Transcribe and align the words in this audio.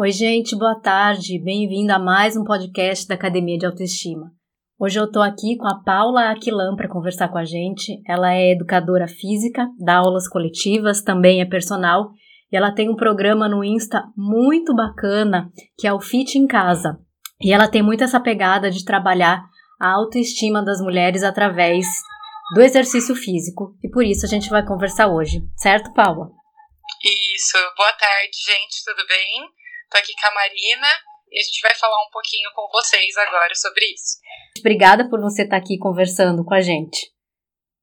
Oi, 0.00 0.12
gente, 0.12 0.54
boa 0.54 0.78
tarde. 0.80 1.42
Bem-vindo 1.42 1.92
a 1.92 1.98
mais 1.98 2.36
um 2.36 2.44
podcast 2.44 3.04
da 3.08 3.16
Academia 3.16 3.58
de 3.58 3.66
Autoestima. 3.66 4.30
Hoje 4.78 4.96
eu 4.96 5.10
tô 5.10 5.20
aqui 5.20 5.56
com 5.56 5.66
a 5.66 5.82
Paula 5.82 6.30
Aquilan 6.30 6.76
para 6.76 6.88
conversar 6.88 7.26
com 7.26 7.36
a 7.36 7.44
gente. 7.44 8.00
Ela 8.06 8.32
é 8.32 8.52
educadora 8.52 9.08
física, 9.08 9.66
dá 9.76 9.96
aulas 9.96 10.28
coletivas, 10.28 11.02
também 11.02 11.40
é 11.40 11.44
personal 11.44 12.10
e 12.52 12.56
ela 12.56 12.72
tem 12.72 12.88
um 12.88 12.94
programa 12.94 13.48
no 13.48 13.64
Insta 13.64 14.04
muito 14.16 14.72
bacana 14.72 15.50
que 15.76 15.84
é 15.84 15.92
o 15.92 16.00
Fit 16.00 16.38
em 16.38 16.46
Casa. 16.46 16.96
E 17.42 17.52
ela 17.52 17.66
tem 17.66 17.82
muito 17.82 18.04
essa 18.04 18.20
pegada 18.20 18.70
de 18.70 18.84
trabalhar 18.84 19.42
a 19.80 19.94
autoestima 19.94 20.64
das 20.64 20.80
mulheres 20.80 21.24
através 21.24 21.84
do 22.54 22.62
exercício 22.62 23.16
físico. 23.16 23.76
E 23.82 23.90
por 23.90 24.04
isso 24.04 24.24
a 24.24 24.28
gente 24.28 24.48
vai 24.48 24.64
conversar 24.64 25.08
hoje, 25.08 25.42
certo, 25.56 25.92
Paula? 25.92 26.30
Isso. 27.34 27.58
Boa 27.76 27.92
tarde, 27.94 28.36
gente. 28.46 28.84
Tudo 28.84 29.04
bem? 29.08 29.57
Tô 29.90 29.96
aqui 29.96 30.12
com 30.20 30.26
a 30.26 30.34
Marina 30.34 30.86
e 31.30 31.40
a 31.40 31.42
gente 31.42 31.60
vai 31.62 31.74
falar 31.74 31.96
um 32.06 32.10
pouquinho 32.10 32.50
com 32.54 32.68
vocês 32.70 33.16
agora 33.16 33.54
sobre 33.54 33.86
isso. 33.86 34.18
Obrigada 34.58 35.08
por 35.08 35.20
você 35.20 35.42
estar 35.42 35.56
aqui 35.56 35.78
conversando 35.78 36.44
com 36.44 36.54
a 36.54 36.60
gente. 36.60 37.10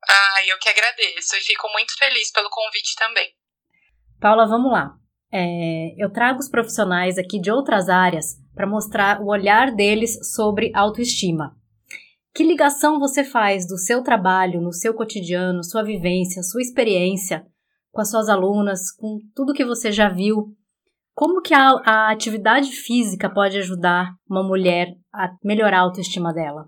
Ah, 0.08 0.45
eu 0.48 0.58
que 0.59 0.70
agradeço 0.70 1.36
e 1.36 1.41
fico 1.41 1.68
muito 1.72 1.98
feliz 1.98 2.31
pelo 2.31 2.50
convite 2.50 2.95
também. 2.95 3.28
Paula, 4.20 4.48
vamos 4.48 4.72
lá. 4.72 4.91
É, 5.31 5.95
eu 5.98 6.12
trago 6.12 6.40
os 6.40 6.50
profissionais 6.50 7.18
aqui 7.18 7.40
de 7.40 7.52
outras 7.52 7.90
áreas 7.90 8.36
para 8.53 8.67
mostrar 8.67 9.20
o 9.20 9.28
olhar 9.28 9.72
deles 9.72 10.17
sobre 10.36 10.72
autoestima. 10.76 11.56
Que 12.34 12.44
ligação 12.44 13.00
você 13.00 13.23
faz 13.23 13.67
do 13.67 13.78
seu 13.78 14.03
trabalho, 14.03 14.62
no 14.62 14.72
seu 14.72 14.94
cotidiano, 14.94 15.64
sua 15.64 15.84
vivência, 15.84 16.44
sua 16.44 16.62
experiência 16.62 17.45
com 17.92 18.02
as 18.02 18.12
suas 18.12 18.30
alunas, 18.30 18.92
com 18.92 19.20
tudo 19.34 19.53
que 19.53 19.66
você 19.66 19.92
já 19.92 20.09
viu 20.09 20.56
como 21.16 21.42
que 21.42 21.54
a, 21.54 21.70
a 21.86 22.12
atividade 22.12 22.72
física 22.72 23.34
pode 23.34 23.58
ajudar 23.58 24.10
uma 24.30 24.44
mulher 24.44 24.90
a 25.14 25.30
melhorar 25.44 25.80
a 25.80 25.81
autoestima 25.84 26.34
dela? 26.34 26.66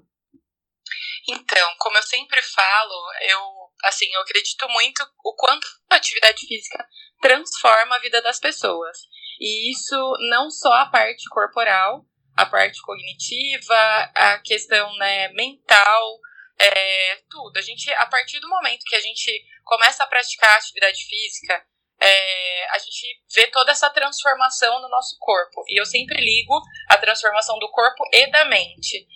Então, 1.29 1.69
como 1.77 1.97
eu 1.97 2.03
sempre 2.03 2.41
falo, 2.41 3.11
eu 3.29 3.57
assim, 3.83 4.05
eu 4.13 4.21
acredito 4.21 4.67
muito 4.69 5.03
o 5.23 5.35
quanto 5.35 5.67
a 5.89 5.95
atividade 5.95 6.47
física 6.47 6.87
transforma 7.21 7.95
a 7.95 7.99
vida 7.99 8.21
das 8.21 8.39
pessoas. 8.39 8.97
E 9.39 9.71
isso 9.71 9.95
não 10.29 10.49
só 10.49 10.73
a 10.73 10.85
parte 10.87 11.23
corporal, 11.29 12.05
a 12.35 12.45
parte 12.45 12.81
cognitiva, 12.81 13.75
a 14.15 14.39
questão 14.39 14.95
né, 14.97 15.27
mental, 15.29 16.19
é, 16.57 17.17
tudo. 17.29 17.57
A 17.57 17.61
gente, 17.61 17.91
a 17.91 18.05
partir 18.05 18.39
do 18.39 18.49
momento 18.49 18.85
que 18.85 18.95
a 18.95 18.99
gente 19.01 19.31
começa 19.63 20.03
a 20.03 20.07
praticar 20.07 20.57
atividade 20.57 21.03
física, 21.05 21.63
é, 22.07 22.67
a 22.69 22.77
gente 22.77 23.21
vê 23.33 23.47
toda 23.47 23.71
essa 23.71 23.89
transformação 23.89 24.81
no 24.81 24.89
nosso 24.89 25.17
corpo. 25.19 25.63
E 25.67 25.79
eu 25.79 25.85
sempre 25.85 26.19
ligo 26.19 26.59
a 26.89 26.97
transformação 26.97 27.57
do 27.59 27.69
corpo 27.71 28.03
e 28.13 28.27
da 28.31 28.45
mente. 28.45 29.07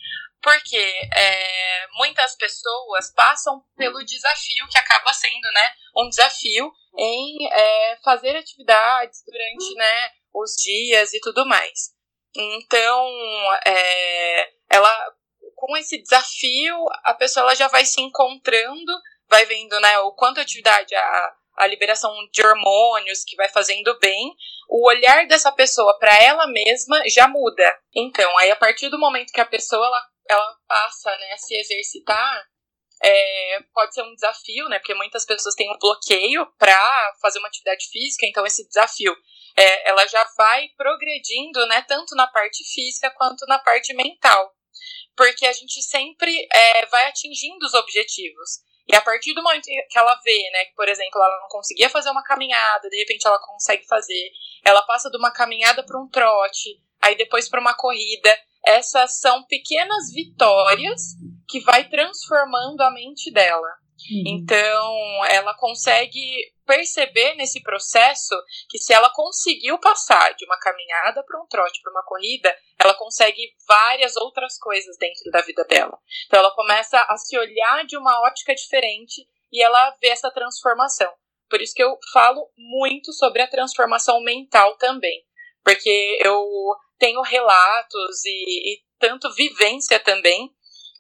Porque 0.42 1.10
é, 1.16 1.88
muitas 1.94 2.36
pessoas 2.36 3.14
passam 3.14 3.64
pelo 3.78 4.04
desafio 4.04 4.68
que 4.70 4.78
acaba 4.78 5.14
sendo 5.14 5.52
né, 5.54 5.74
um 5.96 6.10
desafio 6.10 6.72
em 6.98 7.48
é, 7.52 8.00
fazer 8.04 8.36
atividades 8.36 9.24
durante 9.26 9.76
né, 9.76 10.12
os 10.34 10.52
dias 10.56 11.14
e 11.14 11.20
tudo 11.20 11.46
mais. 11.46 11.92
Então, 12.36 13.08
é, 13.66 14.50
ela 14.70 15.14
com 15.56 15.78
esse 15.78 16.02
desafio, 16.02 16.76
a 17.04 17.14
pessoa 17.14 17.44
ela 17.44 17.56
já 17.56 17.68
vai 17.68 17.86
se 17.86 18.02
encontrando, 18.02 18.92
vai 19.30 19.46
vendo 19.46 19.80
né, 19.80 20.00
o 20.00 20.12
quanto 20.14 20.40
a 20.40 20.42
atividade, 20.42 20.96
a, 20.96 21.36
a 21.62 21.68
liberação 21.68 22.12
de 22.34 22.42
hormônios 22.44 23.24
que 23.24 23.36
vai 23.36 23.48
fazendo 23.48 23.96
bem, 24.00 24.36
o 24.68 24.88
olhar 24.88 25.28
dessa 25.28 25.52
pessoa 25.52 25.96
para 26.00 26.12
ela 26.20 26.48
mesma 26.48 27.00
já 27.08 27.28
muda. 27.28 27.80
Então, 27.96 28.36
aí 28.40 28.50
a 28.50 28.56
partir 28.56 28.90
do 28.90 28.98
momento 28.98 29.32
que 29.32 29.40
a 29.40 29.46
pessoa 29.46 29.86
ela, 29.86 30.04
ela 30.28 30.56
passa 30.68 31.16
né, 31.18 31.34
a 31.34 31.38
se 31.38 31.56
exercitar, 31.56 32.48
é, 33.04 33.60
pode 33.76 33.94
ser 33.94 34.02
um 34.02 34.14
desafio, 34.16 34.70
né? 34.70 34.80
Porque 34.80 34.96
muitas 34.96 35.24
pessoas 35.24 35.54
têm 35.54 35.70
um 35.72 35.78
bloqueio 35.78 36.48
para 36.58 37.14
fazer 37.22 37.38
uma 37.38 37.48
atividade 37.48 37.86
física, 37.92 38.26
então 38.26 38.44
esse 38.44 38.68
desafio 38.68 39.16
é, 39.56 39.90
ela 39.90 40.08
já 40.08 40.28
vai 40.36 40.68
progredindo, 40.76 41.64
né? 41.68 41.84
Tanto 41.88 42.16
na 42.16 42.26
parte 42.26 42.64
física 42.74 43.12
quanto 43.12 43.46
na 43.46 43.60
parte 43.60 43.94
mental. 43.94 44.52
Porque 45.16 45.46
a 45.46 45.54
gente 45.54 45.80
sempre 45.84 46.48
é, 46.52 46.86
vai 46.88 47.06
atingindo 47.06 47.64
os 47.68 47.76
objetivos. 47.76 48.62
E 48.92 48.96
a 48.96 49.02
partir 49.02 49.34
do 49.34 49.42
momento 49.42 49.64
que 49.64 49.98
ela 49.98 50.20
vê, 50.22 50.50
né, 50.52 50.66
que, 50.66 50.76
por 50.76 50.90
exemplo, 50.90 51.22
ela 51.22 51.40
não 51.42 51.48
conseguia 51.48 51.90
fazer 51.90 52.10
uma 52.10 52.24
caminhada, 52.24 52.90
de 52.90 52.98
repente 52.98 53.26
ela 53.26 53.40
consegue 53.40 53.88
fazer, 53.88 54.32
ela 54.66 54.82
passa 54.82 55.10
de 55.10 55.18
uma 55.18 55.32
caminhada 55.32 55.82
para 55.82 55.98
um 55.98 56.10
trote, 56.10 56.78
aí 57.02 57.16
depois 57.16 57.48
para 57.48 57.62
uma 57.62 57.74
corrida. 57.74 58.38
Essas 58.64 59.20
são 59.20 59.44
pequenas 59.46 60.12
vitórias 60.14 61.02
que 61.48 61.62
vai 61.62 61.88
transformando 61.88 62.82
a 62.82 62.92
mente 62.92 63.32
dela. 63.32 63.81
Uhum. 64.10 64.24
Então, 64.26 65.26
ela 65.26 65.54
consegue 65.56 66.54
perceber 66.66 67.36
nesse 67.36 67.62
processo 67.62 68.36
que 68.70 68.78
se 68.78 68.94
ela 68.94 69.10
conseguiu 69.14 69.78
passar 69.80 70.34
de 70.36 70.46
uma 70.46 70.58
caminhada 70.60 71.24
para 71.24 71.42
um 71.42 71.48
trote, 71.48 71.82
para 71.82 71.92
uma 71.92 72.04
corrida, 72.04 72.56
ela 72.80 72.94
consegue 72.94 73.54
várias 73.68 74.16
outras 74.16 74.58
coisas 74.58 74.98
dentro 74.98 75.30
da 75.32 75.42
vida 75.42 75.64
dela. 75.66 75.98
Então, 76.26 76.40
ela 76.40 76.52
começa 76.56 77.00
a 77.00 77.18
se 77.18 77.38
olhar 77.38 77.86
de 77.86 77.98
uma 77.98 78.22
ótica 78.22 78.56
diferente 78.56 79.28
e 79.52 79.62
ela 79.62 79.96
vê 80.02 80.08
essa 80.08 80.32
transformação. 80.32 81.12
Por 81.50 81.62
isso 81.62 81.74
que 81.76 81.84
eu 81.84 81.98
falo 82.14 82.50
muito 82.58 83.12
sobre 83.12 83.42
a 83.42 83.48
transformação 83.48 84.22
mental 84.22 84.78
também, 84.78 85.26
porque 85.64 86.18
eu 86.24 86.48
tenho 86.98 87.22
relatos 87.22 88.24
e, 88.24 88.74
e 88.74 88.82
tanto 88.98 89.34
vivência 89.34 90.00
também 90.00 90.50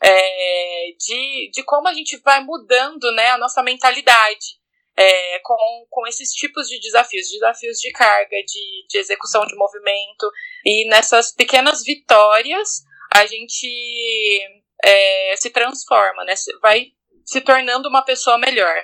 é, 0.02 0.86
de, 0.98 1.52
de 1.54 1.64
como 1.64 1.88
a 1.88 1.94
gente 1.94 2.18
vai 2.18 2.44
mudando 2.44 3.12
né, 3.14 3.30
a 3.30 3.38
nossa 3.38 3.62
mentalidade 3.62 4.60
é, 4.98 5.40
com, 5.40 5.86
com 5.90 6.08
esses 6.08 6.32
tipos 6.32 6.68
de 6.68 6.80
desafios, 6.80 7.30
desafios 7.30 7.78
de 7.78 7.92
carga, 7.92 8.38
de, 8.46 8.86
de 8.90 8.98
execução 8.98 9.46
de 9.46 9.56
movimento, 9.56 10.30
e 10.66 10.88
nessas 10.90 11.34
pequenas 11.34 11.84
vitórias 11.84 12.84
a 13.14 13.26
gente 13.26 13.68
é, 14.84 15.36
se 15.38 15.50
transforma, 15.50 16.24
né, 16.26 16.34
vai 16.62 16.88
se 17.24 17.42
tornando 17.42 17.88
uma 17.88 18.04
pessoa 18.04 18.38
melhor. 18.38 18.76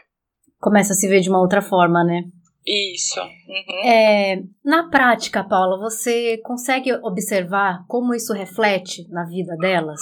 Começa 0.59 0.93
a 0.93 0.95
se 0.95 1.07
ver 1.07 1.21
de 1.21 1.29
uma 1.29 1.41
outra 1.41 1.61
forma, 1.61 2.03
né? 2.03 2.23
Isso. 2.65 3.21
Uhum. 3.21 3.89
É, 3.89 4.41
na 4.63 4.89
prática, 4.89 5.43
Paula, 5.43 5.79
você 5.79 6.37
consegue 6.39 6.91
observar 7.01 7.85
como 7.87 8.13
isso 8.13 8.33
reflete 8.33 9.07
na 9.09 9.23
vida 9.25 9.55
delas? 9.55 10.01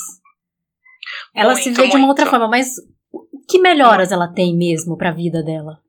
Ela 1.35 1.53
muito, 1.53 1.63
se 1.63 1.71
vê 1.71 1.87
de 1.87 1.97
uma 1.97 2.07
outra 2.07 2.25
forma, 2.25 2.47
mas 2.47 2.67
que 3.49 3.59
melhoras 3.59 4.11
ela 4.11 4.33
tem 4.33 4.55
mesmo 4.55 4.97
para 4.97 5.09
a 5.09 5.13
vida 5.13 5.43
dela? 5.43 5.79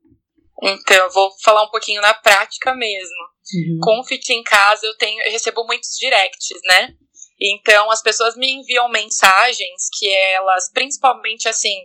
Então, 0.61 0.97
eu 0.97 1.11
vou 1.11 1.31
falar 1.43 1.63
um 1.63 1.69
pouquinho 1.69 2.01
na 2.01 2.13
prática 2.13 2.73
mesmo. 2.73 3.15
Uhum. 3.53 3.79
Com 3.81 3.99
o 3.99 4.03
Fit 4.03 4.33
em 4.33 4.43
Casa, 4.43 4.85
eu 4.85 4.97
tenho, 4.97 5.21
eu 5.23 5.31
recebo 5.31 5.65
muitos 5.65 5.91
directs, 5.99 6.59
né? 6.65 6.93
Então, 7.39 7.89
as 7.91 8.01
pessoas 8.01 8.35
me 8.35 8.51
enviam 8.51 8.89
mensagens 8.89 9.89
que 9.97 10.09
elas, 10.09 10.71
principalmente 10.73 11.47
assim, 11.47 11.77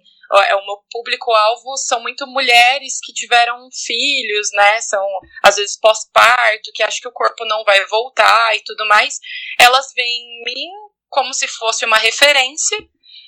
é 0.47 0.57
o 0.57 0.65
meu 0.65 0.79
público-alvo 0.91 1.77
são 1.77 2.01
muito 2.01 2.27
mulheres 2.27 2.99
que 3.05 3.13
tiveram 3.13 3.69
filhos, 3.71 4.49
né? 4.55 4.81
São 4.81 5.07
às 5.43 5.57
vezes 5.57 5.79
pós-parto, 5.79 6.71
que 6.75 6.83
acham 6.83 7.03
que 7.03 7.09
o 7.09 7.13
corpo 7.13 7.45
não 7.45 7.63
vai 7.65 7.85
voltar 7.87 8.57
e 8.57 8.61
tudo 8.65 8.87
mais. 8.87 9.19
Elas 9.61 9.93
veem 9.95 10.23
em 10.23 10.45
mim 10.45 10.69
como 11.11 11.35
se 11.35 11.47
fosse 11.47 11.85
uma 11.85 11.99
referência 11.99 12.79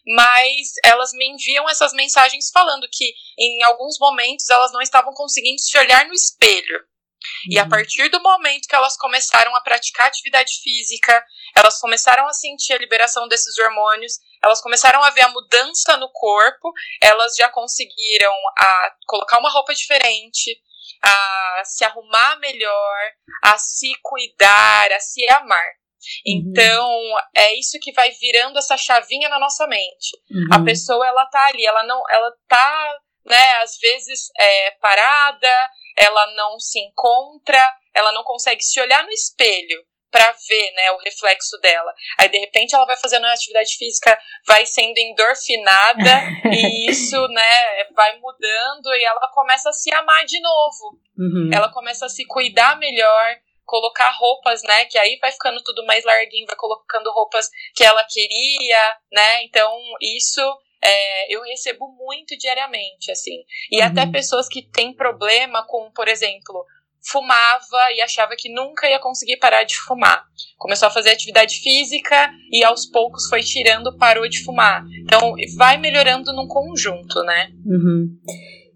mas 0.06 0.72
elas 0.84 1.12
me 1.12 1.26
enviam 1.26 1.68
essas 1.68 1.92
mensagens 1.92 2.50
falando 2.52 2.86
que 2.92 3.14
em 3.38 3.62
alguns 3.64 3.98
momentos 3.98 4.48
elas 4.50 4.72
não 4.72 4.80
estavam 4.80 5.12
conseguindo 5.14 5.60
se 5.60 5.76
olhar 5.78 6.06
no 6.06 6.14
espelho. 6.14 6.76
Uhum. 6.76 7.52
E 7.52 7.58
a 7.58 7.62
uhum. 7.62 7.68
partir 7.70 8.08
do 8.10 8.20
momento 8.20 8.68
que 8.68 8.74
elas 8.74 8.96
começaram 8.96 9.54
a 9.56 9.60
praticar 9.62 10.06
atividade 10.06 10.60
física, 10.62 11.24
elas 11.56 11.80
começaram 11.80 12.26
a 12.26 12.32
sentir 12.32 12.74
a 12.74 12.78
liberação 12.78 13.26
desses 13.28 13.58
hormônios, 13.58 14.14
elas 14.42 14.60
começaram 14.60 15.02
a 15.02 15.10
ver 15.10 15.22
a 15.22 15.28
mudança 15.28 15.96
no 15.96 16.10
corpo, 16.12 16.72
elas 17.00 17.34
já 17.36 17.48
conseguiram 17.48 18.32
a 18.58 18.94
colocar 19.06 19.38
uma 19.38 19.50
roupa 19.50 19.74
diferente, 19.74 20.60
a 21.02 21.62
se 21.64 21.84
arrumar 21.84 22.36
melhor, 22.40 22.98
a 23.42 23.56
se 23.58 23.92
cuidar, 24.02 24.92
a 24.92 25.00
se 25.00 25.24
amar. 25.32 25.83
Uhum. 26.26 26.50
Então, 26.50 26.90
é 27.36 27.54
isso 27.58 27.78
que 27.80 27.92
vai 27.92 28.10
virando 28.10 28.58
essa 28.58 28.76
chavinha 28.76 29.28
na 29.28 29.38
nossa 29.38 29.66
mente. 29.66 30.16
Uhum. 30.30 30.48
A 30.52 30.64
pessoa, 30.64 31.06
ela 31.06 31.26
tá 31.26 31.46
ali, 31.46 31.64
ela 31.64 31.82
não, 31.84 32.02
ela 32.10 32.32
tá, 32.48 32.98
né, 33.26 33.56
às 33.62 33.78
vezes 33.78 34.30
é, 34.38 34.70
parada, 34.72 35.70
ela 35.96 36.34
não 36.34 36.58
se 36.58 36.78
encontra, 36.80 37.72
ela 37.94 38.12
não 38.12 38.24
consegue 38.24 38.62
se 38.62 38.80
olhar 38.80 39.04
no 39.04 39.10
espelho 39.10 39.84
para 40.14 40.30
ver, 40.48 40.72
né, 40.76 40.92
o 40.92 40.98
reflexo 40.98 41.58
dela. 41.58 41.92
Aí 42.20 42.28
de 42.28 42.38
repente 42.38 42.72
ela 42.72 42.86
vai 42.86 42.96
fazendo 42.96 43.24
uma 43.24 43.32
atividade 43.32 43.76
física, 43.76 44.16
vai 44.46 44.64
sendo 44.64 44.96
endorfinada 44.96 46.22
e 46.54 46.88
isso, 46.88 47.26
né, 47.28 47.84
vai 47.96 48.16
mudando 48.20 48.94
e 48.94 49.04
ela 49.04 49.28
começa 49.32 49.70
a 49.70 49.72
se 49.72 49.92
amar 49.92 50.24
de 50.24 50.40
novo. 50.40 51.00
Uhum. 51.18 51.50
Ela 51.52 51.68
começa 51.72 52.06
a 52.06 52.08
se 52.08 52.24
cuidar 52.26 52.78
melhor, 52.78 53.36
colocar 53.64 54.10
roupas, 54.10 54.62
né? 54.62 54.84
Que 54.86 54.98
aí 54.98 55.18
vai 55.20 55.32
ficando 55.32 55.62
tudo 55.62 55.84
mais 55.86 56.04
larguinho, 56.04 56.46
vai 56.46 56.56
colocando 56.56 57.10
roupas 57.12 57.48
que 57.74 57.84
ela 57.84 58.04
queria, 58.04 58.96
né? 59.12 59.44
Então, 59.44 59.72
isso 60.00 60.40
é, 60.82 61.34
eu 61.34 61.42
recebo 61.42 61.88
muito 61.88 62.36
diariamente, 62.36 63.10
assim. 63.10 63.42
E 63.70 63.80
uhum. 63.80 63.86
até 63.86 64.06
pessoas 64.06 64.48
que 64.48 64.62
têm 64.62 64.94
problema 64.94 65.66
com, 65.66 65.90
por 65.92 66.08
exemplo, 66.08 66.64
fumava 67.06 67.92
e 67.94 68.00
achava 68.00 68.34
que 68.36 68.52
nunca 68.52 68.88
ia 68.88 68.98
conseguir 68.98 69.38
parar 69.38 69.64
de 69.64 69.76
fumar. 69.76 70.24
Começou 70.58 70.88
a 70.88 70.90
fazer 70.90 71.10
atividade 71.10 71.56
física 71.60 72.30
e 72.50 72.64
aos 72.64 72.86
poucos 72.86 73.28
foi 73.28 73.42
tirando, 73.42 73.96
parou 73.96 74.28
de 74.28 74.42
fumar. 74.42 74.84
Então, 75.02 75.34
vai 75.56 75.76
melhorando 75.76 76.32
num 76.32 76.48
conjunto, 76.48 77.22
né? 77.22 77.50
Uhum. 77.64 78.18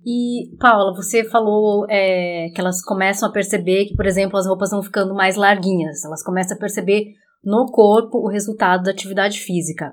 E, 0.04 0.56
Paula, 0.58 0.94
você 0.94 1.24
falou 1.24 1.86
é, 1.88 2.50
que 2.54 2.60
elas 2.60 2.82
começam 2.82 3.28
a 3.28 3.32
perceber 3.32 3.86
que, 3.86 3.96
por 3.96 4.06
exemplo, 4.06 4.38
as 4.38 4.46
roupas 4.46 4.70
vão 4.70 4.82
ficando 4.82 5.14
mais 5.14 5.36
larguinhas. 5.36 6.04
Elas 6.04 6.22
começam 6.22 6.56
a 6.56 6.60
perceber 6.60 7.14
no 7.44 7.66
corpo 7.66 8.18
o 8.18 8.28
resultado 8.28 8.84
da 8.84 8.90
atividade 8.90 9.40
física. 9.40 9.92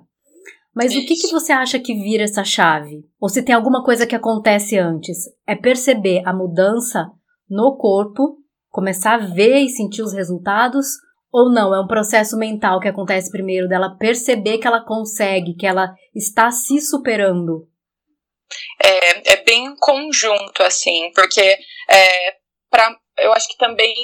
Mas 0.76 0.92
Isso. 0.92 1.02
o 1.02 1.06
que, 1.06 1.16
que 1.16 1.32
você 1.32 1.54
acha 1.54 1.80
que 1.80 1.94
vira 1.94 2.24
essa 2.24 2.44
chave? 2.44 3.06
Ou 3.20 3.30
se 3.30 3.42
tem 3.42 3.56
alguma 3.56 3.84
coisa 3.84 4.06
que 4.06 4.16
acontece 4.16 4.78
antes? 4.78 5.18
É 5.48 5.56
perceber 5.56 6.22
a 6.26 6.34
mudança 6.34 7.10
no 7.50 7.78
corpo, 7.78 8.38
começar 8.70 9.16
a 9.16 9.26
ver 9.28 9.60
e 9.60 9.70
sentir 9.70 10.02
os 10.02 10.12
resultados? 10.12 10.88
Ou 11.32 11.50
não? 11.50 11.74
É 11.74 11.80
um 11.80 11.88
processo 11.88 12.38
mental 12.38 12.80
que 12.80 12.90
acontece 12.90 13.32
primeiro 13.32 13.70
dela 13.70 13.96
perceber 13.98 14.58
que 14.58 14.68
ela 14.68 14.84
consegue, 14.84 15.56
que 15.56 15.66
ela 15.66 15.94
está 16.14 16.52
se 16.52 16.82
superando? 16.82 17.68
É, 18.82 19.34
é 19.34 19.36
bem 19.38 19.76
conjunto, 19.78 20.64
assim, 20.64 21.12
porque 21.14 21.58
é, 21.90 22.36
pra, 22.70 22.96
eu 23.18 23.34
acho 23.34 23.48
que 23.48 23.58
também 23.58 23.96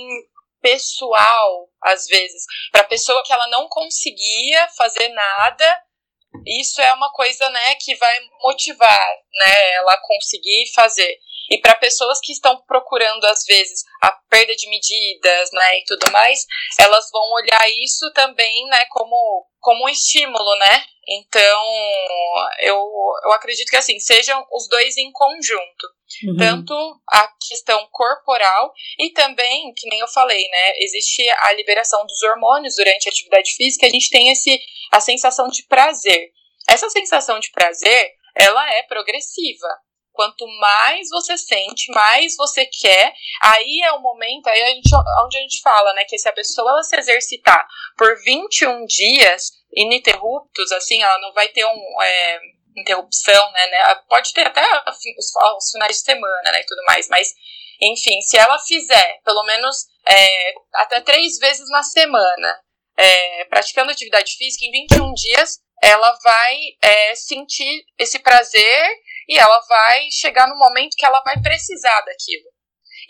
pessoal, 0.61 1.69
às 1.83 2.05
vezes, 2.07 2.43
para 2.71 2.83
pessoa 2.83 3.23
que 3.25 3.33
ela 3.33 3.47
não 3.47 3.67
conseguia 3.67 4.67
fazer 4.77 5.09
nada, 5.09 5.81
isso 6.45 6.81
é 6.81 6.93
uma 6.93 7.11
coisa, 7.11 7.49
né, 7.49 7.75
que 7.75 7.95
vai 7.95 8.19
motivar, 8.41 9.09
né, 9.33 9.73
ela 9.73 9.97
conseguir 10.01 10.71
fazer. 10.73 11.19
E 11.49 11.59
para 11.59 11.75
pessoas 11.75 12.19
que 12.21 12.31
estão 12.31 12.61
procurando, 12.65 13.25
às 13.25 13.43
vezes, 13.45 13.83
a 14.01 14.11
perda 14.29 14.55
de 14.55 14.69
medidas, 14.69 15.49
né, 15.51 15.79
e 15.79 15.83
tudo 15.85 16.09
mais, 16.11 16.45
elas 16.79 17.09
vão 17.11 17.31
olhar 17.33 17.69
isso 17.83 18.09
também, 18.13 18.65
né, 18.67 18.85
como, 18.89 19.45
como 19.61 19.85
um 19.85 19.89
estímulo, 19.89 20.55
né? 20.57 20.85
Então, 21.07 21.63
eu, 22.59 22.77
eu 23.23 23.31
acredito 23.33 23.69
que, 23.69 23.77
assim, 23.77 23.99
sejam 23.99 24.45
os 24.51 24.67
dois 24.67 24.97
em 24.97 25.11
conjunto. 25.11 25.87
Uhum. 26.27 26.37
Tanto 26.37 26.73
a 27.09 27.27
questão 27.47 27.87
corporal 27.91 28.73
e 28.99 29.11
também, 29.11 29.73
que 29.75 29.89
nem 29.89 29.99
eu 29.99 30.07
falei, 30.07 30.45
né, 30.49 30.73
existe 30.77 31.23
a 31.29 31.53
liberação 31.53 32.05
dos 32.05 32.21
hormônios 32.21 32.75
durante 32.75 33.07
a 33.07 33.09
atividade 33.09 33.51
física, 33.55 33.87
a 33.87 33.89
gente 33.89 34.09
tem 34.09 34.29
esse, 34.29 34.59
a 34.91 34.99
sensação 34.99 35.47
de 35.47 35.63
prazer. 35.67 36.31
Essa 36.67 36.89
sensação 36.89 37.39
de 37.39 37.49
prazer, 37.51 38.11
ela 38.35 38.73
é 38.73 38.83
progressiva. 38.83 39.69
Quanto 40.13 40.45
mais 40.59 41.07
você 41.09 41.37
sente, 41.37 41.91
mais 41.91 42.35
você 42.35 42.65
quer, 42.65 43.13
aí 43.41 43.81
é 43.83 43.91
o 43.93 44.01
momento, 44.01 44.47
aí 44.47 44.61
a 44.61 44.67
gente, 44.67 44.89
onde 45.23 45.37
a 45.37 45.41
gente 45.41 45.61
fala, 45.61 45.93
né, 45.93 46.03
que 46.05 46.17
se 46.17 46.27
a 46.27 46.33
pessoa 46.33 46.69
ela 46.69 46.83
se 46.83 46.97
exercitar 46.97 47.65
por 47.97 48.15
21 48.23 48.85
dias 48.85 49.51
ininterruptos, 49.73 50.71
assim, 50.73 51.01
ela 51.01 51.17
não 51.19 51.33
vai 51.33 51.47
ter 51.47 51.65
um, 51.65 52.01
é, 52.01 52.39
interrupção, 52.75 53.51
né, 53.51 53.67
né, 53.67 53.95
pode 54.09 54.33
ter 54.33 54.47
até 54.47 54.65
os, 54.87 55.31
os 55.57 55.71
finais 55.71 55.97
de 55.97 56.03
semana, 56.03 56.51
né, 56.51 56.59
e 56.59 56.65
tudo 56.65 56.83
mais, 56.85 57.07
mas, 57.09 57.29
enfim, 57.81 58.19
se 58.21 58.37
ela 58.37 58.59
fizer 58.59 59.19
pelo 59.23 59.43
menos 59.43 59.87
é, 60.07 60.53
até 60.75 61.01
três 61.01 61.37
vezes 61.39 61.69
na 61.69 61.83
semana, 61.83 62.59
é, 62.97 63.45
praticando 63.45 63.91
atividade 63.91 64.35
física, 64.37 64.65
em 64.65 64.71
21 64.71 65.13
dias, 65.13 65.59
ela 65.81 66.17
vai 66.23 66.57
é, 66.81 67.15
sentir 67.15 67.83
esse 67.97 68.19
prazer 68.19 68.89
e 69.27 69.37
ela 69.37 69.59
vai 69.67 70.07
chegar 70.11 70.47
no 70.47 70.57
momento 70.57 70.95
que 70.97 71.05
ela 71.05 71.21
vai 71.23 71.39
precisar 71.41 72.01
daquilo. 72.01 72.49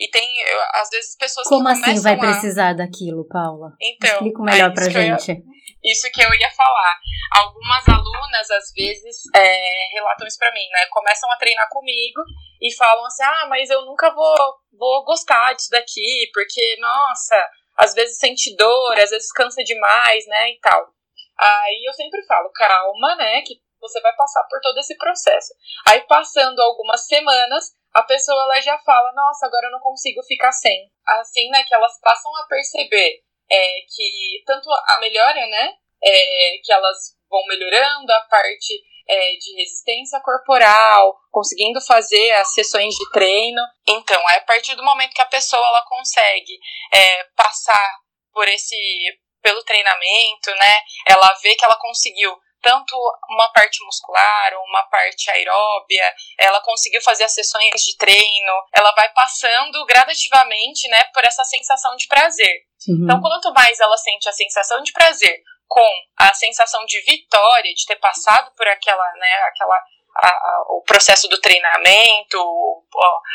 E 0.00 0.08
tem, 0.08 0.28
às 0.74 0.88
vezes, 0.88 1.16
pessoas 1.16 1.46
Como 1.48 1.64
que 1.64 1.72
assim 1.72 2.00
vai 2.00 2.14
a... 2.14 2.18
precisar 2.18 2.72
daquilo, 2.74 3.26
Paula? 3.28 3.76
Então, 3.80 4.10
Explica 4.10 4.42
melhor 4.42 4.70
é 4.70 4.74
pra 4.74 4.88
gente. 4.88 5.32
Ia, 5.32 5.42
isso 5.84 6.10
que 6.12 6.22
eu 6.22 6.34
ia 6.34 6.50
falar. 6.50 6.98
Algumas 7.38 7.88
alunas, 7.88 8.50
às 8.50 8.72
vezes, 8.74 9.16
é, 9.34 9.92
relatam 9.92 10.26
isso 10.26 10.38
pra 10.38 10.52
mim, 10.52 10.66
né? 10.70 10.86
Começam 10.90 11.30
a 11.30 11.36
treinar 11.36 11.68
comigo 11.70 12.22
e 12.60 12.74
falam 12.74 13.04
assim, 13.04 13.22
ah, 13.24 13.46
mas 13.48 13.68
eu 13.68 13.84
nunca 13.84 14.12
vou, 14.14 14.36
vou 14.72 15.04
gostar 15.04 15.52
disso 15.54 15.70
daqui, 15.70 16.30
porque, 16.32 16.76
nossa, 16.80 17.48
às 17.78 17.94
vezes 17.94 18.18
sente 18.18 18.54
dor, 18.56 18.98
às 18.98 19.10
vezes 19.10 19.32
cansa 19.32 19.62
demais, 19.64 20.26
né, 20.26 20.50
e 20.50 20.58
tal. 20.60 20.86
Aí 21.38 21.84
eu 21.86 21.92
sempre 21.92 22.24
falo, 22.26 22.50
calma, 22.52 23.16
né, 23.16 23.42
que 23.42 23.54
você 23.82 24.00
vai 24.00 24.14
passar 24.14 24.42
por 24.48 24.60
todo 24.60 24.78
esse 24.78 24.96
processo. 24.96 25.52
Aí 25.88 26.00
passando 26.06 26.60
algumas 26.60 27.06
semanas, 27.06 27.72
a 27.92 28.02
pessoa 28.04 28.42
ela 28.44 28.60
já 28.60 28.78
fala, 28.78 29.12
nossa, 29.12 29.46
agora 29.46 29.66
eu 29.66 29.72
não 29.72 29.80
consigo 29.80 30.22
ficar 30.22 30.52
sem. 30.52 30.90
Assim, 31.20 31.50
né, 31.50 31.62
que 31.64 31.74
elas 31.74 31.98
passam 32.00 32.34
a 32.36 32.46
perceber 32.46 33.20
é, 33.50 33.80
que 33.94 34.42
tanto 34.46 34.70
a 34.70 34.98
melhora, 35.00 35.46
né, 35.46 35.74
é, 36.02 36.58
que 36.64 36.72
elas 36.72 36.96
vão 37.28 37.44
melhorando 37.46 38.10
a 38.12 38.20
parte 38.30 38.80
é, 39.08 39.32
de 39.32 39.56
resistência 39.56 40.20
corporal, 40.20 41.18
conseguindo 41.30 41.80
fazer 41.80 42.30
as 42.32 42.54
sessões 42.54 42.94
de 42.94 43.10
treino. 43.10 43.62
Então, 43.86 44.20
é 44.30 44.36
a 44.36 44.44
partir 44.44 44.74
do 44.74 44.84
momento 44.84 45.14
que 45.14 45.22
a 45.22 45.26
pessoa 45.26 45.66
ela 45.66 45.84
consegue 45.86 46.58
é, 46.92 47.24
passar 47.36 47.98
por 48.32 48.48
esse 48.48 48.76
pelo 49.42 49.62
treinamento, 49.64 50.50
né? 50.50 50.76
Ela 51.08 51.34
vê 51.42 51.54
que 51.56 51.64
ela 51.64 51.76
conseguiu 51.78 52.32
tanto 52.62 52.96
uma 53.28 53.48
parte 53.52 53.84
muscular, 53.84 54.52
uma 54.68 54.84
parte 54.84 55.30
aeróbia, 55.30 56.14
ela 56.38 56.60
conseguiu 56.60 57.02
fazer 57.02 57.24
as 57.24 57.34
sessões 57.34 57.82
de 57.82 57.96
treino, 57.96 58.52
ela 58.72 58.92
vai 58.92 59.08
passando 59.12 59.84
gradativamente, 59.84 60.88
né, 60.88 61.02
por 61.12 61.24
essa 61.24 61.44
sensação 61.44 61.96
de 61.96 62.06
prazer. 62.06 62.62
Uhum. 62.88 63.04
Então, 63.04 63.20
quanto 63.20 63.52
mais 63.52 63.78
ela 63.80 63.96
sente 63.96 64.28
a 64.28 64.32
sensação 64.32 64.82
de 64.82 64.92
prazer 64.92 65.42
com 65.68 65.90
a 66.18 66.34
sensação 66.34 66.84
de 66.84 67.00
vitória, 67.00 67.74
de 67.74 67.86
ter 67.86 67.96
passado 67.96 68.52
por 68.54 68.68
aquela, 68.68 69.12
né, 69.14 69.32
aquela 69.48 69.82
a, 70.16 70.28
a, 70.28 70.64
o 70.68 70.82
processo 70.82 71.26
do 71.28 71.40
treinamento, 71.40 72.38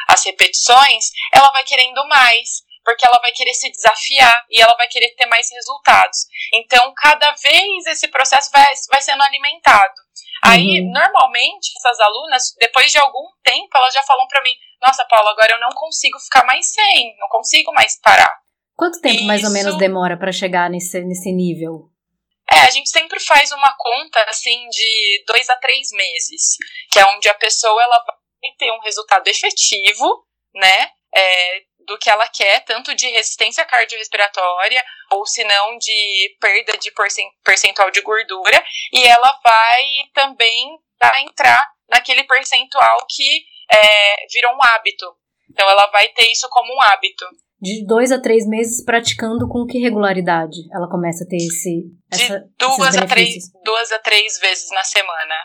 as 0.08 0.24
repetições, 0.24 1.10
ela 1.34 1.52
vai 1.52 1.64
querendo 1.64 2.08
mais 2.08 2.67
porque 2.88 3.06
ela 3.06 3.20
vai 3.20 3.34
querer 3.34 3.54
se 3.54 3.70
desafiar 3.70 4.46
e 4.50 4.62
ela 4.62 4.74
vai 4.78 4.88
querer 4.88 5.14
ter 5.16 5.26
mais 5.26 5.52
resultados. 5.52 6.20
Então, 6.54 6.94
cada 6.96 7.34
vez 7.34 7.86
esse 7.86 8.08
processo 8.08 8.50
vai, 8.50 8.66
vai 8.90 9.02
sendo 9.02 9.22
alimentado. 9.24 9.94
Aí, 10.46 10.80
uhum. 10.80 10.94
normalmente, 10.94 11.74
essas 11.76 12.00
alunas, 12.00 12.56
depois 12.58 12.90
de 12.90 12.98
algum 12.98 13.28
tempo, 13.44 13.68
elas 13.76 13.94
já 13.94 14.02
falam 14.04 14.26
para 14.30 14.42
mim: 14.42 14.54
Nossa, 14.82 15.04
Paula, 15.04 15.32
agora 15.32 15.52
eu 15.52 15.60
não 15.60 15.72
consigo 15.76 16.18
ficar 16.20 16.46
mais 16.46 16.72
sem, 16.72 17.14
não 17.20 17.28
consigo 17.28 17.74
mais 17.74 18.00
parar. 18.00 18.34
Quanto 18.78 19.02
tempo 19.02 19.18
Isso... 19.18 19.28
mais 19.28 19.44
ou 19.44 19.52
menos 19.52 19.78
demora 19.78 20.18
para 20.18 20.32
chegar 20.32 20.70
nesse, 20.70 21.02
nesse 21.02 21.34
nível? 21.34 21.90
É, 22.50 22.60
a 22.60 22.70
gente 22.70 22.90
sempre 22.90 23.20
faz 23.20 23.52
uma 23.52 23.76
conta 23.78 24.24
assim 24.30 24.70
de 24.70 25.26
dois 25.28 25.50
a 25.50 25.58
três 25.58 25.90
meses, 25.92 26.56
que 26.90 27.00
é 27.00 27.06
onde 27.06 27.28
a 27.28 27.34
pessoa 27.34 27.84
ela 27.84 28.02
vai 28.06 28.52
ter 28.58 28.72
um 28.72 28.80
resultado 28.80 29.28
efetivo, 29.28 30.24
né? 30.56 30.90
É, 31.14 31.67
do 31.88 31.98
que 31.98 32.10
ela 32.10 32.28
quer, 32.28 32.64
tanto 32.66 32.94
de 32.94 33.08
resistência 33.10 33.66
cardiorrespiratória, 33.66 34.84
ou 35.12 35.26
se 35.26 35.44
não 35.46 35.78
de 35.78 36.38
perda 36.40 36.78
de 36.78 36.92
percentual 37.44 37.90
de 37.90 38.02
gordura, 38.02 38.64
e 38.94 39.04
ela 39.04 39.40
vai 39.44 39.86
também 40.14 40.78
entrar 41.24 41.66
naquele 41.90 42.26
percentual 42.26 43.06
que 43.10 43.44
é, 43.72 44.28
virou 44.32 44.54
um 44.54 44.64
hábito. 44.64 45.06
Então 45.50 45.68
ela 45.70 45.88
vai 45.88 46.10
ter 46.10 46.30
isso 46.30 46.48
como 46.50 46.76
um 46.76 46.82
hábito. 46.82 47.26
De 47.60 47.86
dois 47.88 48.12
a 48.12 48.22
três 48.22 48.46
meses 48.46 48.84
praticando 48.86 49.48
com 49.48 49.66
que 49.66 49.80
regularidade 49.80 50.58
ela 50.72 50.88
começa 50.90 51.24
a 51.24 51.28
ter 51.28 51.38
esse. 51.38 51.86
Essa, 52.12 52.40
de 52.40 52.46
duas 52.60 52.96
a, 52.98 53.06
três, 53.08 53.52
duas 53.64 53.92
a 53.92 54.00
três 54.00 54.38
vezes 54.40 54.70
na 54.72 54.84
semana. 54.84 55.36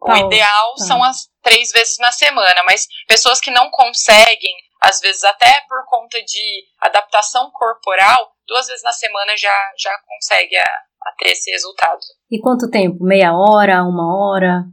O 0.00 0.14
ideal 0.26 0.74
tá. 0.76 0.84
são 0.84 1.02
as 1.02 1.28
três 1.42 1.72
vezes 1.72 1.96
na 1.98 2.12
semana, 2.12 2.62
mas 2.64 2.86
pessoas 3.08 3.40
que 3.40 3.50
não 3.50 3.70
conseguem 3.70 4.54
às 4.84 5.00
vezes 5.00 5.24
até 5.24 5.60
por 5.68 5.84
conta 5.86 6.22
de 6.22 6.64
adaptação 6.80 7.50
corporal, 7.52 8.34
duas 8.46 8.66
vezes 8.66 8.82
na 8.82 8.92
semana 8.92 9.36
já, 9.36 9.72
já 9.78 9.96
consegue 10.06 10.56
a, 10.56 10.62
a 10.62 11.12
ter 11.18 11.30
esse 11.30 11.50
resultado. 11.50 12.00
E 12.30 12.40
quanto 12.40 12.70
tempo? 12.70 13.02
Meia 13.02 13.32
hora, 13.32 13.82
uma 13.82 14.16
hora? 14.16 14.64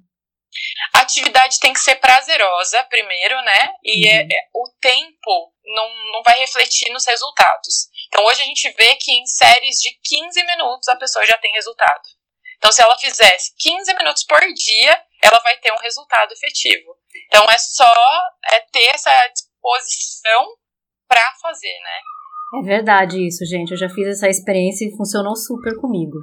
A 0.93 0.99
atividade 0.99 1.59
tem 1.59 1.71
que 1.71 1.79
ser 1.79 1.95
prazerosa 1.95 2.83
primeiro, 2.83 3.41
né? 3.41 3.73
E 3.83 4.05
uhum. 4.05 4.11
é, 4.11 4.21
é, 4.23 4.49
o 4.53 4.69
tempo 4.81 5.53
não, 5.63 5.89
não 6.11 6.21
vai 6.23 6.37
refletir 6.39 6.91
nos 6.91 7.05
resultados. 7.05 7.87
Então 8.07 8.25
hoje 8.25 8.41
a 8.41 8.45
gente 8.45 8.69
vê 8.71 8.95
que 8.95 9.11
em 9.11 9.25
séries 9.25 9.77
de 9.77 9.91
15 10.03 10.45
minutos 10.45 10.89
a 10.89 10.97
pessoa 10.97 11.25
já 11.25 11.37
tem 11.37 11.53
resultado. 11.53 12.01
Então, 12.61 12.71
se 12.71 12.79
ela 12.79 12.95
fizesse 12.99 13.55
15 13.57 13.91
minutos 13.95 14.23
por 14.23 14.39
dia, 14.39 15.03
ela 15.23 15.39
vai 15.39 15.57
ter 15.57 15.73
um 15.73 15.79
resultado 15.79 16.31
efetivo. 16.31 16.95
Então, 17.25 17.49
é 17.49 17.57
só 17.57 17.91
é 18.51 18.59
ter 18.71 18.93
essa 18.93 19.09
disposição 19.61 20.55
para 21.07 21.21
fazer, 21.41 21.79
né? 21.83 22.59
É 22.59 22.65
verdade 22.65 23.25
isso, 23.25 23.45
gente. 23.45 23.71
Eu 23.71 23.77
já 23.77 23.89
fiz 23.89 24.07
essa 24.07 24.27
experiência 24.27 24.85
e 24.85 24.95
funcionou 24.95 25.35
super 25.35 25.75
comigo. 25.77 26.17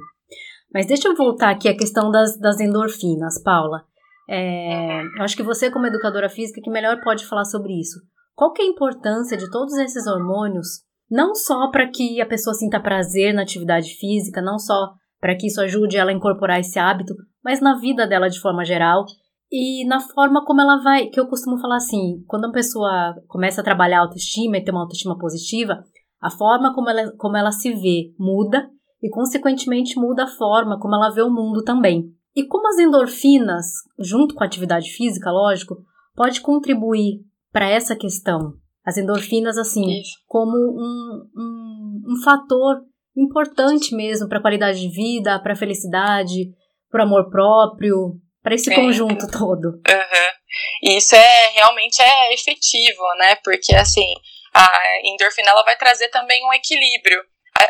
Mas 0.73 0.85
deixa 0.85 1.07
eu 1.07 1.15
voltar 1.15 1.49
aqui 1.49 1.67
à 1.67 1.75
questão 1.75 2.11
das, 2.11 2.37
das 2.37 2.59
endorfinas, 2.59 3.41
Paula. 3.41 3.83
É, 4.29 5.01
eu 5.01 5.23
acho 5.23 5.35
que 5.35 5.41
você, 5.41 5.71
como 5.71 5.87
educadora 5.87 6.29
física, 6.29 6.61
que 6.61 6.69
melhor 6.69 7.01
pode 7.01 7.25
falar 7.25 7.45
sobre 7.45 7.73
isso. 7.73 7.99
Qual 8.35 8.53
que 8.53 8.61
é 8.61 8.65
a 8.65 8.69
importância 8.69 9.35
de 9.35 9.49
todos 9.49 9.73
esses 9.77 10.05
hormônios, 10.05 10.83
não 11.09 11.33
só 11.33 11.71
para 11.71 11.89
que 11.89 12.21
a 12.21 12.25
pessoa 12.25 12.53
sinta 12.53 12.79
prazer 12.79 13.33
na 13.33 13.41
atividade 13.41 13.95
física, 13.95 14.41
não 14.41 14.59
só 14.59 14.93
para 15.19 15.35
que 15.35 15.47
isso 15.47 15.59
ajude 15.59 15.97
ela 15.97 16.11
a 16.11 16.13
incorporar 16.13 16.59
esse 16.59 16.77
hábito, 16.77 17.15
mas 17.43 17.59
na 17.59 17.79
vida 17.79 18.05
dela 18.07 18.29
de 18.29 18.39
forma 18.39 18.63
geral 18.63 19.05
e 19.51 19.85
na 19.87 19.99
forma 19.99 20.45
como 20.45 20.61
ela 20.61 20.81
vai, 20.81 21.07
que 21.07 21.19
eu 21.19 21.27
costumo 21.27 21.59
falar 21.59 21.77
assim, 21.77 22.23
quando 22.27 22.45
uma 22.45 22.53
pessoa 22.53 23.15
começa 23.27 23.61
a 23.61 23.63
trabalhar 23.63 23.99
a 23.99 24.01
autoestima 24.03 24.57
e 24.57 24.63
ter 24.63 24.71
uma 24.71 24.81
autoestima 24.81 25.17
positiva, 25.17 25.83
a 26.21 26.29
forma 26.29 26.73
como 26.73 26.89
ela, 26.89 27.11
como 27.17 27.35
ela 27.35 27.51
se 27.51 27.73
vê 27.73 28.13
muda 28.19 28.69
e, 29.01 29.09
consequentemente, 29.09 29.97
muda 29.97 30.25
a 30.25 30.27
forma 30.27 30.79
como 30.79 30.95
ela 30.95 31.09
vê 31.09 31.21
o 31.21 31.31
mundo 31.31 31.63
também. 31.63 32.13
E 32.35 32.45
como 32.45 32.67
as 32.67 32.77
endorfinas, 32.77 33.65
junto 33.97 34.35
com 34.35 34.43
a 34.43 34.47
atividade 34.47 34.91
física, 34.91 35.31
lógico, 35.31 35.77
pode 36.15 36.41
contribuir 36.41 37.21
para 37.51 37.67
essa 37.67 37.95
questão. 37.95 38.53
As 38.85 38.97
endorfinas, 38.97 39.57
assim, 39.57 39.99
Isso. 39.99 40.17
como 40.27 40.57
um, 40.57 41.29
um, 41.35 42.01
um 42.13 42.21
fator 42.23 42.81
importante 43.17 43.95
mesmo 43.95 44.27
para 44.27 44.37
a 44.37 44.41
qualidade 44.41 44.79
de 44.79 44.89
vida, 44.89 45.39
para 45.39 45.53
a 45.53 45.55
felicidade, 45.55 46.51
para 46.89 47.03
o 47.03 47.07
amor 47.07 47.29
próprio, 47.29 48.19
para 48.41 48.55
esse 48.55 48.71
é. 48.71 48.75
conjunto 48.75 49.27
todo. 49.31 49.65
Uhum. 49.67 50.97
Isso 50.97 51.15
é 51.15 51.49
realmente 51.49 52.01
é 52.01 52.33
efetivo, 52.33 53.03
né? 53.17 53.35
Porque 53.43 53.75
assim, 53.75 54.13
a 54.53 54.67
endorfina 55.03 55.51
ela 55.51 55.63
vai 55.63 55.77
trazer 55.77 56.09
também 56.09 56.43
um 56.45 56.53
equilíbrio. 56.53 57.21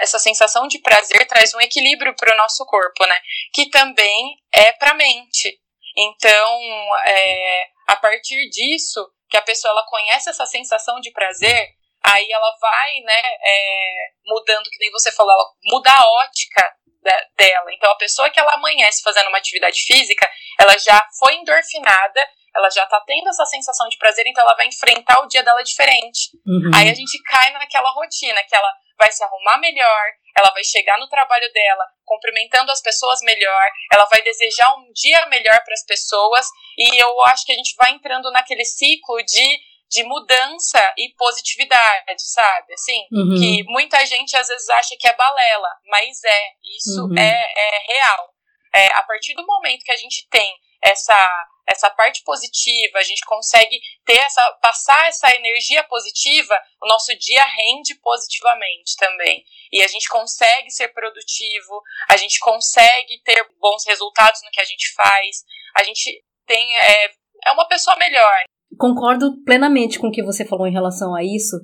Essa 0.01 0.19
sensação 0.19 0.67
de 0.67 0.79
prazer 0.79 1.27
traz 1.27 1.53
um 1.53 1.61
equilíbrio 1.61 2.15
para 2.15 2.33
o 2.33 2.37
nosso 2.37 2.65
corpo, 2.65 3.05
né? 3.05 3.15
Que 3.53 3.69
também 3.69 4.35
é 4.53 4.71
para 4.73 4.91
a 4.91 4.95
mente. 4.95 5.59
Então, 5.97 6.61
é, 7.05 7.63
a 7.87 7.95
partir 7.95 8.49
disso, 8.49 9.05
que 9.29 9.37
a 9.37 9.41
pessoa 9.41 9.71
ela 9.71 9.85
conhece 9.87 10.29
essa 10.29 10.45
sensação 10.45 10.99
de 10.99 11.11
prazer, 11.11 11.69
aí 12.03 12.31
ela 12.31 12.55
vai, 12.61 12.91
né, 13.01 13.21
é, 13.43 13.95
mudando, 14.25 14.69
que 14.69 14.79
nem 14.79 14.91
você 14.91 15.11
falou, 15.11 15.33
ela 15.33 15.45
muda 15.63 15.91
a 15.91 16.09
ótica 16.23 16.75
da, 17.01 17.25
dela. 17.37 17.73
Então, 17.73 17.91
a 17.91 17.97
pessoa 17.97 18.29
que 18.29 18.39
ela 18.39 18.53
amanhece 18.53 19.01
fazendo 19.03 19.27
uma 19.27 19.37
atividade 19.37 19.81
física, 19.81 20.29
ela 20.59 20.77
já 20.77 21.01
foi 21.19 21.35
endorfinada 21.35 22.27
ela 22.55 22.69
já 22.69 22.85
tá 22.87 23.01
tendo 23.05 23.29
essa 23.29 23.45
sensação 23.45 23.87
de 23.87 23.97
prazer, 23.97 24.25
então 24.27 24.43
ela 24.43 24.55
vai 24.55 24.67
enfrentar 24.67 25.21
o 25.21 25.27
dia 25.27 25.43
dela 25.43 25.61
diferente. 25.61 26.31
Uhum. 26.45 26.71
Aí 26.73 26.89
a 26.89 26.93
gente 26.93 27.21
cai 27.23 27.51
naquela 27.51 27.91
rotina 27.91 28.41
que 28.43 28.55
ela 28.55 28.71
vai 28.97 29.11
se 29.11 29.23
arrumar 29.23 29.57
melhor, 29.59 30.03
ela 30.37 30.51
vai 30.51 30.63
chegar 30.63 30.97
no 30.97 31.07
trabalho 31.07 31.51
dela 31.53 31.85
cumprimentando 32.05 32.71
as 32.71 32.81
pessoas 32.81 33.19
melhor, 33.21 33.69
ela 33.93 34.05
vai 34.05 34.21
desejar 34.21 34.75
um 34.75 34.91
dia 34.93 35.25
melhor 35.27 35.57
para 35.63 35.73
as 35.73 35.85
pessoas, 35.85 36.47
e 36.77 37.01
eu 37.01 37.21
acho 37.27 37.45
que 37.45 37.53
a 37.53 37.55
gente 37.55 37.75
vai 37.77 37.91
entrando 37.91 38.31
naquele 38.31 38.65
ciclo 38.65 39.23
de 39.23 39.59
de 39.89 40.03
mudança 40.03 40.93
e 40.97 41.13
positividade, 41.15 42.21
sabe? 42.21 42.73
Assim, 42.73 43.07
uhum. 43.11 43.35
que 43.39 43.63
muita 43.63 44.05
gente 44.05 44.35
às 44.37 44.47
vezes 44.47 44.69
acha 44.69 44.95
que 44.97 45.07
é 45.07 45.15
balela, 45.15 45.69
mas 45.87 46.23
é, 46.23 46.43
isso 46.77 47.05
uhum. 47.05 47.17
é, 47.17 47.53
é 47.57 47.93
real. 47.93 48.29
É, 48.73 48.85
a 48.93 49.03
partir 49.03 49.33
do 49.33 49.45
momento 49.45 49.83
que 49.83 49.91
a 49.91 49.97
gente 49.97 50.27
tem 50.29 50.53
essa 50.81 51.47
essa 51.71 51.89
parte 51.91 52.23
positiva, 52.23 52.97
a 52.97 53.03
gente 53.03 53.23
consegue 53.25 53.79
ter 54.03 54.17
essa 54.17 54.41
passar 54.53 55.07
essa 55.07 55.29
energia 55.35 55.83
positiva, 55.83 56.59
o 56.81 56.87
nosso 56.87 57.15
dia 57.17 57.43
rende 57.45 57.93
positivamente 58.01 58.95
também. 58.97 59.43
E 59.71 59.83
a 59.83 59.87
gente 59.87 60.09
consegue 60.09 60.71
ser 60.71 60.87
produtivo, 60.89 61.81
a 62.09 62.17
gente 62.17 62.39
consegue 62.39 63.21
ter 63.23 63.47
bons 63.59 63.85
resultados 63.85 64.41
no 64.43 64.49
que 64.49 64.61
a 64.61 64.65
gente 64.65 64.91
faz, 64.93 65.43
a 65.77 65.83
gente 65.83 66.23
tem 66.47 66.75
é, 66.77 67.11
é 67.45 67.51
uma 67.51 67.67
pessoa 67.67 67.95
melhor. 67.97 68.43
Concordo 68.77 69.41
plenamente 69.43 69.99
com 69.99 70.07
o 70.07 70.11
que 70.11 70.23
você 70.23 70.45
falou 70.45 70.67
em 70.67 70.73
relação 70.73 71.15
a 71.15 71.23
isso. 71.23 71.57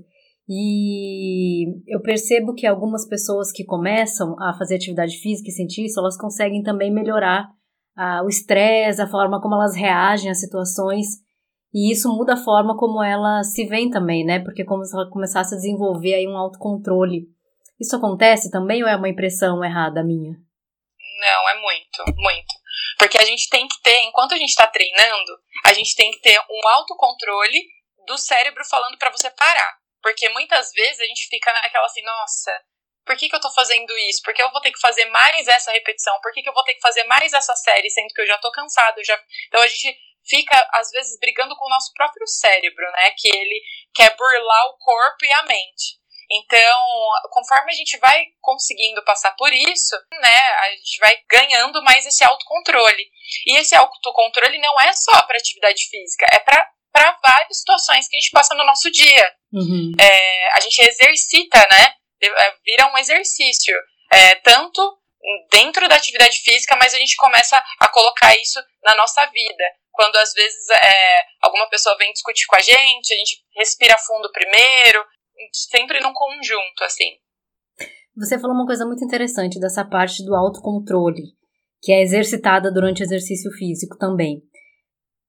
E 0.47 1.65
eu 1.87 2.01
percebo 2.01 2.53
que 2.53 2.67
algumas 2.67 3.07
pessoas 3.07 3.51
que 3.51 3.65
começam 3.65 4.35
a 4.39 4.55
fazer 4.57 4.75
atividade 4.75 5.17
física 5.17 5.49
e 5.49 5.53
sentir 5.53 5.85
isso, 5.85 5.99
elas 5.99 6.17
conseguem 6.17 6.61
também 6.61 6.93
melhorar 6.93 7.49
ah, 7.97 8.21
o 8.23 8.29
estresse, 8.29 9.01
a 9.01 9.07
forma 9.07 9.41
como 9.41 9.55
elas 9.55 9.75
reagem 9.75 10.29
às 10.29 10.39
situações. 10.39 11.05
E 11.73 11.91
isso 11.91 12.09
muda 12.09 12.33
a 12.33 12.43
forma 12.43 12.77
como 12.77 13.03
elas 13.03 13.53
se 13.53 13.65
veem 13.65 13.89
também, 13.89 14.23
né? 14.23 14.39
Porque 14.39 14.63
como 14.63 14.83
se 14.85 14.95
ela 14.95 15.09
começasse 15.09 15.53
a 15.53 15.57
desenvolver 15.57 16.13
aí 16.13 16.27
um 16.27 16.37
autocontrole. 16.37 17.27
Isso 17.79 17.95
acontece 17.95 18.49
também 18.49 18.83
ou 18.83 18.87
é 18.87 18.95
uma 18.95 19.09
impressão 19.09 19.63
errada 19.63 20.03
minha? 20.03 20.31
Não, 20.31 21.49
é 21.49 21.61
muito, 21.61 22.21
muito. 22.21 22.53
Porque 22.97 23.17
a 23.17 23.25
gente 23.25 23.49
tem 23.49 23.67
que 23.67 23.81
ter, 23.81 24.03
enquanto 24.03 24.33
a 24.33 24.37
gente 24.37 24.49
está 24.49 24.67
treinando, 24.67 25.31
a 25.65 25.73
gente 25.73 25.95
tem 25.95 26.11
que 26.11 26.21
ter 26.21 26.39
um 26.39 26.67
autocontrole 26.69 27.59
do 28.05 28.17
cérebro 28.17 28.63
falando 28.65 28.97
para 28.99 29.09
você 29.09 29.31
parar. 29.31 29.77
Porque 30.01 30.29
muitas 30.29 30.71
vezes 30.71 30.99
a 30.99 31.05
gente 31.05 31.27
fica 31.27 31.51
naquela 31.51 31.87
assim, 31.87 32.03
nossa, 32.03 32.51
por 33.03 33.17
que, 33.17 33.27
que 33.27 33.35
eu 33.35 33.41
tô 33.41 33.51
fazendo 33.51 33.91
isso? 34.09 34.21
Por 34.23 34.33
que 34.33 34.43
eu 34.43 34.51
vou 34.51 34.61
ter 34.61 34.71
que 34.71 34.79
fazer 34.79 35.05
mais 35.05 35.47
essa 35.47 35.71
repetição? 35.71 36.19
Por 36.21 36.31
que, 36.31 36.43
que 36.43 36.49
eu 36.49 36.53
vou 36.53 36.63
ter 36.63 36.75
que 36.75 36.81
fazer 36.81 37.03
mais 37.05 37.33
essa 37.33 37.55
série, 37.55 37.89
sendo 37.89 38.13
que 38.13 38.21
eu 38.21 38.27
já 38.27 38.37
tô 38.37 38.51
cansado? 38.51 39.03
Já... 39.03 39.19
Então 39.47 39.61
a 39.61 39.67
gente 39.67 39.97
fica, 40.27 40.69
às 40.73 40.91
vezes, 40.91 41.17
brigando 41.19 41.55
com 41.55 41.65
o 41.65 41.69
nosso 41.69 41.91
próprio 41.95 42.27
cérebro, 42.27 42.85
né? 42.91 43.11
Que 43.17 43.29
ele 43.29 43.61
quer 43.93 44.15
burlar 44.15 44.67
o 44.67 44.77
corpo 44.77 45.25
e 45.25 45.33
a 45.33 45.43
mente. 45.43 45.97
Então, 46.37 46.79
conforme 47.31 47.71
a 47.71 47.75
gente 47.75 47.97
vai 47.97 48.25
conseguindo 48.41 49.03
passar 49.03 49.31
por 49.35 49.51
isso, 49.53 49.95
né, 50.21 50.39
a 50.59 50.69
gente 50.71 50.99
vai 50.99 51.17
ganhando 51.29 51.81
mais 51.83 52.05
esse 52.05 52.23
autocontrole. 52.23 53.09
E 53.47 53.57
esse 53.57 53.75
autocontrole 53.75 54.57
não 54.59 54.81
é 54.81 54.93
só 54.93 55.21
para 55.23 55.37
atividade 55.37 55.87
física, 55.89 56.25
é 56.33 56.39
para 56.39 56.69
para 56.95 57.19
várias 57.21 57.59
situações 57.59 58.07
que 58.07 58.15
a 58.15 58.19
gente 58.21 58.31
passa 58.31 58.55
no 58.55 58.65
nosso 58.65 58.89
dia. 58.89 59.29
Uhum. 59.51 59.91
É, 59.99 60.53
a 60.53 60.61
gente 60.61 60.79
exercita, 60.79 61.57
né? 61.69 61.93
É, 62.23 62.55
vira 62.63 62.87
um 62.87 62.97
exercício, 62.97 63.75
é, 64.13 64.35
tanto 64.35 64.97
dentro 65.51 65.87
da 65.89 65.95
atividade 65.95 66.37
física, 66.39 66.77
mas 66.77 66.93
a 66.93 66.97
gente 66.97 67.17
começa 67.17 67.61
a 67.79 67.87
colocar 67.89 68.33
isso 68.37 68.63
na 68.83 68.95
nossa 68.95 69.25
vida. 69.25 69.63
Quando 69.91 70.15
às 70.17 70.33
vezes 70.33 70.69
é, 70.69 71.25
alguma 71.41 71.67
pessoa 71.69 71.97
vem 71.97 72.11
discutir 72.13 72.45
com 72.47 72.55
a 72.55 72.61
gente, 72.61 73.13
a 73.13 73.17
gente 73.17 73.37
respira 73.55 73.97
fundo 73.97 74.31
primeiro, 74.31 75.05
sempre 75.51 75.99
num 75.99 76.13
conjunto, 76.13 76.83
assim. 76.83 77.17
Você 78.17 78.39
falou 78.39 78.55
uma 78.55 78.65
coisa 78.65 78.85
muito 78.85 79.03
interessante 79.03 79.59
dessa 79.59 79.83
parte 79.83 80.23
do 80.23 80.35
autocontrole, 80.35 81.23
que 81.81 81.91
é 81.91 82.01
exercitada 82.01 82.71
durante 82.71 83.01
o 83.01 83.05
exercício 83.05 83.51
físico 83.51 83.97
também. 83.97 84.41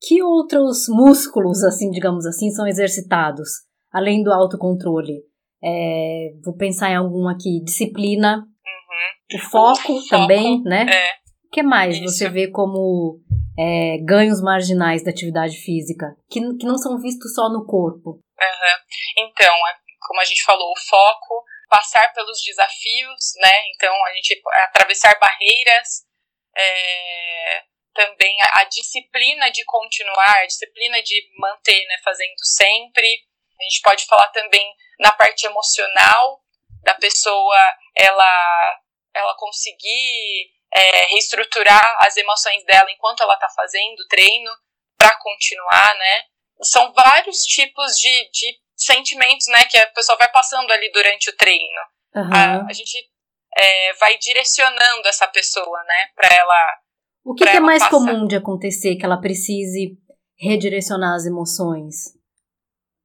Que 0.00 0.22
outros 0.22 0.86
músculos, 0.88 1.64
assim, 1.64 1.90
digamos 1.90 2.26
assim, 2.26 2.50
são 2.50 2.66
exercitados, 2.66 3.48
além 3.92 4.22
do 4.22 4.32
autocontrole? 4.32 5.22
É, 5.62 6.28
vou 6.44 6.54
pensar 6.54 6.90
em 6.90 6.96
algum 6.96 7.28
aqui. 7.28 7.62
Disciplina. 7.64 8.38
Uhum. 8.38 9.38
O 9.38 9.50
foco, 9.50 9.92
o 9.92 9.96
foco 9.96 10.08
também, 10.08 10.62
né? 10.62 10.86
É. 10.88 11.10
O 11.46 11.50
que 11.50 11.62
mais 11.62 11.96
Isso. 11.96 12.04
você 12.04 12.28
vê 12.28 12.48
como 12.48 13.20
é, 13.58 13.98
ganhos 14.04 14.40
marginais 14.40 15.02
da 15.02 15.10
atividade 15.10 15.56
física, 15.56 16.14
que, 16.30 16.40
que 16.56 16.66
não 16.66 16.76
são 16.76 17.00
vistos 17.00 17.34
só 17.34 17.48
no 17.48 17.64
corpo? 17.64 18.10
Uhum. 18.10 19.24
Então, 19.24 19.54
é, 19.54 19.85
como 20.06 20.20
a 20.20 20.24
gente 20.24 20.42
falou, 20.44 20.70
o 20.70 20.88
foco, 20.88 21.44
passar 21.68 22.12
pelos 22.12 22.40
desafios, 22.42 23.32
né? 23.36 23.68
Então, 23.74 23.92
a 24.06 24.14
gente 24.14 24.40
atravessar 24.68 25.18
barreiras, 25.18 26.06
é, 26.56 27.62
também 27.92 28.36
a, 28.42 28.60
a, 28.60 28.64
disciplina 28.64 29.50
de 29.50 29.64
continuar, 29.64 30.36
a 30.36 30.46
disciplina 30.46 31.02
de 31.02 31.28
manter, 31.38 31.84
né? 31.86 31.96
Fazendo 32.04 32.38
sempre. 32.42 33.08
A 33.58 33.62
gente 33.64 33.80
pode 33.82 34.04
falar 34.06 34.28
também 34.28 34.72
na 35.00 35.12
parte 35.12 35.46
emocional 35.46 36.40
da 36.82 36.94
pessoa, 36.94 37.58
ela, 37.96 38.80
ela 39.14 39.34
conseguir 39.36 40.50
é, 40.72 41.06
reestruturar 41.06 41.96
as 42.00 42.16
emoções 42.16 42.64
dela 42.64 42.90
enquanto 42.90 43.22
ela 43.22 43.34
está 43.34 43.48
fazendo 43.48 44.00
o 44.00 44.08
treino 44.08 44.50
para 44.96 45.16
continuar, 45.16 45.94
né? 45.96 46.24
São 46.62 46.92
vários 46.92 47.42
tipos 47.44 47.96
de, 47.98 48.30
de 48.30 48.58
sentimentos, 48.86 49.46
né, 49.48 49.64
que 49.64 49.76
a 49.76 49.86
pessoa 49.88 50.16
vai 50.18 50.30
passando 50.30 50.70
ali 50.70 50.90
durante 50.92 51.30
o 51.30 51.36
treino. 51.36 51.80
Uhum. 52.14 52.30
A, 52.32 52.66
a, 52.66 52.72
gente 52.72 52.98
é, 53.58 53.92
vai 53.94 54.16
direcionando 54.18 55.06
essa 55.08 55.26
pessoa, 55.28 55.82
né, 55.84 56.08
para 56.14 56.34
ela. 56.34 56.78
O 57.24 57.34
que, 57.34 57.44
que 57.44 57.56
é 57.56 57.60
mais 57.60 57.82
passar. 57.82 57.90
comum 57.90 58.26
de 58.26 58.36
acontecer 58.36 58.96
que 58.96 59.04
ela 59.04 59.20
precise 59.20 59.98
redirecionar 60.38 61.14
as 61.14 61.26
emoções? 61.26 62.16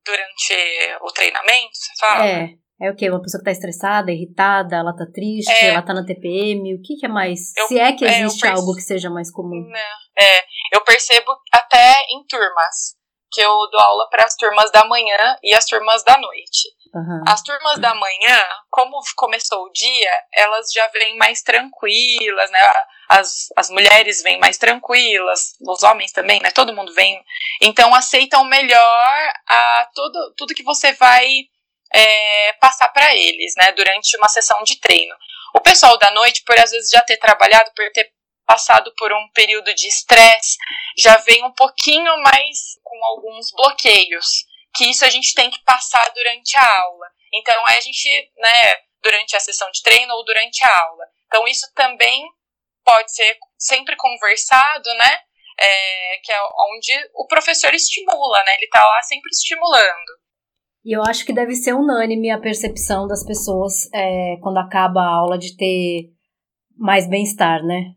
durante 0.05 0.97
o 1.01 1.11
treinamento, 1.11 1.69
você 1.73 1.91
fala? 2.00 2.27
É. 2.27 2.50
É 2.81 2.89
o 2.89 2.95
quê? 2.95 3.11
Uma 3.11 3.21
pessoa 3.21 3.39
que 3.39 3.45
tá 3.45 3.51
estressada, 3.51 4.11
irritada, 4.11 4.77
ela 4.77 4.91
tá 4.95 5.05
triste, 5.05 5.51
é, 5.51 5.67
ela 5.67 5.83
tá 5.83 5.93
na 5.93 6.03
TPM, 6.03 6.73
o 6.73 6.81
que 6.81 6.95
que 6.95 7.05
é 7.05 7.09
mais? 7.09 7.55
Eu, 7.55 7.67
Se 7.67 7.77
é 7.77 7.93
que 7.93 8.03
é, 8.03 8.21
existe 8.21 8.47
é, 8.47 8.50
algo 8.50 8.73
que 8.73 8.81
seja 8.81 9.07
mais 9.07 9.31
comum. 9.31 9.69
É, 10.19 10.39
eu 10.73 10.83
percebo 10.83 11.31
até 11.53 11.93
em 12.09 12.25
turmas, 12.27 12.97
que 13.31 13.41
eu 13.41 13.53
dou 13.71 13.79
aula 13.79 14.09
para 14.09 14.25
as 14.25 14.35
turmas 14.35 14.71
da 14.71 14.83
manhã 14.85 15.38
e 15.41 15.53
as 15.53 15.65
turmas 15.65 16.03
da 16.03 16.17
noite. 16.17 16.69
Uhum. 16.93 17.23
As 17.25 17.41
turmas 17.41 17.79
da 17.79 17.95
manhã, 17.95 18.45
como 18.69 19.00
começou 19.15 19.63
o 19.63 19.71
dia, 19.71 20.11
elas 20.33 20.71
já 20.73 20.85
vêm 20.89 21.17
mais 21.17 21.41
tranquilas, 21.41 22.51
né? 22.51 22.59
As, 23.07 23.47
as 23.55 23.69
mulheres 23.69 24.21
vêm 24.21 24.39
mais 24.39 24.57
tranquilas, 24.57 25.53
os 25.61 25.83
homens 25.83 26.11
também, 26.11 26.41
né? 26.41 26.51
Todo 26.51 26.75
mundo 26.75 26.93
vem. 26.93 27.23
Então 27.61 27.95
aceitam 27.95 28.43
melhor 28.43 29.33
a 29.47 29.89
tudo, 29.95 30.33
tudo 30.35 30.53
que 30.53 30.63
você 30.63 30.91
vai 30.93 31.27
é, 31.93 32.53
passar 32.59 32.89
para 32.89 33.15
eles, 33.15 33.53
né? 33.55 33.71
Durante 33.71 34.17
uma 34.17 34.27
sessão 34.27 34.61
de 34.63 34.79
treino. 34.79 35.15
O 35.55 35.61
pessoal 35.61 35.97
da 35.97 36.11
noite, 36.11 36.43
por 36.45 36.59
às 36.59 36.71
vezes 36.71 36.89
já 36.89 37.01
ter 37.01 37.17
trabalhado, 37.17 37.71
por 37.73 37.89
ter 37.93 38.11
passado 38.45 38.93
por 38.98 39.12
um 39.13 39.29
período 39.33 39.74
de 39.74 39.88
estresse, 39.88 40.57
já 40.98 41.17
vem 41.17 41.43
um 41.43 41.53
pouquinho 41.53 42.12
mais 42.21 42.79
com 42.83 43.05
alguns 43.05 43.51
bloqueios 43.51 44.45
que 44.74 44.89
isso 44.89 45.05
a 45.05 45.10
gente 45.10 45.33
tem 45.33 45.50
que 45.50 45.62
passar 45.63 46.10
durante 46.13 46.57
a 46.57 46.81
aula. 46.81 47.07
Então, 47.33 47.55
a 47.67 47.79
gente, 47.79 48.10
né, 48.38 48.75
durante 49.03 49.36
a 49.36 49.39
sessão 49.39 49.69
de 49.71 49.81
treino 49.81 50.13
ou 50.13 50.24
durante 50.24 50.63
a 50.63 50.83
aula. 50.83 51.05
Então, 51.27 51.48
isso 51.48 51.67
também 51.75 52.25
pode 52.83 53.13
ser 53.13 53.38
sempre 53.57 53.95
conversado, 53.95 54.93
né? 54.95 55.19
É, 55.60 56.17
que 56.24 56.31
é 56.31 56.41
onde 56.41 57.10
o 57.15 57.27
professor 57.27 57.74
estimula, 57.74 58.43
né? 58.45 58.55
Ele 58.55 58.65
está 58.65 58.81
lá 58.81 59.01
sempre 59.03 59.29
estimulando. 59.29 60.21
E 60.83 60.98
eu 60.98 61.03
acho 61.03 61.25
que 61.25 61.33
deve 61.33 61.53
ser 61.53 61.74
unânime 61.74 62.31
a 62.31 62.39
percepção 62.39 63.07
das 63.07 63.24
pessoas 63.24 63.88
é, 63.93 64.38
quando 64.41 64.57
acaba 64.57 65.01
a 65.01 65.15
aula 65.15 65.38
de 65.38 65.55
ter 65.55 66.10
mais 66.75 67.07
bem-estar, 67.07 67.63
né? 67.63 67.93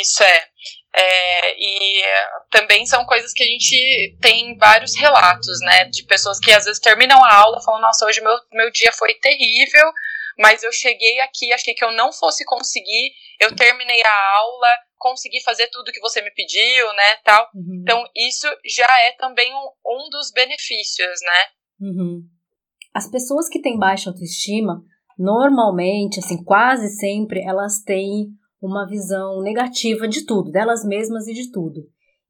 Isso 0.00 0.22
é. 0.22 0.48
É, 0.96 1.56
e 1.58 2.02
também 2.50 2.86
são 2.86 3.04
coisas 3.04 3.32
que 3.32 3.42
a 3.42 3.46
gente 3.46 4.16
tem 4.20 4.56
vários 4.56 4.96
relatos, 4.96 5.58
né, 5.62 5.86
de 5.86 6.04
pessoas 6.04 6.38
que 6.38 6.52
às 6.52 6.66
vezes 6.66 6.80
terminam 6.80 7.18
a 7.24 7.34
aula 7.34 7.60
falando, 7.60 7.82
nossa, 7.82 8.06
hoje 8.06 8.20
meu, 8.20 8.32
meu 8.52 8.70
dia 8.70 8.92
foi 8.92 9.12
terrível, 9.14 9.90
mas 10.38 10.62
eu 10.62 10.72
cheguei 10.72 11.18
aqui, 11.20 11.52
achei 11.52 11.74
que 11.74 11.84
eu 11.84 11.90
não 11.90 12.12
fosse 12.12 12.44
conseguir, 12.44 13.12
eu 13.40 13.54
terminei 13.56 14.02
a 14.04 14.36
aula, 14.36 14.68
consegui 14.96 15.42
fazer 15.42 15.68
tudo 15.68 15.92
que 15.92 16.00
você 16.00 16.22
me 16.22 16.30
pediu, 16.30 16.92
né, 16.94 17.16
tal. 17.24 17.48
Uhum. 17.54 17.80
Então, 17.82 18.04
isso 18.16 18.46
já 18.64 18.88
é 19.02 19.12
também 19.18 19.52
um, 19.52 19.68
um 19.86 20.08
dos 20.10 20.30
benefícios, 20.32 21.20
né. 21.20 21.88
Uhum. 21.88 22.22
As 22.94 23.10
pessoas 23.10 23.48
que 23.48 23.60
têm 23.60 23.78
baixa 23.78 24.10
autoestima, 24.10 24.80
normalmente, 25.18 26.20
assim, 26.20 26.42
quase 26.44 26.88
sempre, 26.96 27.42
elas 27.44 27.82
têm 27.82 28.28
uma 28.66 28.86
visão 28.86 29.40
negativa 29.42 30.08
de 30.08 30.24
tudo, 30.24 30.50
delas 30.50 30.84
mesmas 30.84 31.26
e 31.26 31.34
de 31.34 31.50
tudo. 31.50 31.82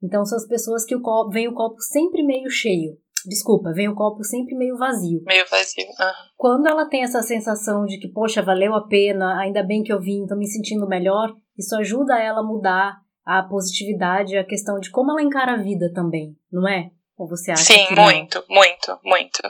Então 0.03 0.25
são 0.25 0.37
as 0.37 0.47
pessoas 0.47 0.85
que 0.85 0.95
o 0.95 1.01
copo, 1.01 1.31
vem 1.31 1.49
o 1.49 1.55
copo 1.55 1.81
sempre 1.81 2.23
meio 2.23 2.51
cheio. 2.51 2.97
Desculpa, 3.27 3.73
vem 3.73 3.89
o 3.89 3.95
copo 3.95 4.23
sempre 4.23 4.55
meio 4.55 4.77
vazio. 4.77 5.23
Meio 5.25 5.47
vazio. 5.49 5.87
Uhum. 5.87 6.13
Quando 6.37 6.67
ela 6.67 6.87
tem 6.87 7.03
essa 7.03 7.23
sensação 7.23 7.87
de 7.87 7.99
que, 7.99 8.09
poxa, 8.09 8.43
valeu 8.43 8.75
a 8.75 8.87
pena, 8.87 9.41
ainda 9.41 9.63
bem 9.63 9.83
que 9.83 9.93
eu 9.93 9.99
vim, 9.99 10.27
tô 10.27 10.37
me 10.37 10.47
sentindo 10.47 10.87
melhor, 10.87 11.33
isso 11.57 11.75
ajuda 11.77 12.21
ela 12.21 12.41
a 12.41 12.45
mudar 12.45 12.99
a 13.25 13.43
positividade, 13.43 14.37
a 14.37 14.45
questão 14.45 14.79
de 14.79 14.91
como 14.91 15.11
ela 15.11 15.23
encara 15.23 15.53
a 15.53 15.63
vida 15.63 15.91
também, 15.95 16.37
não 16.53 16.69
é? 16.69 16.91
Ou 17.17 17.27
você 17.27 17.53
acha 17.53 17.63
Sim, 17.63 17.87
que 17.87 17.95
muito, 17.95 18.45
muito, 18.49 18.99
muito. 19.03 19.41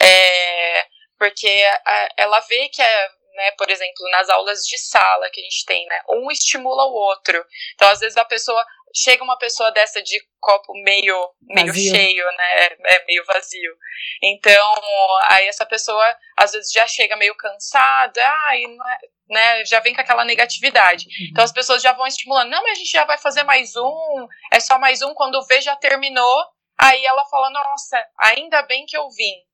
É, 0.00 0.84
porque 1.18 1.48
ela 2.16 2.40
vê 2.40 2.68
que 2.68 2.80
é 2.80 3.08
né, 3.36 3.50
por 3.52 3.70
exemplo, 3.70 4.08
nas 4.10 4.28
aulas 4.28 4.62
de 4.62 4.78
sala 4.78 5.30
que 5.30 5.40
a 5.40 5.44
gente 5.44 5.64
tem, 5.66 5.86
né, 5.86 6.00
um 6.08 6.30
estimula 6.30 6.84
o 6.86 6.92
outro. 6.92 7.44
Então, 7.74 7.88
às 7.88 8.00
vezes 8.00 8.16
a 8.16 8.24
pessoa 8.24 8.64
chega 8.94 9.22
uma 9.22 9.38
pessoa 9.38 9.70
dessa 9.70 10.02
de 10.02 10.18
copo 10.40 10.72
meio 10.82 11.14
meio 11.42 11.66
vazio. 11.66 11.94
cheio, 11.94 12.24
né, 12.24 12.66
é 12.86 13.04
meio 13.06 13.24
vazio. 13.26 13.76
Então, 14.22 14.74
aí 15.28 15.46
essa 15.46 15.66
pessoa 15.66 16.04
às 16.36 16.52
vezes 16.52 16.72
já 16.72 16.86
chega 16.86 17.16
meio 17.16 17.36
cansada, 17.36 18.22
ai, 18.48 18.62
é, 18.64 18.98
né, 19.28 19.64
já 19.64 19.80
vem 19.80 19.94
com 19.94 20.00
aquela 20.00 20.24
negatividade. 20.24 21.04
Uhum. 21.04 21.28
Então 21.30 21.44
as 21.44 21.52
pessoas 21.52 21.82
já 21.82 21.92
vão 21.92 22.06
estimulando, 22.06 22.50
não, 22.50 22.62
mas 22.62 22.72
a 22.72 22.74
gente 22.74 22.90
já 22.90 23.04
vai 23.04 23.18
fazer 23.18 23.42
mais 23.42 23.76
um, 23.76 24.26
é 24.52 24.60
só 24.60 24.78
mais 24.78 25.02
um 25.02 25.12
quando 25.14 25.44
vê 25.46 25.60
já 25.60 25.76
terminou. 25.76 26.44
Aí 26.78 27.04
ela 27.06 27.24
fala, 27.26 27.50
nossa, 27.50 28.06
ainda 28.18 28.62
bem 28.62 28.84
que 28.86 28.96
eu 28.96 29.08
vim. 29.10 29.45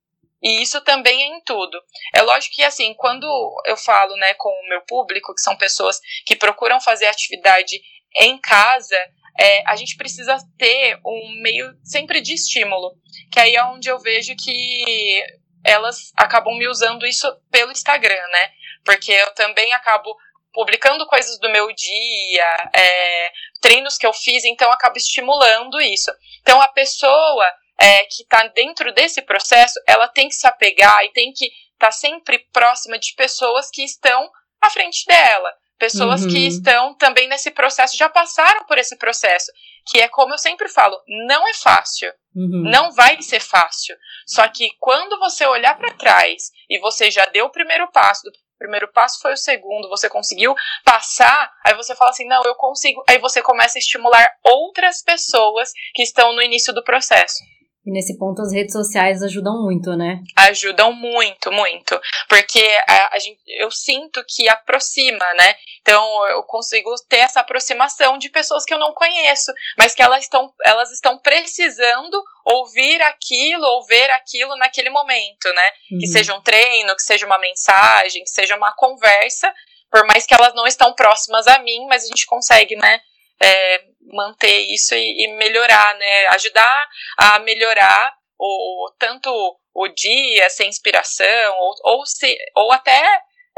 E 0.42 0.61
isso 0.61 0.81
também 0.81 1.22
é 1.22 1.37
em 1.37 1.40
tudo. 1.42 1.78
É 2.14 2.22
lógico 2.22 2.57
que, 2.57 2.64
assim, 2.64 2.94
quando 2.94 3.26
eu 3.66 3.76
falo 3.76 4.16
né, 4.16 4.35
com 4.35 4.48
o 4.48 4.68
meu 4.68 4.83
público, 4.83 5.35
que 5.35 5.40
são 5.40 5.57
pessoas 5.57 6.00
que 6.26 6.35
procuram 6.35 6.81
fazer 6.81 7.07
atividade 7.07 7.81
em 8.16 8.38
casa, 8.40 8.96
é, 9.38 9.62
a 9.66 9.76
gente 9.76 9.96
precisa 9.96 10.37
ter 10.59 10.98
um 11.07 11.40
meio 11.40 11.72
sempre 11.85 12.20
de 12.20 12.35
estímulo. 12.35 12.92
Que 13.31 13.40
aí 13.40 13.55
é 13.55 13.64
onde 13.64 13.88
eu 13.88 13.98
vejo 14.00 14.35
que 14.37 15.24
elas 15.64 16.12
acabam 16.16 16.57
me 16.57 16.66
usando 16.66 17.07
isso 17.07 17.33
pelo 17.50 17.70
Instagram, 17.70 18.28
né? 18.28 18.50
Porque 18.85 19.12
eu 19.12 19.33
também 19.35 19.72
acabo 19.72 20.16
publicando 20.52 21.07
coisas 21.07 21.38
do 21.38 21.48
meu 21.50 21.72
dia, 21.72 22.70
é, 22.74 23.33
treinos 23.61 23.96
que 23.96 24.07
eu 24.07 24.12
fiz, 24.12 24.44
então 24.44 24.70
acabo 24.70 24.96
estimulando 24.96 25.81
isso. 25.81 26.12
Então 26.42 26.61
a 26.61 26.68
pessoa 26.68 27.46
é, 27.78 28.04
que 28.04 28.22
está 28.22 28.46
dentro 28.48 28.92
desse 28.92 29.22
processo, 29.22 29.80
ela 29.87 30.08
tem 30.08 30.28
que 30.28 30.35
se 30.35 30.46
apegar 30.46 31.04
e 31.04 31.12
tem 31.12 31.32
que 31.32 31.46
estar 31.46 31.56
tá 31.78 31.92
sempre 31.92 32.38
próxima 32.52 32.98
de 32.98 33.14
pessoas 33.14 33.68
que 33.70 33.82
estão 33.82 34.30
à 34.61 34.70
frente 34.70 35.04
dela. 35.06 35.52
Pessoas 35.78 36.22
uhum. 36.22 36.28
que 36.28 36.46
estão 36.46 36.94
também 36.94 37.26
nesse 37.28 37.50
processo, 37.50 37.96
já 37.96 38.08
passaram 38.08 38.64
por 38.66 38.78
esse 38.78 38.96
processo. 38.96 39.50
Que 39.90 40.00
é 40.00 40.06
como 40.06 40.32
eu 40.32 40.38
sempre 40.38 40.68
falo, 40.68 40.96
não 41.26 41.48
é 41.48 41.54
fácil. 41.54 42.08
Uhum. 42.37 42.70
Não 42.70 42.92
vai 42.92 43.20
ser 43.20 43.40
fácil. 43.40 43.96
Só 44.24 44.46
que 44.46 44.68
quando 44.78 45.18
você 45.18 45.44
olhar 45.44 45.76
para 45.76 45.92
trás 45.94 46.52
e 46.70 46.78
você 46.78 47.11
já 47.11 47.26
deu 47.26 47.46
o 47.46 47.50
primeiro 47.50 47.90
passo, 47.90 48.28
o 48.28 48.58
primeiro 48.61 48.92
passo 48.92 49.20
foi 49.20 49.32
o 49.32 49.37
segundo, 49.37 49.88
você 49.88 50.08
conseguiu 50.08 50.54
passar, 50.85 51.52
aí 51.66 51.74
você 51.74 51.96
fala 51.96 52.11
assim, 52.11 52.28
não, 52.28 52.44
eu 52.44 52.54
consigo. 52.54 53.02
Aí 53.08 53.18
você 53.18 53.42
começa 53.42 53.76
a 53.76 53.80
estimular 53.80 54.24
outras 54.44 55.02
pessoas 55.02 55.72
que 55.94 56.02
estão 56.04 56.32
no 56.32 56.40
início 56.40 56.72
do 56.72 56.85
processo. 56.85 57.42
E 57.85 57.90
nesse 57.90 58.16
ponto 58.16 58.40
as 58.40 58.53
redes 58.53 58.73
sociais 58.73 59.23
ajudam 59.23 59.61
muito, 59.61 59.97
né? 59.97 60.21
Ajudam 60.37 60.92
muito, 60.92 61.51
muito. 61.51 62.01
Porque 62.29 62.64
a, 62.87 63.16
a 63.16 63.18
gente, 63.18 63.40
eu 63.59 63.71
sinto 63.73 64.25
que 64.29 64.49
aproxima, 64.49 65.35
né? 65.35 65.55
Então 65.81 66.29
eu 66.29 66.45
consigo 66.45 66.95
ter 67.09 67.18
essa 67.18 67.40
aproximação 67.40 68.18
de 68.18 68.29
pessoas 68.29 68.64
que 68.64 68.73
eu 68.73 68.79
não 68.79 68.95
conheço, 68.95 69.53
mas 69.77 69.95
que 69.97 70.03
elas 70.03 70.23
estão, 70.23 70.53
elas 70.64 70.92
estão 70.92 71.18
precisando 71.18 72.23
ouvir 72.45 73.03
aquilo 73.03 73.64
ou 73.64 73.85
ver 73.85 74.11
aquilo 74.11 74.57
naquele 74.57 74.90
momento, 74.90 75.53
né? 75.53 75.71
Uhum. 75.90 75.99
Que 75.99 76.07
seja 76.07 76.35
um 76.35 76.40
treino, 76.40 76.95
que 76.95 77.03
seja 77.03 77.27
uma 77.27 77.38
mensagem, 77.38 78.23
que 78.23 78.31
seja 78.31 78.57
uma 78.57 78.73
conversa, 78.77 79.53
por 79.90 80.07
mais 80.07 80.25
que 80.25 80.35
elas 80.35 80.55
não 80.55 80.66
estão 80.66 80.95
próximas 80.95 81.49
a 81.49 81.59
mim, 81.59 81.85
mas 81.88 82.05
a 82.05 82.07
gente 82.07 82.27
consegue, 82.27 82.77
né? 82.77 83.01
É, 83.42 83.85
manter 84.12 84.59
isso 84.73 84.95
e, 84.95 85.25
e, 85.25 85.37
melhorar, 85.37 85.97
né? 85.97 86.27
Ajudar 86.31 86.88
a 87.19 87.38
melhorar 87.41 88.15
o, 88.38 88.93
tanto 88.99 89.31
o 89.75 89.88
dia 89.88 90.49
sem 90.51 90.69
inspiração, 90.69 91.55
ou, 91.59 91.75
ou, 91.93 92.07
se, 92.07 92.37
ou 92.57 92.73
até 92.73 93.03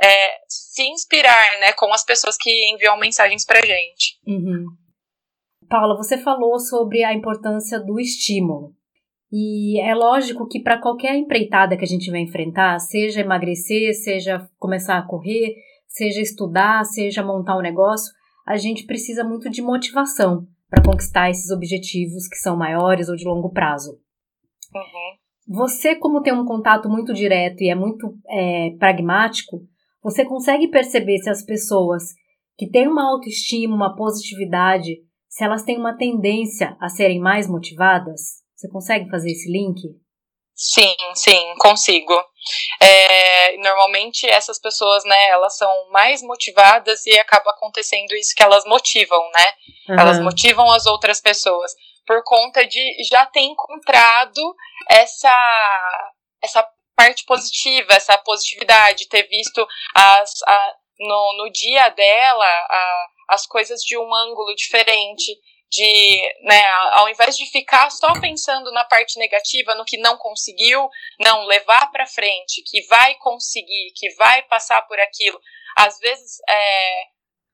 é, 0.03 0.39
se 0.49 0.83
inspirar 0.83 1.61
né, 1.61 1.73
com 1.73 1.93
as 1.93 2.05
pessoas 2.05 2.37
que 2.39 2.51
enviam 2.73 2.99
mensagens 2.99 3.45
pra 3.45 3.65
gente. 3.65 4.19
Uhum. 4.27 4.67
Paula, 5.69 5.97
você 5.97 6.19
falou 6.19 6.59
sobre 6.59 7.03
a 7.03 7.13
importância 7.13 7.81
do 7.81 7.99
estímulo. 7.99 8.75
E 9.33 9.81
é 9.81 9.95
lógico 9.95 10.47
que 10.47 10.63
para 10.63 10.81
qualquer 10.81 11.17
empreitada 11.17 11.77
que 11.77 11.85
a 11.85 11.89
gente 11.89 12.11
vai 12.11 12.21
enfrentar, 12.21 12.79
seja 12.79 13.21
emagrecer, 13.21 13.93
seja 13.95 14.49
começar 14.59 14.99
a 14.99 15.07
correr, 15.07 15.57
seja 15.89 16.21
estudar, 16.21 16.85
seja 16.85 17.23
montar 17.23 17.57
um 17.57 17.63
negócio, 17.63 18.13
a 18.47 18.57
gente 18.57 18.85
precisa 18.85 19.25
muito 19.25 19.49
de 19.49 19.63
motivação 19.63 20.47
para 20.69 20.83
conquistar 20.83 21.31
esses 21.31 21.51
objetivos 21.51 22.29
que 22.29 22.37
são 22.37 22.57
maiores 22.57 23.09
ou 23.09 23.17
de 23.17 23.25
longo 23.25 23.51
prazo. 23.51 23.93
Uhum. 24.75 25.57
Você, 25.57 25.95
como 25.95 26.23
tem 26.23 26.33
um 26.33 26.45
contato 26.45 26.89
muito 26.89 27.13
direto 27.13 27.63
e 27.63 27.71
é 27.71 27.75
muito 27.75 28.17
é, 28.29 28.71
pragmático, 28.79 29.63
você 30.03 30.25
consegue 30.25 30.69
perceber 30.69 31.19
se 31.19 31.31
as 31.31 31.45
pessoas 31.45 32.05
que 32.57 32.69
têm 32.69 32.89
uma 32.89 33.11
autoestima, 33.11 33.75
uma 33.75 33.95
positividade, 33.95 34.97
se 35.29 35.45
elas 35.45 35.63
têm 35.63 35.79
uma 35.79 35.97
tendência 35.97 36.77
a 36.81 36.89
serem 36.89 37.21
mais 37.21 37.49
motivadas? 37.49 38.43
Você 38.55 38.69
consegue 38.69 39.09
fazer 39.11 39.31
esse 39.31 39.51
link? 39.51 39.81
Sim, 40.55 40.95
sim, 41.14 41.55
consigo. 41.59 42.14
É, 42.81 43.57
normalmente 43.57 44.29
essas 44.29 44.59
pessoas, 44.59 45.05
né, 45.05 45.29
elas 45.29 45.57
são 45.57 45.90
mais 45.90 46.23
motivadas 46.23 47.05
e 47.07 47.19
acaba 47.19 47.51
acontecendo 47.51 48.14
isso 48.14 48.35
que 48.37 48.43
elas 48.43 48.64
motivam, 48.64 49.21
né? 49.37 49.53
Uhum. 49.88 50.01
Elas 50.01 50.21
motivam 50.21 50.71
as 50.71 50.87
outras 50.87 51.21
pessoas 51.21 51.73
por 52.07 52.23
conta 52.23 52.67
de 52.67 52.81
já 53.09 53.27
ter 53.27 53.40
encontrado 53.40 54.55
essa 54.88 56.12
essa 56.43 56.69
parte 56.95 57.25
positiva, 57.25 57.95
essa 57.95 58.17
positividade, 58.19 59.09
ter 59.09 59.27
visto 59.29 59.67
as, 59.95 60.31
a, 60.47 60.75
no, 61.01 61.37
no 61.38 61.51
dia 61.51 61.88
dela 61.88 62.45
a, 62.45 63.07
as 63.31 63.47
coisas 63.47 63.81
de 63.81 63.97
um 63.99 64.14
ângulo 64.14 64.55
diferente, 64.55 65.37
de, 65.75 66.35
né, 66.43 66.65
ao 66.93 67.09
invés 67.09 67.37
de 67.37 67.51
ficar 67.51 67.91
só 67.91 68.13
pensando 68.21 68.71
na 68.71 68.85
parte 68.85 69.19
negativa, 69.19 69.75
no 69.75 69.85
que 69.85 69.99
não 69.99 70.17
conseguiu, 70.17 70.89
não 71.19 71.45
levar 71.47 71.91
para 71.91 72.07
frente, 72.07 72.63
que 72.65 72.87
vai 72.87 73.17
conseguir, 73.17 73.93
que 73.97 74.15
vai 74.15 74.43
passar 74.43 74.83
por 74.83 74.99
aquilo. 75.01 75.39
Às 75.77 75.99
vezes, 75.99 76.39
é, 76.49 77.05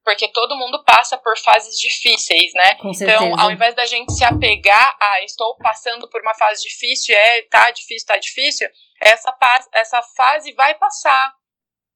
porque 0.04 0.28
todo 0.28 0.56
mundo 0.56 0.84
passa 0.84 1.16
por 1.16 1.38
fases 1.38 1.78
difíceis, 1.78 2.52
né? 2.54 2.76
Então, 2.84 3.40
ao 3.40 3.50
invés 3.50 3.74
da 3.74 3.86
gente 3.86 4.12
se 4.12 4.24
apegar 4.24 4.96
a 5.00 5.22
estou 5.22 5.56
passando 5.56 6.08
por 6.10 6.20
uma 6.20 6.34
fase 6.34 6.62
difícil, 6.62 7.14
é, 7.14 7.42
tá 7.42 7.70
difícil, 7.70 8.06
tá 8.06 8.18
difícil, 8.18 8.68
essa, 9.00 9.34
essa 9.72 10.02
fase 10.14 10.52
vai 10.52 10.74
passar. 10.74 11.32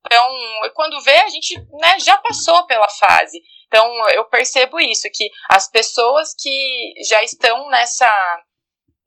Então, 0.07 0.31
quando 0.75 1.03
vê, 1.03 1.17
a 1.17 1.29
gente 1.29 1.59
né, 1.73 1.99
já 1.99 2.19
passou 2.19 2.67
pela 2.67 2.88
fase. 2.88 3.40
Então, 3.67 4.09
eu 4.11 4.25
percebo 4.27 4.79
isso, 4.79 5.09
que 5.12 5.31
as 5.51 5.69
pessoas 5.71 6.35
que 6.38 6.93
já 7.09 7.23
estão 7.23 7.69
nessa, 7.71 8.43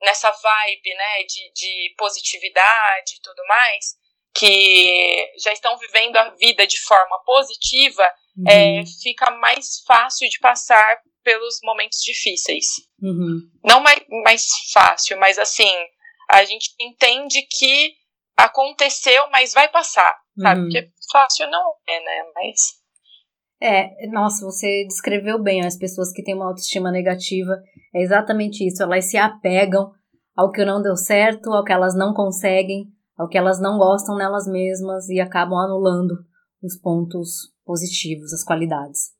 nessa 0.01 0.31
vibe 0.31 0.93
né, 0.95 1.23
de, 1.23 1.51
de 1.53 1.95
positividade 1.97 3.15
e 3.15 3.21
tudo 3.21 3.45
mais, 3.47 3.95
que 4.35 5.31
já 5.41 5.51
estão 5.53 5.77
vivendo 5.77 6.17
a 6.17 6.29
vida 6.31 6.65
de 6.67 6.79
forma 6.81 7.19
positiva, 7.25 8.03
uhum. 8.37 8.49
é, 8.49 8.83
fica 9.01 9.31
mais 9.31 9.81
fácil 9.85 10.27
de 10.29 10.39
passar 10.39 10.99
pelos 11.23 11.59
momentos 11.63 11.99
difíceis. 12.03 12.65
Uhum. 13.01 13.41
Não 13.63 13.81
mais, 13.81 13.99
mais 14.23 14.45
fácil, 14.71 15.17
mas 15.17 15.37
assim, 15.37 15.71
a 16.29 16.43
gente 16.43 16.73
entende 16.79 17.41
que 17.43 17.95
aconteceu, 18.37 19.29
mas 19.29 19.53
vai 19.53 19.67
passar, 19.67 20.15
sabe? 20.37 20.61
Uhum. 20.61 20.67
Porque 20.67 20.91
fácil 21.11 21.49
não 21.49 21.73
é, 21.87 21.99
né? 21.99 22.31
Mas. 22.35 22.59
É, 23.59 24.07
nossa, 24.07 24.45
você 24.45 24.85
descreveu 24.87 25.41
bem 25.41 25.65
as 25.65 25.77
pessoas 25.77 26.11
que 26.11 26.23
têm 26.23 26.35
uma 26.35 26.47
autoestima 26.47 26.91
negativa. 26.91 27.57
É 27.93 28.01
exatamente 28.01 28.65
isso. 28.65 28.83
Elas 28.83 29.09
se 29.09 29.17
apegam 29.17 29.91
ao 30.35 30.51
que 30.51 30.63
não 30.63 30.81
deu 30.81 30.95
certo, 30.95 31.51
ao 31.51 31.63
que 31.63 31.73
elas 31.73 31.95
não 31.95 32.13
conseguem, 32.13 32.85
ao 33.17 33.27
que 33.27 33.37
elas 33.37 33.59
não 33.59 33.77
gostam 33.77 34.15
nelas 34.15 34.45
mesmas 34.47 35.09
e 35.09 35.19
acabam 35.19 35.57
anulando 35.57 36.13
os 36.61 36.79
pontos 36.79 37.51
positivos, 37.65 38.31
as 38.33 38.43
qualidades. 38.43 39.17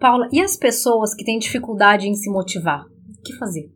Paula, 0.00 0.28
e 0.32 0.40
as 0.40 0.56
pessoas 0.56 1.14
que 1.14 1.24
têm 1.24 1.38
dificuldade 1.38 2.08
em 2.08 2.14
se 2.14 2.30
motivar? 2.30 2.84
O 2.84 3.22
que 3.22 3.36
fazer? 3.36 3.68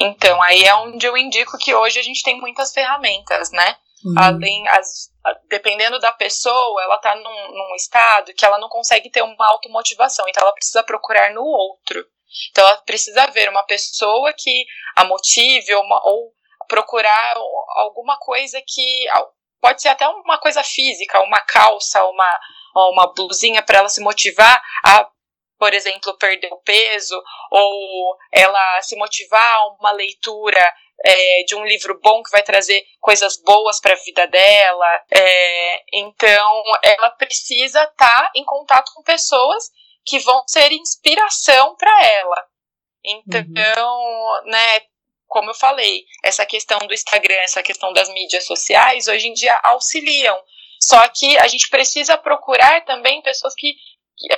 Então, 0.00 0.40
aí 0.42 0.62
é 0.62 0.74
onde 0.76 1.04
eu 1.06 1.16
indico 1.16 1.58
que 1.58 1.74
hoje 1.74 1.98
a 1.98 2.02
gente 2.02 2.22
tem 2.22 2.40
muitas 2.40 2.72
ferramentas, 2.72 3.50
né? 3.50 3.76
Uhum. 4.04 4.14
Além, 4.16 4.68
as, 4.68 5.10
dependendo 5.48 5.98
da 5.98 6.12
pessoa, 6.12 6.82
ela 6.82 6.98
tá 6.98 7.14
num, 7.14 7.22
num 7.22 7.74
estado 7.76 8.34
que 8.34 8.44
ela 8.44 8.58
não 8.58 8.68
consegue 8.68 9.10
ter 9.10 9.22
uma 9.22 9.46
automotivação, 9.48 10.24
então 10.28 10.42
ela 10.42 10.54
precisa 10.54 10.82
procurar 10.82 11.32
no 11.32 11.42
outro. 11.42 12.04
Então 12.50 12.66
ela 12.66 12.76
precisa 12.78 13.26
ver 13.28 13.48
uma 13.48 13.62
pessoa 13.64 14.32
que 14.36 14.64
a 14.96 15.04
motive 15.04 15.74
ou, 15.74 15.82
uma, 15.82 16.00
ou 16.04 16.32
procurar 16.68 17.34
alguma 17.76 18.18
coisa 18.18 18.60
que 18.66 19.06
pode 19.60 19.80
ser 19.80 19.88
até 19.88 20.06
uma 20.06 20.38
coisa 20.38 20.62
física, 20.62 21.22
uma 21.22 21.40
calça, 21.40 22.04
uma, 22.04 22.40
uma 22.74 23.12
blusinha 23.14 23.62
para 23.62 23.78
ela 23.78 23.88
se 23.88 24.02
motivar 24.02 24.62
a, 24.84 25.08
por 25.64 25.72
exemplo, 25.72 26.12
perder 26.18 26.52
o 26.52 26.58
peso, 26.58 27.18
ou 27.50 28.18
ela 28.30 28.82
se 28.82 28.94
motivar 28.96 29.54
a 29.54 29.68
uma 29.68 29.92
leitura 29.92 30.60
é, 31.02 31.42
de 31.44 31.54
um 31.54 31.64
livro 31.64 31.98
bom 32.02 32.22
que 32.22 32.30
vai 32.30 32.42
trazer 32.42 32.84
coisas 33.00 33.40
boas 33.42 33.80
para 33.80 33.94
a 33.94 34.04
vida 34.04 34.26
dela. 34.26 35.02
É, 35.10 35.82
então, 35.94 36.62
ela 36.82 37.08
precisa 37.12 37.82
estar 37.82 37.96
tá 37.96 38.30
em 38.36 38.44
contato 38.44 38.92
com 38.94 39.02
pessoas 39.04 39.70
que 40.04 40.18
vão 40.18 40.42
ser 40.46 40.70
inspiração 40.70 41.74
para 41.76 42.04
ela. 42.08 42.46
Então, 43.02 43.40
uhum. 43.40 44.50
né, 44.50 44.82
como 45.26 45.48
eu 45.48 45.54
falei, 45.54 46.04
essa 46.22 46.44
questão 46.44 46.78
do 46.80 46.92
Instagram, 46.92 47.36
essa 47.36 47.62
questão 47.62 47.90
das 47.94 48.10
mídias 48.10 48.44
sociais, 48.44 49.08
hoje 49.08 49.28
em 49.28 49.32
dia 49.32 49.58
auxiliam. 49.64 50.38
Só 50.78 51.08
que 51.08 51.38
a 51.38 51.48
gente 51.48 51.70
precisa 51.70 52.18
procurar 52.18 52.84
também 52.84 53.22
pessoas 53.22 53.54
que 53.54 53.74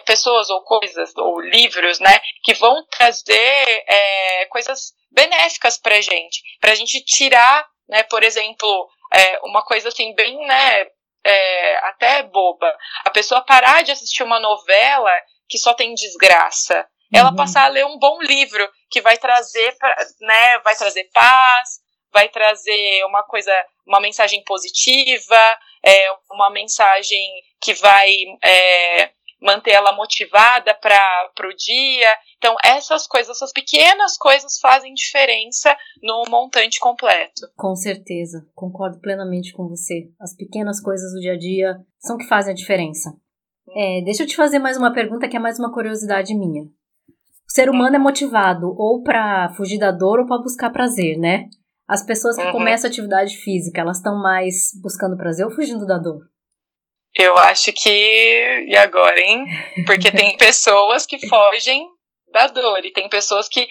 pessoas 0.05 0.49
ou 0.51 0.63
coisas 0.63 1.13
ou 1.17 1.41
livros, 1.41 2.01
né, 2.01 2.21
que 2.43 2.55
vão 2.55 2.85
trazer 2.91 3.85
é, 3.87 4.47
coisas 4.47 4.93
benéficas 5.11 5.79
para 5.79 6.01
gente, 6.01 6.43
para 6.61 6.73
a 6.73 6.75
gente 6.75 7.05
tirar, 7.05 7.67
né, 7.89 8.03
por 8.05 8.23
exemplo, 8.23 8.89
é, 9.13 9.41
uma 9.45 9.65
coisa 9.65 9.89
assim 9.89 10.15
bem, 10.15 10.39
né, 10.47 10.87
é, 11.25 11.77
até 11.89 12.23
boba, 12.23 12.73
a 13.05 13.11
pessoa 13.11 13.45
parar 13.45 13.83
de 13.83 13.93
assistir 13.93 14.23
uma 14.23 14.41
novela 14.41 15.11
que 15.49 15.59
só 15.59 15.75
tem 15.75 15.95
desgraça, 15.95 16.87
ela 17.13 17.31
uhum. 17.31 17.37
passar 17.37 17.65
a 17.65 17.69
ler 17.69 17.87
um 17.87 17.99
bom 17.99 18.21
livro 18.21 18.69
que 18.91 19.01
vai 19.01 19.17
trazer, 19.17 19.77
né, 20.21 20.59
vai 20.61 20.75
trazer 20.75 21.05
paz, 21.13 21.81
vai 22.13 22.29
trazer 22.29 23.05
uma 23.05 23.23
coisa, 23.25 23.53
uma 23.87 24.01
mensagem 24.01 24.43
positiva, 24.45 25.59
é, 25.85 26.09
uma 26.31 26.51
mensagem 26.51 27.31
que 27.61 27.75
vai 27.75 28.11
é, 28.43 29.11
manter 29.41 29.73
ela 29.73 29.95
motivada 29.95 30.75
para 30.75 31.49
o 31.49 31.57
dia. 31.57 32.09
Então, 32.39 32.57
essas 32.65 33.07
coisas, 33.07 33.37
essas 33.37 33.53
pequenas 33.53 34.17
coisas 34.17 34.59
fazem 34.61 34.95
diferença 34.95 35.77
no 36.03 36.25
montante 36.29 36.79
completo. 36.79 37.49
Com 37.57 37.75
certeza, 37.75 38.47
concordo 38.55 39.01
plenamente 39.01 39.53
com 39.53 39.69
você. 39.69 40.09
As 40.21 40.35
pequenas 40.35 40.81
coisas 40.81 41.13
do 41.13 41.21
dia 41.21 41.33
a 41.33 41.39
dia 41.39 41.77
são 41.99 42.17
que 42.17 42.27
fazem 42.27 42.53
a 42.53 42.57
diferença. 42.57 43.11
É, 43.75 44.01
deixa 44.03 44.23
eu 44.23 44.27
te 44.27 44.37
fazer 44.37 44.59
mais 44.59 44.77
uma 44.77 44.93
pergunta 44.93 45.29
que 45.29 45.37
é 45.37 45.41
mais 45.41 45.59
uma 45.59 45.73
curiosidade 45.73 46.35
minha. 46.35 46.63
O 46.63 47.53
ser 47.53 47.71
humano 47.71 47.97
é 47.97 47.99
motivado 47.99 48.75
ou 48.77 49.03
para 49.03 49.53
fugir 49.55 49.79
da 49.79 49.91
dor 49.91 50.21
ou 50.21 50.27
para 50.27 50.43
buscar 50.43 50.71
prazer, 50.71 51.17
né? 51.19 51.49
As 51.89 52.05
pessoas 52.05 52.37
que 52.37 52.43
uhum. 52.43 52.53
começam 52.53 52.91
atividade 52.91 53.37
física, 53.37 53.81
elas 53.81 53.99
estão 53.99 54.21
mais 54.21 54.73
buscando 54.83 55.17
prazer 55.17 55.47
ou 55.47 55.53
fugindo 55.53 55.87
da 55.87 55.99
dor? 55.99 56.23
Eu 57.19 57.37
acho 57.39 57.73
que. 57.73 58.67
E 58.69 58.77
agora, 58.77 59.19
hein? 59.21 59.45
Porque 59.87 60.11
tem 60.11 60.37
pessoas 60.39 61.07
que 61.07 61.27
fogem 61.29 61.89
da 62.33 62.47
dor 62.49 62.85
e 62.85 62.93
tem 62.93 63.09
pessoas 63.09 63.49
que 63.49 63.67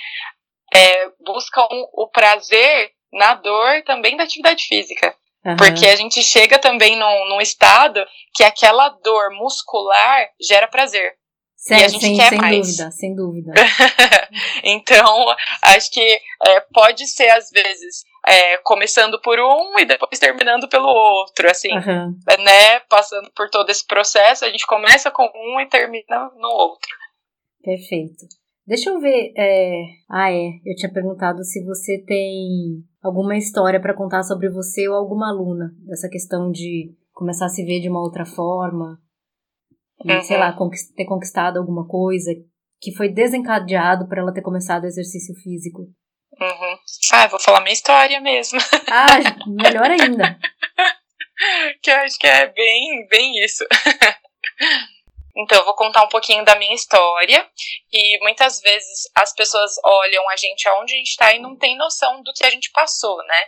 é, 0.74 1.10
buscam 1.24 1.68
o 1.94 2.10
prazer 2.12 2.92
na 3.14 3.36
dor 3.36 3.84
também 3.86 4.18
da 4.18 4.24
atividade 4.24 4.66
física. 4.66 5.16
Uhum. 5.46 5.56
Porque 5.58 5.86
a 5.86 5.96
gente 5.96 6.24
chega 6.24 6.58
também 6.58 6.98
num, 6.98 7.30
num 7.30 7.42
estado 7.42 8.04
que 8.34 8.44
aquela 8.44 8.90
dor 8.90 9.30
muscular 9.32 10.28
gera 10.42 10.68
prazer. 10.68 11.14
E 11.68 11.74
a 11.74 11.88
gente 11.88 12.06
sim, 12.06 12.16
quer 12.16 12.30
sem 12.30 12.38
mais. 12.38 12.68
dúvida, 12.68 12.92
sem 12.92 13.16
dúvida. 13.16 13.54
então, 14.64 15.36
acho 15.64 15.90
que 15.92 16.22
é, 16.46 16.60
pode 16.72 17.08
ser, 17.08 17.28
às 17.30 17.50
vezes, 17.50 18.04
é, 18.28 18.58
começando 18.60 19.20
por 19.22 19.40
um 19.40 19.80
e 19.80 19.86
depois 19.86 20.20
terminando 20.20 20.68
pelo 20.68 20.88
outro, 20.88 21.50
assim, 21.50 21.72
uhum. 21.72 22.18
né? 22.44 22.80
Passando 22.90 23.32
por 23.36 23.50
todo 23.50 23.70
esse 23.70 23.86
processo, 23.86 24.46
a 24.46 24.50
gente 24.50 24.66
começa 24.66 25.12
com 25.12 25.24
um 25.24 25.60
e 25.60 25.68
termina 25.68 26.32
no 26.36 26.48
outro. 26.48 26.90
Perfeito. 27.64 28.26
Deixa 28.66 28.90
eu 28.90 29.00
ver. 29.00 29.32
É... 29.38 29.84
Ah, 30.10 30.32
é. 30.32 30.48
Eu 30.66 30.76
tinha 30.76 30.92
perguntado 30.92 31.44
se 31.44 31.64
você 31.64 32.04
tem 32.06 32.84
alguma 33.02 33.38
história 33.38 33.80
para 33.80 33.94
contar 33.94 34.24
sobre 34.24 34.50
você 34.50 34.88
ou 34.88 34.96
alguma 34.96 35.30
aluna 35.30 35.72
dessa 35.86 36.10
questão 36.10 36.52
de 36.52 36.96
começar 37.14 37.46
a 37.46 37.50
se 37.50 37.64
ver 37.64 37.80
de 37.80 37.90
uma 37.90 38.02
outra 38.02 38.26
forma 38.26 39.00
e, 40.04 40.12
uhum. 40.12 40.22
sei 40.22 40.38
lá, 40.38 40.56
ter 40.96 41.06
conquistado 41.06 41.58
alguma 41.58 41.88
coisa 41.88 42.32
que 42.80 42.92
foi 42.92 43.10
desencadeado 43.10 44.08
para 44.08 44.22
ela 44.22 44.34
ter 44.34 44.42
começado 44.42 44.84
o 44.84 44.88
exercício 44.88 45.34
físico. 45.36 45.88
Uhum. 46.40 46.80
Ah, 47.14 47.28
vou 47.28 47.40
falar 47.40 47.62
minha 47.62 47.74
história 47.74 48.20
mesmo. 48.20 48.60
Ah, 48.92 49.08
melhor 49.48 49.90
ainda. 49.90 50.38
que 51.82 51.90
eu 51.92 51.96
acho 51.98 52.18
que 52.18 52.28
é 52.28 52.48
bem, 52.48 53.08
bem 53.10 53.44
isso. 53.44 53.66
Então, 55.38 55.60
eu 55.60 55.66
vou 55.66 55.76
contar 55.76 56.02
um 56.02 56.08
pouquinho 56.08 56.46
da 56.46 56.56
minha 56.56 56.74
história. 56.74 57.46
E 57.92 58.18
muitas 58.24 58.62
vezes 58.62 59.02
as 59.14 59.34
pessoas 59.34 59.74
olham 59.84 60.30
a 60.30 60.38
gente 60.38 60.66
aonde 60.70 60.94
a 60.94 60.98
gente 60.98 61.10
está 61.10 61.34
e 61.34 61.40
não 61.40 61.58
tem 61.58 61.76
noção 61.76 62.24
do 62.24 62.32
que 62.34 62.46
a 62.46 62.50
gente 62.50 62.72
passou, 62.72 63.18
né? 63.18 63.44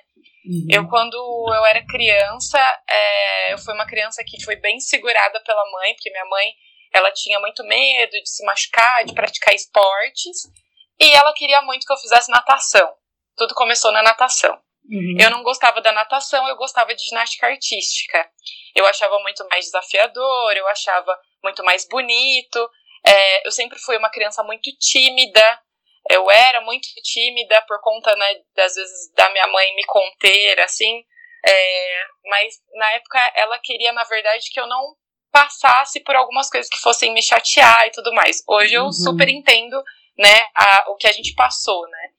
Uhum. 0.46 0.68
Eu, 0.70 0.88
quando 0.90 1.16
eu 1.16 1.66
era 1.66 1.86
criança, 1.86 2.60
é, 2.90 3.54
eu 3.54 3.58
fui 3.58 3.74
uma 3.74 3.88
criança 3.88 4.22
que 4.26 4.44
foi 4.44 4.58
bem 4.58 4.80
segurada 4.82 5.42
pela 5.46 5.72
mãe, 5.72 5.94
porque 5.94 6.12
minha 6.12 6.26
mãe 6.26 6.52
ela 6.94 7.12
tinha 7.12 7.40
muito 7.40 7.64
medo 7.64 8.12
de 8.12 8.30
se 8.30 8.46
machucar, 8.46 9.06
de 9.06 9.14
praticar 9.14 9.54
esportes, 9.54 10.50
e 11.00 11.12
ela 11.14 11.34
queria 11.34 11.62
muito 11.62 11.86
que 11.86 11.94
eu 11.94 11.98
fizesse 11.98 12.32
natação. 12.32 12.94
Tudo 13.36 13.54
começou 13.54 13.92
na 13.92 14.02
natação. 14.02 14.60
Uhum. 14.90 15.18
Eu 15.20 15.30
não 15.30 15.44
gostava 15.44 15.82
da 15.82 15.92
natação, 15.92 16.48
eu 16.48 16.56
gostava 16.56 16.96
de 16.96 17.04
ginástica 17.04 17.48
artística. 17.48 18.30
Eu 18.74 18.86
achava 18.88 19.20
muito 19.20 19.46
mais 19.50 19.66
desafiador, 19.66 20.54
eu 20.56 20.68
achava 20.68 21.18
muito 21.44 21.64
mais 21.64 21.88
bonito. 21.88 22.70
É, 23.06 23.48
eu 23.48 23.52
sempre 23.52 23.78
fui 23.80 23.98
uma 23.98 24.10
criança 24.10 24.44
muito 24.44 24.70
tímida, 24.80 25.62
eu 26.10 26.30
era 26.32 26.62
muito 26.62 26.88
tímida 27.04 27.62
por 27.68 27.80
conta, 27.82 28.16
né, 28.16 28.42
das 28.56 28.76
vezes 28.76 29.14
da 29.14 29.30
minha 29.30 29.48
mãe 29.48 29.76
me 29.76 29.84
conter, 29.86 30.60
assim. 30.62 31.04
É, 31.46 32.06
mas 32.26 32.56
na 32.74 32.92
época 32.94 33.32
ela 33.36 33.60
queria, 33.60 33.92
na 33.94 34.04
verdade, 34.04 34.50
que 34.52 34.60
eu 34.60 34.68
não 34.68 34.96
passasse 35.32 36.00
por 36.00 36.16
algumas 36.16 36.50
coisas 36.50 36.70
que 36.70 36.80
fossem 36.80 37.14
me 37.14 37.22
chatear 37.22 37.88
e 37.88 37.92
tudo 37.92 38.14
mais. 38.14 38.42
Hoje 38.48 38.74
eu 38.74 38.86
uhum. 38.86 38.92
super 38.92 39.30
entendo, 39.30 39.82
né, 40.18 40.50
a, 40.56 40.86
o 40.90 40.96
que 40.96 41.08
a 41.08 41.12
gente 41.12 41.34
passou, 41.34 41.88
né? 41.88 42.10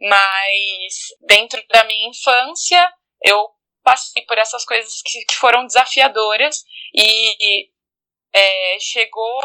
Mas 0.00 1.08
dentro 1.26 1.62
da 1.68 1.84
minha 1.84 2.08
infância, 2.08 2.92
eu 3.22 3.48
passei 3.82 4.24
por 4.24 4.36
essas 4.36 4.64
coisas 4.64 5.00
que, 5.02 5.24
que 5.24 5.36
foram 5.36 5.64
desafiadoras 5.64 6.64
e 6.94 7.70
é, 8.34 8.78
chegou 8.80 9.40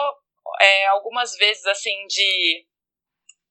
é, 0.59 0.87
algumas 0.87 1.35
vezes 1.37 1.65
assim 1.67 2.05
de 2.07 2.65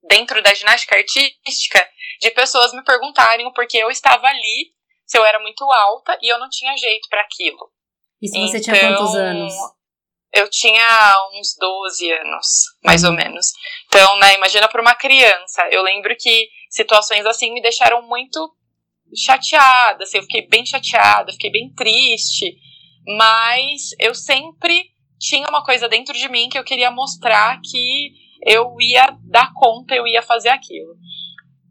dentro 0.02 0.42
da 0.42 0.52
ginástica 0.52 0.96
artística 0.96 1.88
de 2.20 2.30
pessoas 2.32 2.72
me 2.72 2.82
perguntarem 2.84 3.46
o 3.46 3.52
porquê 3.52 3.78
eu 3.78 3.90
estava 3.90 4.26
ali, 4.26 4.72
se 5.06 5.16
eu 5.18 5.24
era 5.24 5.38
muito 5.40 5.64
alta 5.64 6.18
e 6.20 6.28
eu 6.28 6.38
não 6.38 6.48
tinha 6.48 6.76
jeito 6.76 7.08
para 7.08 7.22
aquilo. 7.22 7.70
Isso 8.20 8.38
você 8.38 8.58
então, 8.58 8.74
tinha 8.74 8.96
quantos 8.96 9.14
anos? 9.14 9.54
Eu 10.32 10.48
tinha 10.48 11.14
uns 11.34 11.56
12 11.58 12.12
anos, 12.12 12.46
mais 12.84 13.02
ou 13.02 13.12
menos. 13.12 13.52
Então, 13.86 14.18
né, 14.18 14.34
imagina 14.34 14.68
para 14.68 14.80
uma 14.80 14.94
criança. 14.94 15.68
Eu 15.70 15.82
lembro 15.82 16.14
que 16.18 16.48
situações 16.70 17.26
assim 17.26 17.52
me 17.52 17.60
deixaram 17.60 18.02
muito 18.02 18.38
chateada, 19.14 20.04
assim, 20.04 20.18
eu 20.18 20.22
fiquei 20.22 20.46
bem 20.48 20.64
chateada, 20.64 21.32
fiquei 21.32 21.50
bem 21.50 21.72
triste, 21.74 22.56
mas 23.18 23.90
eu 23.98 24.14
sempre 24.14 24.90
tinha 25.18 25.48
uma 25.48 25.64
coisa 25.64 25.88
dentro 25.88 26.14
de 26.14 26.28
mim 26.28 26.48
que 26.48 26.58
eu 26.58 26.64
queria 26.64 26.90
mostrar 26.90 27.60
que 27.60 28.12
eu 28.46 28.74
ia 28.80 29.06
dar 29.24 29.52
conta, 29.54 29.94
eu 29.94 30.06
ia 30.06 30.22
fazer 30.22 30.48
aquilo. 30.48 30.92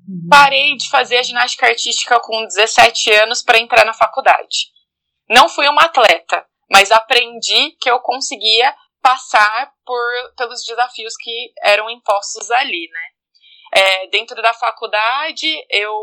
Uhum. 0.07 0.27
Parei 0.29 0.75
de 0.75 0.89
fazer 0.89 1.17
a 1.17 1.23
ginástica 1.23 1.65
artística 1.65 2.19
com 2.19 2.45
17 2.45 3.11
anos 3.13 3.41
para 3.41 3.59
entrar 3.59 3.85
na 3.85 3.93
faculdade. 3.93 4.67
Não 5.29 5.47
fui 5.47 5.67
uma 5.67 5.83
atleta, 5.83 6.45
mas 6.71 6.91
aprendi 6.91 7.71
que 7.81 7.89
eu 7.89 7.99
conseguia 7.99 8.75
passar 9.01 9.71
por 9.85 10.33
pelos 10.37 10.63
desafios 10.63 11.15
que 11.17 11.53
eram 11.63 11.89
impostos 11.89 12.51
ali, 12.51 12.89
né? 12.91 13.09
É, 13.71 14.07
dentro 14.07 14.41
da 14.41 14.53
faculdade, 14.53 15.47
eu 15.69 15.93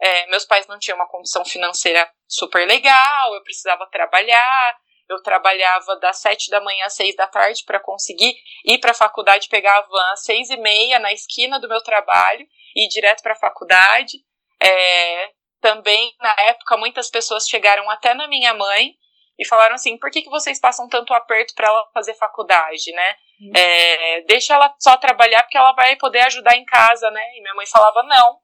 é, 0.00 0.26
meus 0.26 0.44
pais 0.44 0.66
não 0.66 0.78
tinham 0.78 0.96
uma 0.96 1.08
condição 1.08 1.44
financeira 1.44 2.08
super 2.28 2.66
legal, 2.66 3.34
eu 3.34 3.42
precisava 3.42 3.88
trabalhar, 3.90 4.76
eu 5.08 5.22
trabalhava 5.22 5.96
das 6.00 6.18
sete 6.18 6.50
da 6.50 6.60
manhã 6.60 6.84
às 6.86 6.94
seis 6.94 7.14
da 7.16 7.26
tarde 7.26 7.62
para 7.64 7.80
conseguir 7.80 8.36
ir 8.64 8.78
para 8.78 8.90
a 8.90 8.94
faculdade, 8.94 9.48
pegar 9.48 9.78
a 9.78 9.82
van 9.82 10.12
às 10.12 10.24
seis 10.24 10.50
e 10.50 10.56
meia 10.56 10.98
na 10.98 11.12
esquina 11.12 11.58
do 11.60 11.68
meu 11.68 11.82
trabalho 11.82 12.46
e 12.74 12.84
ir 12.84 12.88
direto 12.88 13.22
para 13.22 13.32
a 13.32 13.38
faculdade. 13.38 14.18
É, 14.60 15.30
também, 15.60 16.14
na 16.20 16.34
época, 16.40 16.76
muitas 16.76 17.08
pessoas 17.08 17.48
chegaram 17.48 17.88
até 17.90 18.14
na 18.14 18.26
minha 18.26 18.52
mãe 18.52 18.94
e 19.38 19.46
falaram 19.46 19.74
assim: 19.74 19.98
por 19.98 20.10
que, 20.10 20.22
que 20.22 20.30
vocês 20.30 20.60
passam 20.60 20.88
tanto 20.88 21.12
aperto 21.14 21.54
para 21.54 21.68
ela 21.68 21.90
fazer 21.92 22.14
faculdade, 22.14 22.92
né? 22.92 23.16
Uhum. 23.40 23.52
É, 23.54 24.20
deixa 24.22 24.54
ela 24.54 24.74
só 24.78 24.96
trabalhar 24.96 25.42
porque 25.42 25.58
ela 25.58 25.72
vai 25.72 25.96
poder 25.96 26.20
ajudar 26.20 26.56
em 26.56 26.64
casa, 26.64 27.10
né? 27.10 27.22
E 27.36 27.42
minha 27.42 27.54
mãe 27.54 27.66
falava: 27.66 28.02
não, 28.02 28.38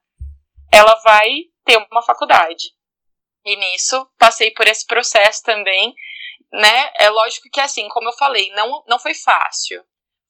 ela 0.72 0.94
vai 1.04 1.30
ter 1.64 1.76
uma 1.90 2.02
faculdade. 2.02 2.72
E 3.44 3.56
nisso, 3.56 4.08
passei 4.18 4.52
por 4.52 4.68
esse 4.68 4.86
processo 4.86 5.42
também 5.42 5.94
né? 6.52 6.90
É 6.98 7.08
lógico 7.08 7.48
que 7.50 7.60
assim, 7.60 7.88
como 7.88 8.08
eu 8.08 8.12
falei, 8.12 8.50
não, 8.50 8.84
não 8.86 8.98
foi 8.98 9.14
fácil. 9.14 9.82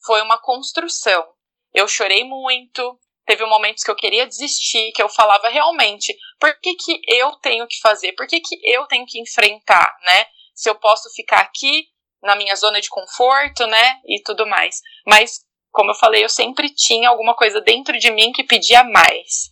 Foi 0.04 0.22
uma 0.22 0.38
construção. 0.38 1.26
Eu 1.74 1.88
chorei 1.88 2.22
muito, 2.24 2.98
teve 3.26 3.44
momentos 3.46 3.82
que 3.82 3.90
eu 3.90 3.96
queria 3.96 4.26
desistir, 4.26 4.92
que 4.92 5.02
eu 5.02 5.08
falava 5.08 5.48
realmente, 5.48 6.16
por 6.38 6.58
que, 6.60 6.74
que 6.74 7.00
eu 7.08 7.32
tenho 7.36 7.66
que 7.66 7.80
fazer? 7.80 8.12
Por 8.12 8.26
que, 8.26 8.40
que 8.40 8.60
eu 8.62 8.86
tenho 8.86 9.06
que 9.06 9.20
enfrentar, 9.20 9.96
né? 10.04 10.26
Se 10.54 10.68
eu 10.68 10.74
posso 10.74 11.08
ficar 11.14 11.40
aqui 11.40 11.86
na 12.22 12.36
minha 12.36 12.54
zona 12.54 12.80
de 12.80 12.88
conforto, 12.88 13.66
né? 13.66 14.00
E 14.06 14.22
tudo 14.22 14.46
mais. 14.46 14.80
Mas, 15.06 15.40
como 15.70 15.90
eu 15.90 15.94
falei, 15.94 16.24
eu 16.24 16.28
sempre 16.28 16.70
tinha 16.70 17.08
alguma 17.08 17.34
coisa 17.34 17.60
dentro 17.60 17.98
de 17.98 18.10
mim 18.10 18.32
que 18.32 18.44
pedia 18.44 18.84
mais. 18.84 19.50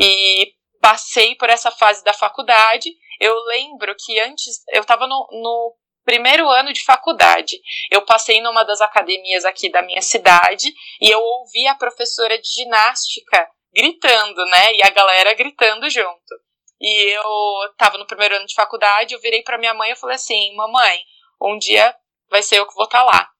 E 0.00 0.52
passei 0.80 1.34
por 1.34 1.50
essa 1.50 1.70
fase 1.70 2.02
da 2.02 2.12
faculdade. 2.12 2.90
Eu 3.20 3.34
lembro 3.44 3.94
que 3.98 4.18
antes 4.20 4.62
eu 4.72 4.80
estava 4.80 5.06
no, 5.06 5.28
no 5.32 5.76
primeiro 6.04 6.48
ano 6.48 6.72
de 6.72 6.82
faculdade. 6.82 7.60
Eu 7.90 8.02
passei 8.02 8.40
numa 8.40 8.64
das 8.64 8.80
academias 8.80 9.44
aqui 9.44 9.70
da 9.70 9.82
minha 9.82 10.00
cidade 10.00 10.72
e 11.00 11.10
eu 11.10 11.20
ouvi 11.20 11.66
a 11.66 11.74
professora 11.74 12.38
de 12.40 12.48
ginástica 12.48 13.46
gritando, 13.74 14.44
né? 14.46 14.74
E 14.74 14.82
a 14.82 14.90
galera 14.90 15.34
gritando 15.34 15.90
junto. 15.90 16.47
E 16.80 17.16
eu 17.16 17.74
tava 17.76 17.98
no 17.98 18.06
primeiro 18.06 18.36
ano 18.36 18.46
de 18.46 18.54
faculdade, 18.54 19.14
eu 19.14 19.20
virei 19.20 19.42
para 19.42 19.58
minha 19.58 19.74
mãe 19.74 19.90
e 19.90 19.96
falei 19.96 20.16
assim: 20.16 20.54
"Mamãe, 20.54 21.00
um 21.42 21.58
dia 21.58 21.94
vai 22.30 22.42
ser 22.42 22.58
eu 22.58 22.66
que 22.66 22.74
vou 22.74 22.84
estar 22.84 23.00
tá 23.00 23.04
lá". 23.04 23.30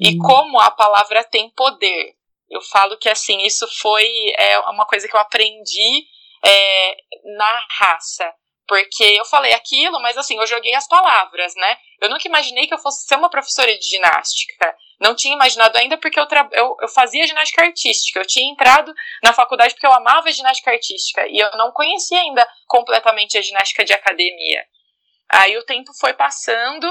E 0.00 0.10
uhum. 0.10 0.18
como 0.18 0.60
a 0.60 0.70
palavra 0.70 1.24
tem 1.24 1.50
poder. 1.50 2.14
Eu 2.50 2.60
falo 2.60 2.96
que 2.98 3.08
assim, 3.08 3.38
isso 3.42 3.66
foi 3.80 4.06
é, 4.36 4.58
uma 4.70 4.86
coisa 4.86 5.08
que 5.08 5.16
eu 5.16 5.20
aprendi 5.20 6.04
é, 6.44 6.96
na 7.36 7.66
raça. 7.70 8.32
Porque 8.66 9.04
eu 9.04 9.24
falei 9.24 9.52
aquilo, 9.52 10.00
mas 10.00 10.16
assim, 10.16 10.38
eu 10.38 10.46
joguei 10.46 10.74
as 10.74 10.88
palavras, 10.88 11.54
né? 11.54 11.76
Eu 12.00 12.08
nunca 12.08 12.26
imaginei 12.26 12.66
que 12.66 12.74
eu 12.74 12.78
fosse 12.78 13.06
ser 13.06 13.16
uma 13.16 13.28
professora 13.28 13.76
de 13.76 13.86
ginástica. 13.86 14.74
Não 15.00 15.14
tinha 15.14 15.34
imaginado 15.34 15.76
ainda 15.76 15.98
porque 15.98 16.18
eu, 16.18 16.26
eu, 16.52 16.76
eu 16.80 16.88
fazia 16.88 17.26
ginástica 17.26 17.62
artística. 17.62 18.18
Eu 18.18 18.26
tinha 18.26 18.50
entrado 18.50 18.92
na 19.22 19.32
faculdade 19.32 19.74
porque 19.74 19.86
eu 19.86 19.92
amava 19.92 20.30
ginástica 20.30 20.70
artística. 20.70 21.26
E 21.28 21.38
eu 21.38 21.50
não 21.56 21.72
conhecia 21.72 22.20
ainda 22.20 22.46
completamente 22.66 23.36
a 23.36 23.42
ginástica 23.42 23.84
de 23.84 23.92
academia. 23.92 24.64
Aí 25.28 25.56
o 25.56 25.64
tempo 25.64 25.92
foi 25.98 26.12
passando, 26.14 26.86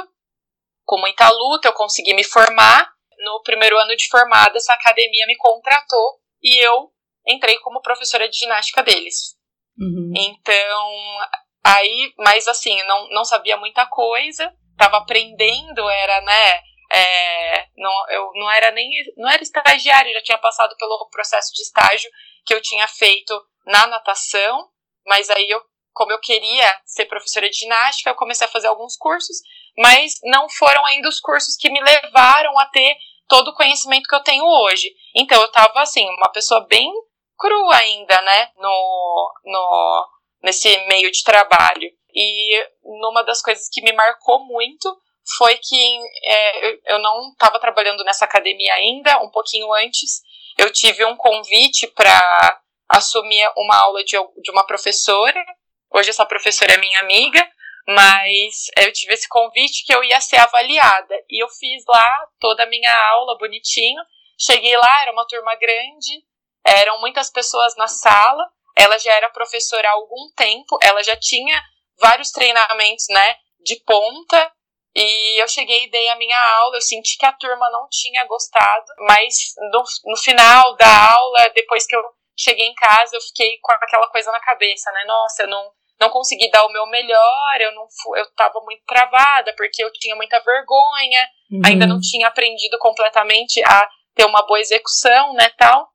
com 0.86 1.00
muita 1.00 1.30
luta, 1.30 1.68
eu 1.68 1.74
consegui 1.74 2.14
me 2.14 2.24
formar. 2.24 2.92
No 3.20 3.42
primeiro 3.44 3.78
ano 3.78 3.96
de 3.96 4.08
formada, 4.10 4.58
essa 4.58 4.74
academia 4.74 5.26
me 5.26 5.38
contratou 5.38 6.20
e 6.42 6.58
eu 6.66 6.92
entrei 7.26 7.58
como 7.60 7.82
professora 7.82 8.28
de 8.28 8.38
ginástica 8.38 8.84
deles. 8.84 9.38
Uhum. 9.80 10.12
Então, 10.16 11.22
Aí, 11.64 12.14
mas 12.18 12.48
assim, 12.48 12.76
não, 12.84 13.10
não 13.10 13.24
sabia 13.24 13.56
muita 13.56 13.86
coisa, 13.86 14.54
tava 14.78 14.98
aprendendo, 14.98 15.90
era, 15.90 16.22
né, 16.22 16.62
é, 16.94 17.68
não, 17.76 17.92
eu 18.10 18.32
não 18.36 18.52
era 18.52 18.72
nem, 18.72 18.90
não 19.18 19.30
era 19.30 19.42
estagiário, 19.42 20.14
já 20.14 20.22
tinha 20.22 20.38
passado 20.38 20.76
pelo 20.78 21.10
processo 21.10 21.52
de 21.54 21.64
estágio 21.64 22.10
que 22.46 22.54
eu 22.54 22.62
tinha 22.62 22.88
feito 22.88 23.34
na 23.66 23.88
natação, 23.88 24.70
mas 25.06 25.30
aí 25.30 25.50
eu, 25.50 25.62
como 25.92 26.12
eu 26.12 26.20
queria 26.20 26.82
ser 26.86 27.06
professora 27.06 27.50
de 27.50 27.58
ginástica, 27.58 28.12
eu 28.12 28.16
comecei 28.16 28.46
a 28.46 28.50
fazer 28.50 28.68
alguns 28.68 28.96
cursos, 28.96 29.38
mas 29.78 30.14
não 30.24 30.48
foram 30.50 30.86
ainda 30.86 31.10
os 31.10 31.20
cursos 31.20 31.56
que 31.56 31.72
me 31.72 31.82
levaram 31.82 32.58
a 32.60 32.66
ter 32.68 32.96
todo 33.28 33.48
o 33.48 33.56
conhecimento 33.56 34.08
que 34.08 34.16
eu 34.16 34.24
tenho 34.24 34.46
hoje. 34.46 34.94
Então 35.16 35.42
eu 35.42 35.52
tava 35.52 35.82
assim, 35.82 36.08
uma 36.08 36.32
pessoa 36.32 36.66
bem 36.68 36.92
crua 37.38 37.76
ainda, 37.76 38.22
né, 38.22 38.52
no, 38.58 39.34
no 39.46 40.08
nesse 40.44 40.78
meio 40.86 41.12
de 41.12 41.24
trabalho. 41.24 41.90
E 42.14 42.68
numa 42.84 43.24
das 43.24 43.42
coisas 43.42 43.68
que 43.72 43.82
me 43.82 43.92
marcou 43.94 44.46
muito 44.46 44.96
foi 45.38 45.58
que 45.58 46.00
é, 46.26 46.94
eu 46.94 47.00
não 47.00 47.32
estava 47.32 47.60
trabalhando 47.60 48.04
nessa 48.04 48.26
academia 48.26 48.74
ainda, 48.74 49.20
um 49.20 49.30
pouquinho 49.30 49.72
antes, 49.74 50.22
eu 50.58 50.72
tive 50.72 51.04
um 51.06 51.16
convite 51.16 51.88
para 51.88 52.62
assumir 52.90 53.50
uma 53.58 53.76
aula 53.78 54.04
de, 54.04 54.18
de 54.42 54.52
uma 54.52 54.66
professora. 54.66 55.44
Hoje 55.92 56.10
essa 56.10 56.26
professora 56.26 56.74
é 56.74 56.78
minha 56.78 57.00
amiga, 57.00 57.42
mas 57.88 58.68
eu 58.78 58.92
tive 58.94 59.14
esse 59.14 59.28
convite 59.28 59.84
que 59.86 59.94
eu 59.94 60.04
ia 60.04 60.20
ser 60.22 60.38
avaliada. 60.38 61.16
E 61.30 61.44
eu 61.44 61.50
fiz 61.50 61.84
lá 61.88 62.28
toda 62.40 62.64
a 62.64 62.68
minha 62.68 62.94
aula 63.10 63.38
bonitinho. 63.38 64.02
Cheguei 64.38 64.76
lá, 64.76 65.02
era 65.02 65.12
uma 65.12 65.28
turma 65.28 65.56
grande, 65.56 66.24
eram 66.66 67.00
muitas 67.00 67.30
pessoas 67.32 67.76
na 67.76 67.88
sala, 67.88 68.44
ela 68.76 68.98
já 68.98 69.14
era 69.14 69.30
professora 69.30 69.88
há 69.88 69.92
algum 69.92 70.32
tempo, 70.36 70.78
ela 70.82 71.04
já 71.04 71.16
tinha 71.16 71.62
vários 72.00 72.32
treinamentos, 72.32 73.06
né, 73.10 73.36
de 73.60 73.76
ponta, 73.86 74.52
e 74.96 75.42
eu 75.42 75.48
cheguei 75.48 75.86
e 75.86 75.90
dei 75.90 76.08
a 76.10 76.16
minha 76.16 76.40
aula, 76.58 76.78
eu 76.78 76.82
senti 76.82 77.18
que 77.18 77.26
a 77.26 77.34
turma 77.34 77.70
não 77.72 77.88
tinha 77.90 78.26
gostado, 78.26 78.86
mas 79.00 79.36
no, 79.72 79.84
no 80.06 80.18
final 80.18 80.76
da 80.76 81.14
aula, 81.16 81.50
depois 81.56 81.88
que 81.88 81.96
eu 81.96 82.02
cheguei 82.38 82.66
em 82.66 82.76
casa, 82.76 83.16
eu 83.16 83.22
fiquei 83.22 83.58
com 83.62 83.72
aquela 83.74 84.08
coisa 84.10 84.32
na 84.32 84.40
cabeça, 84.40 84.92
né, 84.92 85.04
nossa, 85.06 85.44
eu 85.44 85.48
não, 85.48 85.72
não 86.00 86.10
consegui 86.12 86.50
dar 86.52 86.64
o 86.66 86.72
meu 86.72 86.86
melhor, 86.88 87.58
eu 87.60 87.72
não 87.74 87.88
eu 88.18 88.24
estava 88.24 88.60
muito 88.62 88.84
travada, 88.86 89.54
porque 89.58 89.84
eu 89.84 89.92
tinha 89.94 90.16
muita 90.16 90.40
vergonha, 90.42 91.28
uhum. 91.52 91.62
ainda 91.66 91.88
não 91.88 92.00
tinha 92.00 92.28
aprendido 92.28 92.78
completamente 92.78 93.64
a 93.66 93.90
ter 94.14 94.26
uma 94.26 94.46
boa 94.46 94.60
execução, 94.60 95.34
né, 95.34 95.50
tal. 95.58 95.90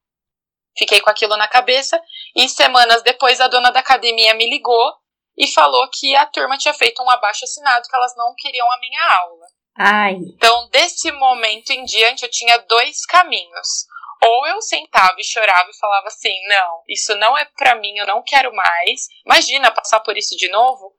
Fiquei 0.77 1.01
com 1.01 1.11
aquilo 1.11 1.37
na 1.37 1.49
cabeça 1.49 2.01
e 2.37 2.49
semanas 2.49 3.03
depois 3.03 3.41
a 3.41 3.49
dona 3.49 3.71
da 3.71 3.81
academia 3.81 4.35
me 4.35 4.49
ligou 4.49 4.93
e 5.39 5.47
falou 5.47 5.89
que 5.91 6.17
a 6.17 6.27
turma 6.27 6.59
tinha 6.59 6.75
feito 6.75 7.03
um 7.03 7.11
abaixo 7.11 7.45
assinado 7.45 7.89
que 7.89 7.95
elas 7.95 8.15
não 8.17 8.35
queriam 8.37 8.67
a 8.71 8.79
minha 8.81 9.13
aula. 9.21 9.47
Ai. 9.79 10.15
Então, 10.15 10.69
desse 10.71 11.13
momento 11.13 11.71
em 11.71 11.85
diante, 11.85 12.25
eu 12.25 12.31
tinha 12.31 12.59
dois 12.59 13.07
caminhos. 13.07 13.87
Ou 14.25 14.47
eu 14.49 14.61
sentava 14.61 15.15
e 15.17 15.25
chorava 15.25 15.71
e 15.71 15.79
falava 15.79 16.09
assim: 16.09 16.35
não, 16.49 16.83
isso 16.89 17.15
não 17.15 17.39
é 17.39 17.45
para 17.57 17.77
mim, 17.77 17.97
eu 17.97 18.07
não 18.07 18.21
quero 18.21 18.53
mais. 18.53 19.07
Imagina 19.25 19.71
passar 19.71 20.01
por 20.01 20.17
isso 20.17 20.37
de 20.37 20.49
novo. 20.49 20.93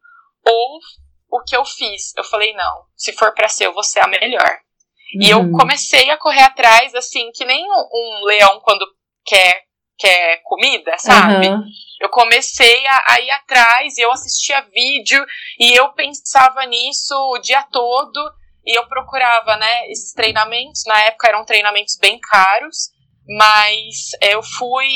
Ou 0.47 0.79
o 1.29 1.43
que 1.43 1.55
eu 1.55 1.65
fiz, 1.65 2.13
eu 2.15 2.23
falei: 2.23 2.53
não, 2.53 2.85
se 2.95 3.11
for 3.11 3.33
para 3.33 3.49
ser, 3.49 3.65
eu 3.65 3.73
vou 3.73 3.83
ser 3.83 3.99
a 3.99 4.07
melhor. 4.07 4.59
E 5.19 5.29
eu 5.29 5.39
uhum. 5.39 5.51
comecei 5.51 6.09
a 6.11 6.17
correr 6.17 6.43
atrás, 6.43 6.93
assim, 6.95 7.31
que 7.33 7.43
nem 7.43 7.65
um, 7.65 7.89
um 7.91 8.25
leão 8.25 8.61
quando 8.61 8.85
quer, 9.25 9.63
quer 9.99 10.41
comida, 10.43 10.97
sabe? 10.97 11.49
Uhum. 11.49 11.63
Eu 11.99 12.09
comecei 12.09 12.87
a, 12.87 13.03
a 13.09 13.19
ir 13.19 13.29
atrás, 13.31 13.97
eu 13.97 14.11
assistia 14.11 14.65
vídeo 14.73 15.23
e 15.59 15.73
eu 15.73 15.91
pensava 15.93 16.65
nisso 16.65 17.13
o 17.33 17.37
dia 17.39 17.61
todo 17.71 18.19
e 18.65 18.77
eu 18.77 18.87
procurava, 18.87 19.57
né, 19.57 19.87
esses 19.89 20.13
treinamentos. 20.13 20.83
Na 20.87 21.01
época 21.01 21.27
eram 21.27 21.43
treinamentos 21.43 21.97
bem 21.99 22.17
caros, 22.19 22.91
mas 23.27 24.11
eu 24.21 24.41
fui. 24.41 24.87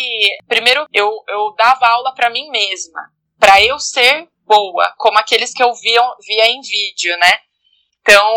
Primeiro, 0.47 0.87
eu, 0.93 1.11
eu 1.27 1.53
dava 1.57 1.87
aula 1.87 2.13
para 2.15 2.29
mim 2.29 2.49
mesma, 2.49 3.01
para 3.37 3.61
eu 3.61 3.77
ser 3.79 4.27
boa, 4.45 4.93
como 4.97 5.19
aqueles 5.19 5.53
que 5.53 5.63
eu 5.63 5.73
via, 5.73 6.01
via 6.25 6.47
em 6.47 6.61
vídeo, 6.61 7.17
né? 7.17 7.31
Então, 8.01 8.27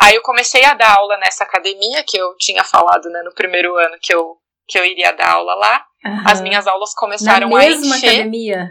aí 0.00 0.14
eu 0.16 0.22
comecei 0.22 0.64
a 0.64 0.74
dar 0.74 0.96
aula 0.96 1.16
nessa 1.18 1.44
academia 1.44 2.02
que 2.02 2.16
eu 2.16 2.36
tinha 2.36 2.64
falado, 2.64 3.08
né, 3.08 3.22
no 3.22 3.32
primeiro 3.32 3.76
ano 3.76 3.96
que 4.02 4.12
eu, 4.12 4.36
que 4.66 4.78
eu 4.78 4.84
iria 4.84 5.12
dar 5.12 5.34
aula 5.34 5.54
lá. 5.54 5.86
Uhum. 6.06 6.24
As 6.26 6.40
minhas 6.40 6.66
aulas 6.66 6.94
começaram 6.94 7.48
Na 7.48 7.58
mesma 7.58 7.94
a 7.94 7.98
encher. 7.98 8.08
academia? 8.08 8.68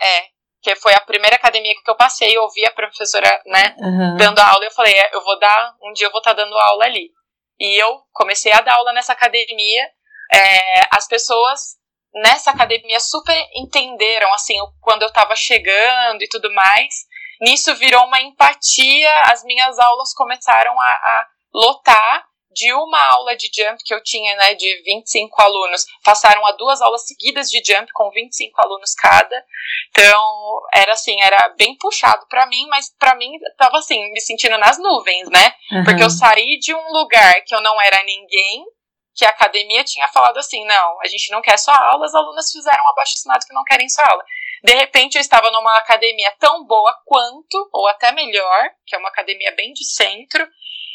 É, 0.00 0.24
que 0.62 0.76
foi 0.76 0.94
a 0.94 1.00
primeira 1.00 1.36
academia 1.36 1.74
que 1.74 1.90
eu 1.90 1.96
passei, 1.96 2.36
eu 2.36 2.42
ouvi 2.42 2.64
a 2.66 2.72
professora, 2.72 3.28
né, 3.46 3.74
uhum. 3.78 4.16
dando 4.16 4.38
aula, 4.38 4.64
e 4.64 4.68
eu 4.68 4.72
falei, 4.72 4.92
é, 4.92 5.14
eu 5.14 5.22
vou 5.22 5.38
dar, 5.38 5.74
um 5.82 5.92
dia 5.92 6.06
eu 6.06 6.10
vou 6.10 6.20
estar 6.20 6.34
tá 6.34 6.42
dando 6.42 6.56
aula 6.56 6.84
ali. 6.84 7.10
E 7.60 7.80
eu 7.80 8.00
comecei 8.12 8.52
a 8.52 8.60
dar 8.60 8.74
aula 8.74 8.92
nessa 8.92 9.12
academia, 9.12 9.82
é, 10.32 10.80
as 10.90 11.06
pessoas 11.06 11.76
nessa 12.14 12.50
academia 12.50 13.00
super 13.00 13.36
entenderam, 13.54 14.32
assim, 14.32 14.56
quando 14.80 15.02
eu 15.02 15.12
tava 15.12 15.34
chegando 15.34 16.22
e 16.22 16.28
tudo 16.28 16.52
mais. 16.52 16.94
Nisso 17.40 17.74
virou 17.74 18.04
uma 18.04 18.20
empatia, 18.20 19.22
as 19.24 19.42
minhas 19.44 19.78
aulas 19.78 20.14
começaram 20.14 20.80
a, 20.80 20.84
a 20.84 21.26
lotar 21.52 22.24
de 22.54 22.72
uma 22.72 23.00
aula 23.14 23.36
de 23.36 23.50
jump 23.54 23.82
que 23.84 23.92
eu 23.92 24.02
tinha, 24.02 24.36
né, 24.36 24.54
de 24.54 24.82
25 24.84 25.42
alunos, 25.42 25.84
passaram 26.02 26.46
a 26.46 26.52
duas 26.52 26.80
aulas 26.80 27.06
seguidas 27.06 27.50
de 27.50 27.62
jump 27.64 27.90
com 27.92 28.10
25 28.10 28.54
alunos 28.64 28.94
cada. 28.94 29.44
Então, 29.90 30.60
era 30.72 30.92
assim, 30.92 31.20
era 31.20 31.48
bem 31.58 31.76
puxado 31.76 32.26
para 32.28 32.46
mim, 32.46 32.66
mas 32.68 32.94
para 32.98 33.14
mim 33.16 33.32
tava 33.58 33.78
assim, 33.78 34.00
me 34.12 34.20
sentindo 34.20 34.56
nas 34.56 34.78
nuvens, 34.78 35.28
né? 35.28 35.54
Uhum. 35.72 35.84
Porque 35.84 36.02
eu 36.02 36.10
saí 36.10 36.58
de 36.58 36.74
um 36.74 36.92
lugar 36.92 37.42
que 37.42 37.54
eu 37.54 37.60
não 37.60 37.80
era 37.82 38.02
ninguém 38.04 38.64
que 39.14 39.24
a 39.24 39.28
academia 39.28 39.84
tinha 39.84 40.08
falado 40.08 40.38
assim: 40.38 40.64
não, 40.66 41.00
a 41.00 41.06
gente 41.06 41.30
não 41.30 41.40
quer 41.40 41.56
só 41.56 41.72
aula, 41.72 42.04
as 42.04 42.14
alunas 42.14 42.50
fizeram 42.50 42.84
um 42.84 42.90
abaixo 42.90 43.14
assinado 43.16 43.46
que 43.46 43.54
não 43.54 43.64
querem 43.64 43.88
só 43.88 44.02
aula. 44.10 44.24
De 44.62 44.74
repente 44.74 45.16
eu 45.16 45.20
estava 45.20 45.50
numa 45.50 45.76
academia 45.76 46.32
tão 46.38 46.64
boa 46.64 46.92
quanto, 47.04 47.68
ou 47.72 47.86
até 47.88 48.12
melhor, 48.12 48.70
que 48.86 48.96
é 48.96 48.98
uma 48.98 49.10
academia 49.10 49.54
bem 49.54 49.72
de 49.72 49.84
centro, 49.84 50.46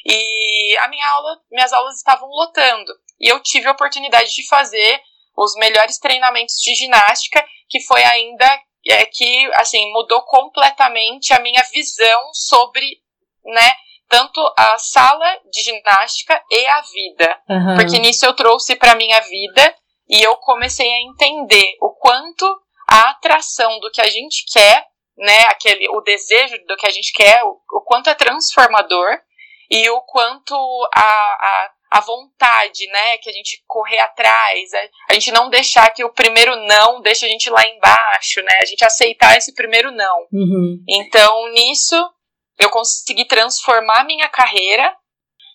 e 0.06 0.78
a 0.78 0.88
minha 0.88 1.08
aula, 1.10 1.40
minhas 1.52 1.74
aulas 1.74 1.96
estavam 1.98 2.30
lotando. 2.30 2.92
E 3.20 3.28
eu 3.28 3.40
tive 3.42 3.68
a 3.68 3.72
oportunidade 3.72 4.34
de 4.34 4.48
fazer 4.48 5.02
os 5.38 5.56
melhores 5.56 5.98
treinamentos 6.00 6.56
de 6.56 6.76
ginástica, 6.76 7.46
que 7.70 7.82
foi 7.82 8.04
ainda 8.04 8.46
é, 8.88 9.06
que 9.06 9.50
assim 9.56 9.92
mudou 9.92 10.22
completamente 10.24 11.34
a 11.34 11.40
minha 11.40 11.62
visão 11.72 12.34
sobre, 12.34 13.02
né, 13.46 13.72
tanto 14.08 14.42
a 14.58 14.78
sala 14.78 15.40
de 15.52 15.62
ginástica 15.62 16.42
e 16.50 16.66
a 16.66 16.82
vida. 16.82 17.42
Uhum. 17.50 17.76
Porque 17.78 18.00
nisso 18.00 18.26
eu 18.26 18.34
trouxe 18.34 18.76
para 18.76 18.96
minha 18.96 19.20
vida 19.22 19.76
e 20.10 20.22
eu 20.22 20.36
comecei 20.38 20.90
a 20.92 21.02
entender 21.02 21.78
o 21.82 21.92
quanto 21.92 22.46
a 22.90 23.12
atração 23.12 23.80
do 23.80 23.92
que 23.92 24.02
a 24.02 24.10
gente 24.10 24.46
quer, 24.52 24.86
né, 25.18 25.42
aquele 25.50 25.88
o 25.90 26.02
desejo 26.02 26.58
do 26.66 26.76
que 26.76 26.88
a 26.88 26.92
gente 26.92 27.12
quer, 27.14 27.44
o, 27.44 27.60
o 27.72 27.82
quanto 27.86 28.10
é 28.10 28.16
transformador 28.16 29.20
e 29.70 29.90
o 29.90 30.02
quanto 30.02 30.56
a, 30.94 31.02
a, 31.02 31.72
a 31.92 32.02
vontade, 32.02 32.88
né, 32.88 33.18
que 33.18 33.30
a 33.30 33.34
gente 33.34 33.64
correr 33.68 34.00
atrás, 34.00 34.74
a, 34.74 34.80
a 35.12 35.14
gente 35.14 35.32
não 35.32 35.50
deixar 35.50 35.90
que 35.92 36.04
o 36.04 36.14
primeiro 36.14 36.56
não 36.68 37.02
deixe 37.02 37.26
a 37.26 37.30
gente 37.30 37.50
lá 37.50 37.62
embaixo, 37.68 38.42
né, 38.42 38.60
a 38.62 38.66
gente 38.66 38.84
aceitar 38.84 39.38
esse 39.38 39.54
primeiro 39.54 39.92
não. 39.92 40.28
Uhum. 40.32 40.84
Então, 40.88 41.52
nisso, 41.52 41.96
eu 42.60 42.70
consegui 42.70 43.26
transformar 43.26 44.04
minha 44.04 44.28
carreira. 44.28 44.94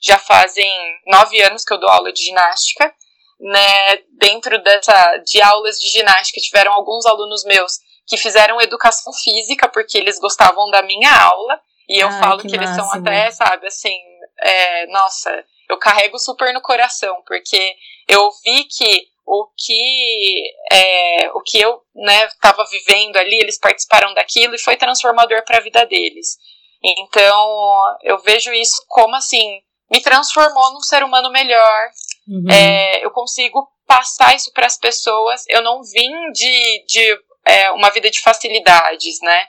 Já 0.02 0.18
fazem 0.18 0.70
nove 1.06 1.40
anos 1.42 1.64
que 1.64 1.72
eu 1.72 1.78
dou 1.78 1.88
aula 1.88 2.12
de 2.12 2.24
ginástica. 2.24 2.92
Né, 3.40 3.96
dentro 4.16 4.62
dessa 4.62 5.16
de 5.18 5.42
aulas 5.42 5.76
de 5.76 5.88
ginástica 5.88 6.40
tiveram 6.40 6.72
alguns 6.72 7.04
alunos 7.04 7.44
meus 7.44 7.72
que 8.06 8.16
fizeram 8.16 8.60
educação 8.60 9.12
física 9.12 9.68
porque 9.68 9.98
eles 9.98 10.20
gostavam 10.20 10.70
da 10.70 10.82
minha 10.82 11.10
aula 11.12 11.60
e 11.88 11.98
eu 11.98 12.08
Ai, 12.08 12.20
falo 12.20 12.40
que, 12.40 12.48
que 12.48 12.56
eles 12.56 12.70
são 12.70 12.90
até 12.92 13.30
sabe 13.30 13.66
assim 13.66 13.98
é, 14.38 14.86
nossa 14.86 15.44
eu 15.68 15.78
carrego 15.78 16.18
super 16.18 16.52
no 16.52 16.60
coração 16.60 17.22
porque 17.26 17.76
eu 18.08 18.30
vi 18.44 18.64
que 18.64 19.08
o 19.26 19.48
que 19.56 20.42
é, 20.70 21.30
o 21.32 21.40
que 21.40 21.58
eu 21.58 21.80
né 21.94 22.26
estava 22.26 22.64
vivendo 22.66 23.16
ali 23.16 23.38
eles 23.40 23.58
participaram 23.58 24.12
daquilo 24.14 24.54
e 24.54 24.60
foi 24.60 24.76
transformador 24.76 25.42
para 25.44 25.58
a 25.58 25.62
vida 25.62 25.84
deles 25.86 26.38
então, 26.84 27.96
eu 28.02 28.18
vejo 28.18 28.52
isso 28.52 28.84
como 28.88 29.16
assim, 29.16 29.58
me 29.90 30.02
transformou 30.02 30.74
num 30.74 30.82
ser 30.82 31.02
humano 31.02 31.30
melhor. 31.30 31.90
Uhum. 32.28 32.50
É, 32.50 33.04
eu 33.04 33.10
consigo 33.10 33.66
passar 33.86 34.36
isso 34.36 34.52
para 34.52 34.66
as 34.66 34.76
pessoas. 34.76 35.44
Eu 35.48 35.62
não 35.62 35.82
vim 35.82 36.30
de, 36.32 36.84
de 36.86 37.18
é, 37.46 37.70
uma 37.70 37.90
vida 37.90 38.10
de 38.10 38.20
facilidades, 38.20 39.18
né? 39.22 39.46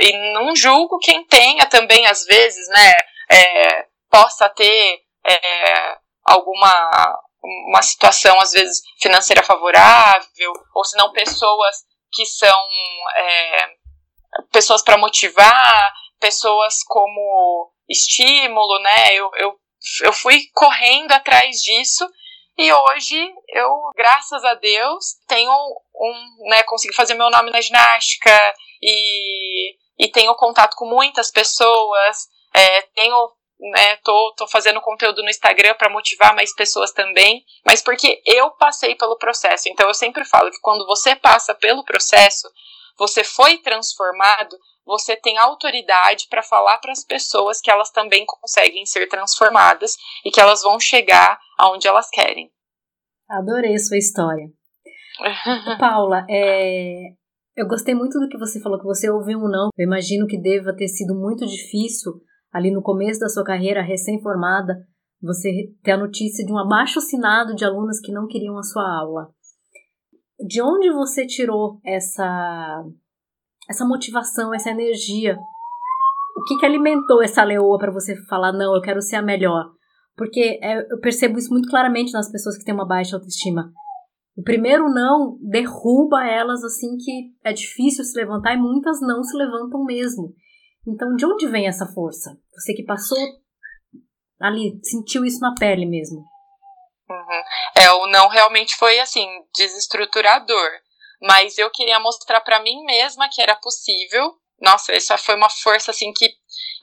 E 0.00 0.32
não 0.32 0.54
julgo 0.54 0.98
quem 0.98 1.24
tenha 1.24 1.66
também, 1.66 2.06
às 2.06 2.24
vezes, 2.24 2.68
né? 2.68 2.92
É, 3.30 3.86
possa 4.10 4.48
ter 4.48 5.02
é, 5.26 5.98
alguma 6.24 7.18
uma 7.68 7.82
situação, 7.82 8.38
às 8.40 8.50
vezes, 8.52 8.82
financeira 9.00 9.42
favorável, 9.42 10.52
ou 10.74 10.84
se 10.84 10.96
não 10.96 11.12
pessoas 11.12 11.76
que 12.12 12.26
são 12.26 12.58
é, 13.16 13.68
pessoas 14.52 14.82
para 14.82 14.98
motivar, 14.98 15.92
pessoas 16.20 16.82
como 16.84 17.72
estímulo, 17.88 18.78
né? 18.80 19.14
Eu, 19.14 19.30
eu, 19.36 19.60
eu 20.02 20.12
fui 20.12 20.42
correndo 20.52 21.12
atrás 21.12 21.56
disso 21.62 22.08
e 22.58 22.72
hoje 22.72 23.34
eu, 23.48 23.70
graças 23.94 24.44
a 24.44 24.54
Deus, 24.54 25.14
tenho 25.28 25.52
um, 25.52 26.48
né, 26.48 26.62
consegui 26.64 26.94
fazer 26.94 27.14
meu 27.14 27.30
nome 27.30 27.50
na 27.50 27.60
ginástica 27.60 28.30
e, 28.82 29.76
e 29.98 30.08
tenho 30.10 30.34
contato 30.34 30.74
com 30.76 30.86
muitas 30.86 31.30
pessoas, 31.30 32.28
é, 32.52 32.82
tenho 32.82 33.32
né, 33.60 33.96
tô, 34.04 34.34
tô 34.36 34.46
fazendo 34.46 34.80
conteúdo 34.80 35.22
no 35.22 35.30
Instagram 35.30 35.74
para 35.74 35.88
motivar 35.88 36.34
mais 36.34 36.54
pessoas 36.54 36.92
também, 36.92 37.44
mas 37.64 37.82
porque 37.82 38.22
eu 38.24 38.50
passei 38.52 38.94
pelo 38.94 39.18
processo. 39.18 39.68
Então 39.68 39.88
eu 39.88 39.94
sempre 39.94 40.24
falo 40.24 40.50
que 40.50 40.60
quando 40.60 40.86
você 40.86 41.16
passa 41.16 41.54
pelo 41.54 41.84
processo, 41.84 42.48
você 42.98 43.22
foi 43.22 43.58
transformado, 43.58 44.56
você 44.84 45.14
tem 45.16 45.38
autoridade 45.38 46.26
para 46.28 46.42
falar 46.42 46.78
para 46.78 46.92
as 46.92 47.04
pessoas 47.04 47.60
que 47.60 47.70
elas 47.70 47.90
também 47.90 48.24
conseguem 48.26 48.84
ser 48.86 49.06
transformadas 49.08 49.96
e 50.24 50.30
que 50.30 50.40
elas 50.40 50.62
vão 50.62 50.80
chegar 50.80 51.38
aonde 51.58 51.86
elas 51.86 52.08
querem. 52.10 52.50
Adorei 53.28 53.78
sua 53.78 53.98
história. 53.98 54.46
Paula, 55.78 56.24
é, 56.30 57.12
eu 57.56 57.66
gostei 57.66 57.94
muito 57.94 58.18
do 58.18 58.28
que 58.28 58.38
você 58.38 58.60
falou, 58.60 58.78
que 58.78 58.84
você 58.84 59.10
ouviu 59.10 59.38
um 59.38 59.48
não. 59.48 59.68
Eu 59.76 59.84
imagino 59.84 60.26
que 60.26 60.40
deva 60.40 60.74
ter 60.74 60.88
sido 60.88 61.14
muito 61.14 61.44
difícil 61.46 62.12
ali 62.52 62.70
no 62.70 62.82
começo 62.82 63.20
da 63.20 63.28
sua 63.28 63.44
carreira, 63.44 63.82
recém-formada, 63.82 64.74
você 65.20 65.50
ter 65.82 65.92
a 65.92 65.96
notícia 65.98 66.46
de 66.46 66.52
um 66.52 66.58
abaixo 66.58 66.98
assinado 66.98 67.54
de 67.54 67.64
alunas 67.64 68.00
que 68.00 68.12
não 68.12 68.26
queriam 68.26 68.56
a 68.56 68.62
sua 68.62 68.82
aula. 69.00 69.28
De 70.38 70.62
onde 70.62 70.90
você 70.90 71.26
tirou 71.26 71.80
essa 71.84 72.84
essa 73.68 73.84
motivação, 73.84 74.54
essa 74.54 74.70
energia. 74.70 75.38
O 76.36 76.44
que, 76.44 76.56
que 76.56 76.66
alimentou 76.66 77.22
essa 77.22 77.44
leoa 77.44 77.78
para 77.78 77.92
você 77.92 78.16
falar, 78.26 78.52
não, 78.52 78.74
eu 78.74 78.80
quero 78.80 79.02
ser 79.02 79.16
a 79.16 79.22
melhor? 79.22 79.70
Porque 80.16 80.58
é, 80.62 80.80
eu 80.90 80.98
percebo 81.00 81.38
isso 81.38 81.50
muito 81.50 81.68
claramente 81.68 82.12
nas 82.12 82.30
pessoas 82.30 82.56
que 82.56 82.64
têm 82.64 82.74
uma 82.74 82.86
baixa 82.86 83.16
autoestima. 83.16 83.70
O 84.36 84.42
primeiro 84.42 84.88
não 84.88 85.36
derruba 85.42 86.24
elas 86.24 86.62
assim 86.64 86.96
que 86.96 87.32
é 87.44 87.52
difícil 87.52 88.04
se 88.04 88.18
levantar 88.18 88.54
e 88.54 88.56
muitas 88.56 89.00
não 89.00 89.22
se 89.22 89.36
levantam 89.36 89.84
mesmo. 89.84 90.32
Então, 90.86 91.14
de 91.14 91.26
onde 91.26 91.46
vem 91.48 91.66
essa 91.66 91.86
força? 91.86 92.38
Você 92.54 92.72
que 92.72 92.84
passou 92.84 93.18
ali, 94.40 94.78
sentiu 94.82 95.24
isso 95.24 95.40
na 95.40 95.54
pele 95.54 95.84
mesmo. 95.86 96.24
Uhum. 97.10 97.42
É, 97.74 97.90
o 97.92 98.06
não 98.06 98.28
realmente 98.28 98.76
foi 98.76 98.98
assim, 99.00 99.26
desestruturador 99.56 100.70
mas 101.20 101.58
eu 101.58 101.70
queria 101.70 101.98
mostrar 101.98 102.40
para 102.40 102.60
mim 102.60 102.84
mesma 102.84 103.28
que 103.28 103.42
era 103.42 103.56
possível. 103.56 104.36
Nossa, 104.60 104.92
essa 104.92 105.16
foi 105.18 105.34
uma 105.34 105.50
força 105.50 105.90
assim 105.90 106.12
que 106.12 106.32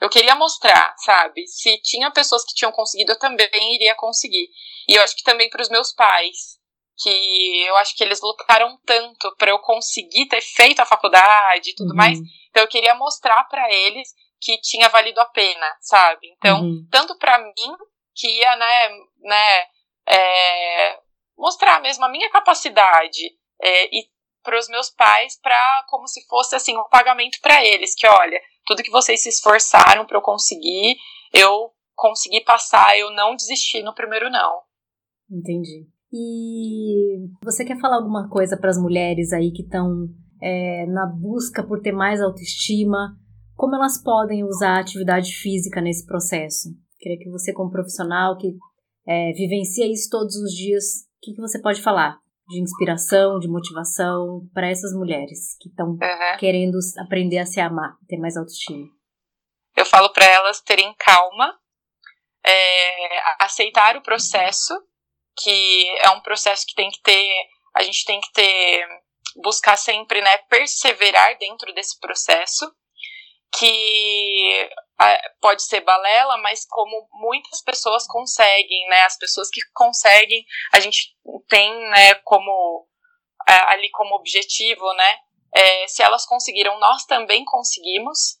eu 0.00 0.08
queria 0.08 0.34
mostrar, 0.34 0.94
sabe? 0.98 1.46
Se 1.46 1.78
tinha 1.82 2.10
pessoas 2.10 2.44
que 2.44 2.54
tinham 2.54 2.72
conseguido, 2.72 3.12
eu 3.12 3.18
também 3.18 3.74
iria 3.74 3.94
conseguir. 3.94 4.48
E 4.88 4.94
eu 4.94 5.02
acho 5.02 5.16
que 5.16 5.22
também 5.22 5.48
para 5.48 5.62
os 5.62 5.68
meus 5.68 5.92
pais, 5.92 6.58
que 6.98 7.64
eu 7.66 7.76
acho 7.76 7.94
que 7.96 8.04
eles 8.04 8.20
lutaram 8.22 8.78
tanto 8.84 9.34
para 9.36 9.50
eu 9.50 9.58
conseguir 9.58 10.26
ter 10.26 10.40
feito 10.40 10.80
a 10.80 10.86
faculdade 10.86 11.70
e 11.70 11.74
tudo 11.74 11.90
uhum. 11.90 11.96
mais. 11.96 12.18
Então 12.50 12.62
eu 12.62 12.68
queria 12.68 12.94
mostrar 12.94 13.44
para 13.44 13.70
eles 13.72 14.08
que 14.40 14.58
tinha 14.60 14.88
valido 14.88 15.20
a 15.20 15.26
pena, 15.26 15.66
sabe? 15.80 16.28
Então, 16.36 16.60
uhum. 16.60 16.86
tanto 16.90 17.16
para 17.18 17.38
mim 17.38 17.76
que 18.14 18.28
ia, 18.28 18.56
né, 18.56 18.88
né, 19.20 19.66
é, 20.08 20.98
mostrar 21.36 21.80
mesmo 21.80 22.04
a 22.04 22.10
minha 22.10 22.30
capacidade 22.30 23.24
é, 23.60 23.86
e 23.86 24.04
para 24.42 24.58
os 24.58 24.68
meus 24.68 24.90
pais 24.90 25.38
para 25.40 25.84
como 25.88 26.06
se 26.06 26.24
fosse 26.26 26.54
assim 26.54 26.76
um 26.76 26.88
pagamento 26.88 27.38
para 27.42 27.64
eles 27.64 27.94
que 27.94 28.06
olha 28.06 28.40
tudo 28.64 28.82
que 28.82 28.90
vocês 28.90 29.22
se 29.22 29.28
esforçaram 29.28 30.06
para 30.06 30.18
eu 30.18 30.22
conseguir 30.22 30.96
eu 31.32 31.72
consegui 31.94 32.42
passar 32.42 32.98
eu 32.98 33.10
não 33.10 33.34
desisti 33.34 33.82
no 33.82 33.94
primeiro 33.94 34.30
não. 34.30 34.60
Entendi. 35.30 35.88
E 36.12 37.28
você 37.42 37.64
quer 37.64 37.78
falar 37.80 37.96
alguma 37.96 38.28
coisa 38.28 38.56
para 38.56 38.70
as 38.70 38.78
mulheres 38.78 39.32
aí 39.32 39.50
que 39.50 39.62
estão 39.62 40.08
é, 40.40 40.86
na 40.86 41.06
busca 41.06 41.66
por 41.66 41.80
ter 41.80 41.92
mais 41.92 42.20
autoestima? 42.20 43.16
Como 43.54 43.74
elas 43.74 44.02
podem 44.02 44.44
usar 44.44 44.76
a 44.76 44.80
atividade 44.80 45.32
física 45.32 45.80
nesse 45.80 46.06
processo? 46.06 46.68
Queria 46.98 47.18
que 47.18 47.30
você 47.30 47.52
como 47.52 47.70
profissional 47.70 48.36
que 48.36 48.54
é, 49.08 49.32
vivencia 49.32 49.86
isso 49.90 50.08
todos 50.10 50.34
os 50.36 50.52
dias 50.52 51.06
o 51.16 51.20
que, 51.22 51.34
que 51.34 51.40
você 51.40 51.60
pode 51.60 51.82
falar 51.82 52.18
de 52.48 52.60
inspiração, 52.60 53.40
de 53.40 53.48
motivação 53.48 54.48
para 54.54 54.70
essas 54.70 54.92
mulheres 54.92 55.56
que 55.60 55.68
estão 55.68 55.88
uhum. 55.88 56.38
querendo 56.38 56.78
aprender 56.98 57.38
a 57.38 57.46
se 57.46 57.60
amar, 57.60 57.96
ter 58.08 58.18
mais 58.18 58.36
autoestima? 58.36 58.86
Eu 59.76 59.84
falo 59.84 60.10
para 60.12 60.24
elas 60.24 60.60
terem 60.60 60.94
calma, 60.94 61.58
é, 62.44 63.44
aceitar 63.44 63.96
o 63.96 64.02
processo, 64.02 64.72
que 65.42 65.88
é 65.98 66.10
um 66.10 66.20
processo 66.20 66.64
que 66.66 66.74
tem 66.74 66.90
que 66.90 67.02
ter, 67.02 67.46
a 67.74 67.82
gente 67.82 68.04
tem 68.04 68.20
que 68.20 68.32
ter, 68.32 68.86
buscar 69.42 69.76
sempre, 69.76 70.20
né, 70.22 70.38
perseverar 70.48 71.36
dentro 71.38 71.74
desse 71.74 71.98
processo, 71.98 72.70
que 73.58 74.70
pode 75.40 75.62
ser 75.62 75.80
balela, 75.80 76.38
mas 76.38 76.66
como 76.66 77.08
muitas 77.12 77.62
pessoas 77.62 78.06
conseguem, 78.06 78.88
né? 78.88 79.02
As 79.02 79.18
pessoas 79.18 79.48
que 79.50 79.60
conseguem, 79.72 80.44
a 80.72 80.80
gente 80.80 81.14
tem, 81.48 81.72
né, 81.90 82.14
como 82.24 82.86
ali 83.46 83.90
como 83.90 84.16
objetivo, 84.16 84.92
né? 84.94 85.18
É, 85.54 85.88
se 85.88 86.02
elas 86.02 86.26
conseguiram, 86.26 86.78
nós 86.78 87.04
também 87.04 87.44
conseguimos. 87.44 88.38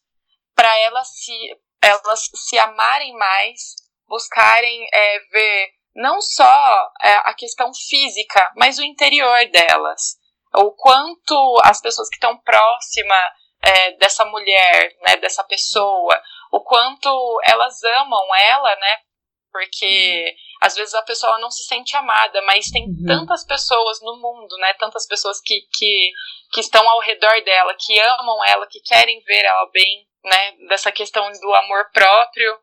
Para 0.54 0.74
elas 0.80 1.08
se 1.08 1.56
elas 1.82 2.30
se 2.34 2.58
amarem 2.58 3.14
mais, 3.14 3.74
buscarem 4.08 4.86
é, 4.92 5.18
ver 5.30 5.68
não 5.94 6.20
só 6.20 6.90
é, 7.02 7.14
a 7.24 7.34
questão 7.34 7.70
física, 7.88 8.52
mas 8.56 8.78
o 8.78 8.82
interior 8.82 9.46
delas, 9.50 10.16
o 10.54 10.72
quanto 10.72 11.58
as 11.64 11.80
pessoas 11.80 12.08
que 12.08 12.16
estão 12.16 12.36
próximas 12.38 13.24
é, 13.62 13.92
dessa 13.92 14.24
mulher, 14.24 14.96
né, 15.06 15.16
dessa 15.16 15.42
pessoa, 15.44 16.20
o 16.52 16.60
quanto 16.60 17.40
elas 17.44 17.82
amam 17.82 18.34
ela, 18.34 18.76
né? 18.76 18.98
Porque 19.52 20.34
às 20.62 20.74
vezes 20.74 20.94
a 20.94 21.02
pessoa 21.02 21.38
não 21.38 21.50
se 21.50 21.64
sente 21.64 21.96
amada, 21.96 22.42
mas 22.42 22.70
tem 22.70 22.84
uhum. 22.84 23.04
tantas 23.06 23.44
pessoas 23.44 24.00
no 24.02 24.16
mundo, 24.16 24.56
né? 24.58 24.72
Tantas 24.74 25.06
pessoas 25.06 25.40
que, 25.40 25.60
que, 25.72 26.10
que 26.52 26.60
estão 26.60 26.88
ao 26.88 27.00
redor 27.00 27.42
dela, 27.42 27.74
que 27.78 27.98
amam 28.00 28.44
ela, 28.46 28.66
que 28.66 28.80
querem 28.80 29.20
ver 29.20 29.44
ela 29.44 29.70
bem, 29.72 30.06
né? 30.24 30.52
Dessa 30.68 30.92
questão 30.92 31.30
do 31.30 31.54
amor 31.54 31.90
próprio. 31.92 32.58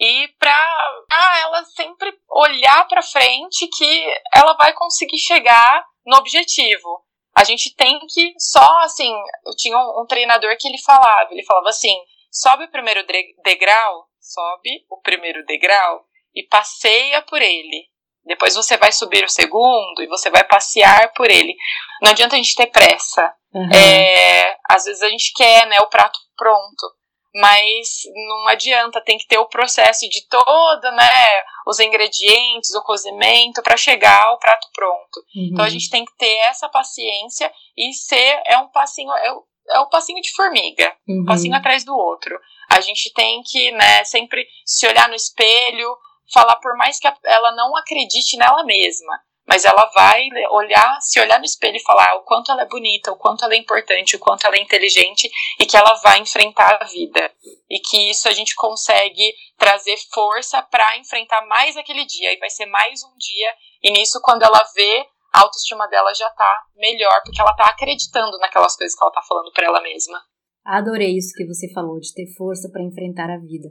E 0.00 0.28
pra 0.38 1.04
ah, 1.12 1.38
ela 1.40 1.64
sempre 1.64 2.12
olhar 2.28 2.86
pra 2.88 3.02
frente 3.02 3.68
que 3.68 4.20
ela 4.34 4.54
vai 4.54 4.72
conseguir 4.72 5.18
chegar 5.18 5.84
no 6.04 6.16
objetivo. 6.16 7.04
A 7.36 7.42
gente 7.42 7.74
tem 7.74 7.98
que 8.08 8.32
só, 8.38 8.78
assim, 8.82 9.12
eu 9.44 9.56
tinha 9.56 9.76
um, 9.76 10.02
um 10.02 10.06
treinador 10.06 10.56
que 10.58 10.68
ele 10.68 10.78
falava, 10.78 11.28
ele 11.32 11.44
falava 11.44 11.68
assim, 11.68 11.96
sobe 12.34 12.64
o 12.64 12.70
primeiro 12.70 13.06
degrau, 13.44 14.08
sobe 14.20 14.84
o 14.90 15.00
primeiro 15.00 15.44
degrau 15.46 16.04
e 16.34 16.42
passeia 16.42 17.22
por 17.22 17.40
ele. 17.40 17.88
Depois 18.24 18.54
você 18.54 18.76
vai 18.76 18.90
subir 18.90 19.24
o 19.24 19.28
segundo 19.28 20.02
e 20.02 20.08
você 20.08 20.30
vai 20.30 20.42
passear 20.42 21.12
por 21.12 21.30
ele. 21.30 21.54
Não 22.02 22.10
adianta 22.10 22.34
a 22.34 22.38
gente 22.38 22.56
ter 22.56 22.66
pressa. 22.66 23.32
Uhum. 23.52 23.70
É, 23.72 24.56
às 24.68 24.84
vezes 24.84 25.02
a 25.02 25.08
gente 25.08 25.32
quer 25.34 25.66
né, 25.68 25.78
o 25.80 25.88
prato 25.88 26.18
pronto, 26.36 26.90
mas 27.34 28.02
não 28.14 28.48
adianta, 28.48 29.04
tem 29.04 29.18
que 29.18 29.26
ter 29.26 29.38
o 29.38 29.46
processo 29.46 30.08
de 30.08 30.26
toda, 30.26 30.90
né, 30.92 31.42
os 31.66 31.78
ingredientes, 31.78 32.74
o 32.74 32.82
cozimento 32.82 33.62
para 33.62 33.76
chegar 33.76 34.24
ao 34.24 34.38
prato 34.38 34.68
pronto. 34.72 35.18
Uhum. 35.36 35.50
Então 35.52 35.64
a 35.64 35.68
gente 35.68 35.90
tem 35.90 36.04
que 36.04 36.16
ter 36.16 36.36
essa 36.48 36.68
paciência 36.68 37.52
e 37.76 37.92
ser 37.92 38.40
é 38.46 38.58
um 38.58 38.68
passinho, 38.68 39.12
é, 39.12 39.32
é 39.70 39.78
o 39.80 39.88
passinho 39.88 40.20
de 40.20 40.32
formiga, 40.32 40.94
uhum. 41.08 41.22
um 41.22 41.24
passinho 41.24 41.56
atrás 41.56 41.84
do 41.84 41.96
outro. 41.96 42.38
A 42.70 42.80
gente 42.80 43.12
tem 43.12 43.42
que, 43.42 43.70
né, 43.72 44.04
sempre 44.04 44.46
se 44.64 44.86
olhar 44.86 45.08
no 45.08 45.14
espelho, 45.14 45.96
falar 46.32 46.56
por 46.56 46.76
mais 46.76 46.98
que 46.98 47.08
ela 47.24 47.52
não 47.54 47.76
acredite 47.76 48.36
nela 48.36 48.64
mesma, 48.64 49.20
mas 49.46 49.64
ela 49.64 49.90
vai 49.94 50.26
olhar, 50.50 50.98
se 51.00 51.20
olhar 51.20 51.38
no 51.38 51.44
espelho 51.44 51.76
e 51.76 51.82
falar 51.82 52.14
o 52.16 52.22
quanto 52.22 52.50
ela 52.50 52.62
é 52.62 52.66
bonita, 52.66 53.12
o 53.12 53.16
quanto 53.16 53.44
ela 53.44 53.54
é 53.54 53.58
importante, 53.58 54.16
o 54.16 54.18
quanto 54.18 54.46
ela 54.46 54.56
é 54.56 54.60
inteligente 54.60 55.30
e 55.60 55.66
que 55.66 55.76
ela 55.76 55.94
vai 56.02 56.18
enfrentar 56.18 56.78
a 56.80 56.84
vida. 56.86 57.30
E 57.68 57.78
que 57.78 58.10
isso 58.10 58.26
a 58.26 58.32
gente 58.32 58.54
consegue 58.54 59.34
trazer 59.58 59.96
força 60.12 60.62
para 60.62 60.96
enfrentar 60.96 61.46
mais 61.46 61.76
aquele 61.76 62.06
dia 62.06 62.32
e 62.32 62.38
vai 62.38 62.48
ser 62.48 62.66
mais 62.66 63.02
um 63.02 63.16
dia. 63.18 63.54
E 63.82 63.92
nisso 63.92 64.20
quando 64.22 64.42
ela 64.42 64.64
vê 64.74 65.06
a 65.34 65.42
autoestima 65.42 65.88
dela 65.88 66.14
já 66.14 66.30
tá 66.30 66.62
melhor, 66.76 67.20
porque 67.24 67.40
ela 67.40 67.52
tá 67.54 67.64
acreditando 67.64 68.38
naquelas 68.38 68.76
coisas 68.76 68.96
que 68.96 69.02
ela 69.02 69.12
tá 69.12 69.20
falando 69.28 69.50
para 69.52 69.66
ela 69.66 69.82
mesma. 69.82 70.18
Adorei 70.64 71.16
isso 71.16 71.34
que 71.34 71.44
você 71.44 71.70
falou, 71.72 71.98
de 71.98 72.14
ter 72.14 72.32
força 72.36 72.70
para 72.70 72.84
enfrentar 72.84 73.28
a 73.28 73.40
vida. 73.40 73.68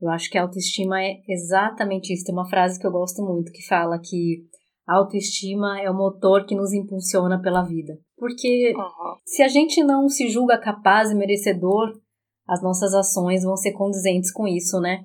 Eu 0.00 0.10
acho 0.10 0.28
que 0.28 0.36
a 0.36 0.42
autoestima 0.42 1.00
é 1.00 1.20
exatamente 1.28 2.12
isso. 2.12 2.24
Tem 2.24 2.34
uma 2.34 2.48
frase 2.48 2.80
que 2.80 2.86
eu 2.86 2.90
gosto 2.90 3.22
muito 3.22 3.52
que 3.52 3.64
fala 3.66 3.98
que 4.02 4.42
a 4.86 4.96
autoestima 4.96 5.80
é 5.80 5.88
o 5.88 5.96
motor 5.96 6.44
que 6.44 6.56
nos 6.56 6.72
impulsiona 6.72 7.40
pela 7.40 7.62
vida. 7.62 7.94
Porque 8.16 8.74
uhum. 8.76 9.16
se 9.24 9.42
a 9.42 9.48
gente 9.48 9.82
não 9.84 10.08
se 10.08 10.28
julga 10.28 10.58
capaz 10.58 11.10
e 11.10 11.14
merecedor, 11.14 11.92
as 12.46 12.60
nossas 12.60 12.92
ações 12.92 13.44
vão 13.44 13.56
ser 13.56 13.72
condizentes 13.72 14.32
com 14.32 14.46
isso, 14.46 14.80
né? 14.80 15.04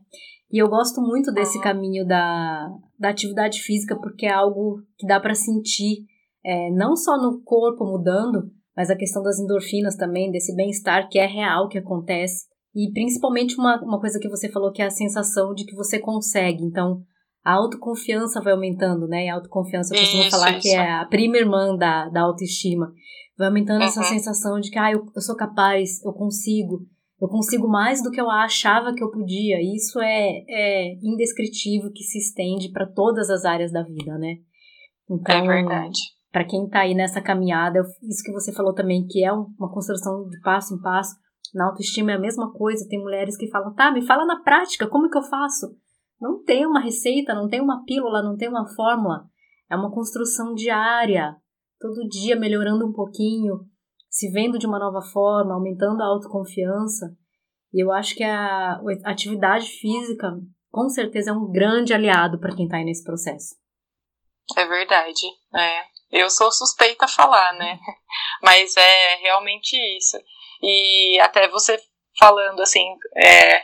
E 0.51 0.61
eu 0.61 0.67
gosto 0.67 0.99
muito 1.01 1.31
desse 1.31 1.61
caminho 1.61 2.05
da, 2.05 2.69
da 2.97 3.09
atividade 3.09 3.61
física 3.61 3.95
porque 3.99 4.25
é 4.25 4.33
algo 4.33 4.81
que 4.97 5.05
dá 5.05 5.19
para 5.19 5.35
sentir, 5.35 6.05
é, 6.43 6.71
não 6.71 6.95
só 6.95 7.17
no 7.17 7.41
corpo 7.43 7.85
mudando, 7.85 8.51
mas 8.75 8.89
a 8.89 8.95
questão 8.95 9.21
das 9.21 9.39
endorfinas 9.39 9.95
também, 9.95 10.31
desse 10.31 10.55
bem-estar 10.55 11.07
que 11.09 11.19
é 11.19 11.27
real, 11.27 11.67
que 11.67 11.77
acontece. 11.77 12.47
E 12.75 12.91
principalmente 12.93 13.55
uma, 13.57 13.81
uma 13.83 13.99
coisa 13.99 14.19
que 14.19 14.29
você 14.29 14.49
falou 14.49 14.71
que 14.71 14.81
é 14.81 14.85
a 14.85 14.91
sensação 14.91 15.53
de 15.53 15.65
que 15.65 15.75
você 15.75 15.99
consegue. 15.99 16.63
Então, 16.63 17.03
a 17.43 17.53
autoconfiança 17.53 18.41
vai 18.41 18.53
aumentando, 18.53 19.07
né? 19.07 19.25
E 19.25 19.29
a 19.29 19.35
autoconfiança, 19.35 19.93
eu 19.93 19.99
costumo 19.99 20.23
isso, 20.23 20.31
falar 20.31 20.51
isso. 20.51 20.61
que 20.61 20.69
é 20.69 20.91
a 20.91 21.05
prima 21.05 21.37
irmã 21.37 21.75
da, 21.75 22.09
da 22.09 22.21
autoestima. 22.21 22.91
Vai 23.37 23.47
aumentando 23.47 23.81
uhum. 23.81 23.87
essa 23.87 24.03
sensação 24.03 24.59
de 24.59 24.69
que, 24.69 24.79
ah, 24.79 24.91
eu, 24.91 25.05
eu 25.15 25.21
sou 25.21 25.35
capaz, 25.35 26.03
eu 26.03 26.13
consigo 26.13 26.85
eu 27.21 27.27
consigo 27.27 27.67
mais 27.67 28.01
do 28.01 28.11
que 28.11 28.19
eu 28.19 28.29
achava 28.29 28.93
que 28.93 29.03
eu 29.03 29.11
podia. 29.11 29.61
Isso 29.61 29.99
é, 29.99 30.43
é 30.47 30.93
indescritível 31.03 31.91
que 31.91 32.03
se 32.03 32.17
estende 32.17 32.71
para 32.71 32.87
todas 32.87 33.29
as 33.29 33.43
áreas 33.43 33.71
da 33.71 33.83
vida, 33.83 34.17
né? 34.17 34.37
Então, 35.09 35.35
é 35.35 35.47
verdade. 35.47 35.99
Para 36.31 36.45
quem 36.45 36.65
está 36.65 36.81
aí 36.81 36.93
nessa 36.93 37.21
caminhada, 37.21 37.81
isso 38.03 38.23
que 38.23 38.31
você 38.31 38.53
falou 38.53 38.73
também, 38.73 39.05
que 39.07 39.23
é 39.23 39.33
uma 39.33 39.71
construção 39.71 40.27
de 40.29 40.39
passo 40.41 40.75
em 40.75 40.81
passo, 40.81 41.15
na 41.53 41.65
autoestima 41.65 42.11
é 42.11 42.15
a 42.15 42.19
mesma 42.19 42.53
coisa. 42.53 42.87
Tem 42.87 42.99
mulheres 42.99 43.35
que 43.35 43.49
falam, 43.49 43.73
tá, 43.73 43.91
me 43.91 44.05
fala 44.05 44.25
na 44.25 44.41
prática, 44.41 44.87
como 44.87 45.09
que 45.09 45.17
eu 45.17 45.23
faço? 45.23 45.75
Não 46.21 46.43
tem 46.43 46.65
uma 46.65 46.79
receita, 46.79 47.33
não 47.33 47.49
tem 47.49 47.61
uma 47.61 47.83
pílula, 47.83 48.21
não 48.21 48.37
tem 48.37 48.47
uma 48.47 48.67
fórmula. 48.75 49.25
É 49.69 49.75
uma 49.75 49.91
construção 49.91 50.53
diária, 50.53 51.35
todo 51.79 52.07
dia 52.07 52.35
melhorando 52.35 52.85
um 52.87 52.93
pouquinho, 52.93 53.59
se 54.09 54.31
vendo 54.31 54.57
de 54.57 54.65
uma 54.65 54.79
nova 54.79 55.01
forma, 55.01 55.53
aumentando 55.53 56.01
a 56.01 56.07
autoconfiança. 56.07 57.15
E 57.71 57.83
eu 57.83 57.91
acho 57.91 58.15
que 58.15 58.23
a, 58.23 58.79
a 59.05 59.11
atividade 59.11 59.67
física, 59.67 60.31
com 60.71 60.89
certeza, 60.89 61.29
é 61.29 61.33
um 61.33 61.51
grande 61.51 61.93
aliado 61.93 62.39
para 62.39 62.55
quem 62.55 62.65
está 62.65 62.77
aí 62.77 62.83
nesse 62.83 63.03
processo. 63.03 63.55
É 64.57 64.65
verdade. 64.65 65.21
É. 65.55 65.83
Eu 66.11 66.27
sou 66.31 66.51
suspeita 66.51 67.05
a 67.05 67.07
falar, 67.07 67.53
né? 67.53 67.79
Mas 68.41 68.75
é 68.75 69.15
realmente 69.17 69.77
isso. 69.95 70.17
E 70.61 71.19
até 71.19 71.47
você 71.47 71.79
falando 72.17 72.59
assim, 72.61 72.83
é, 73.15 73.63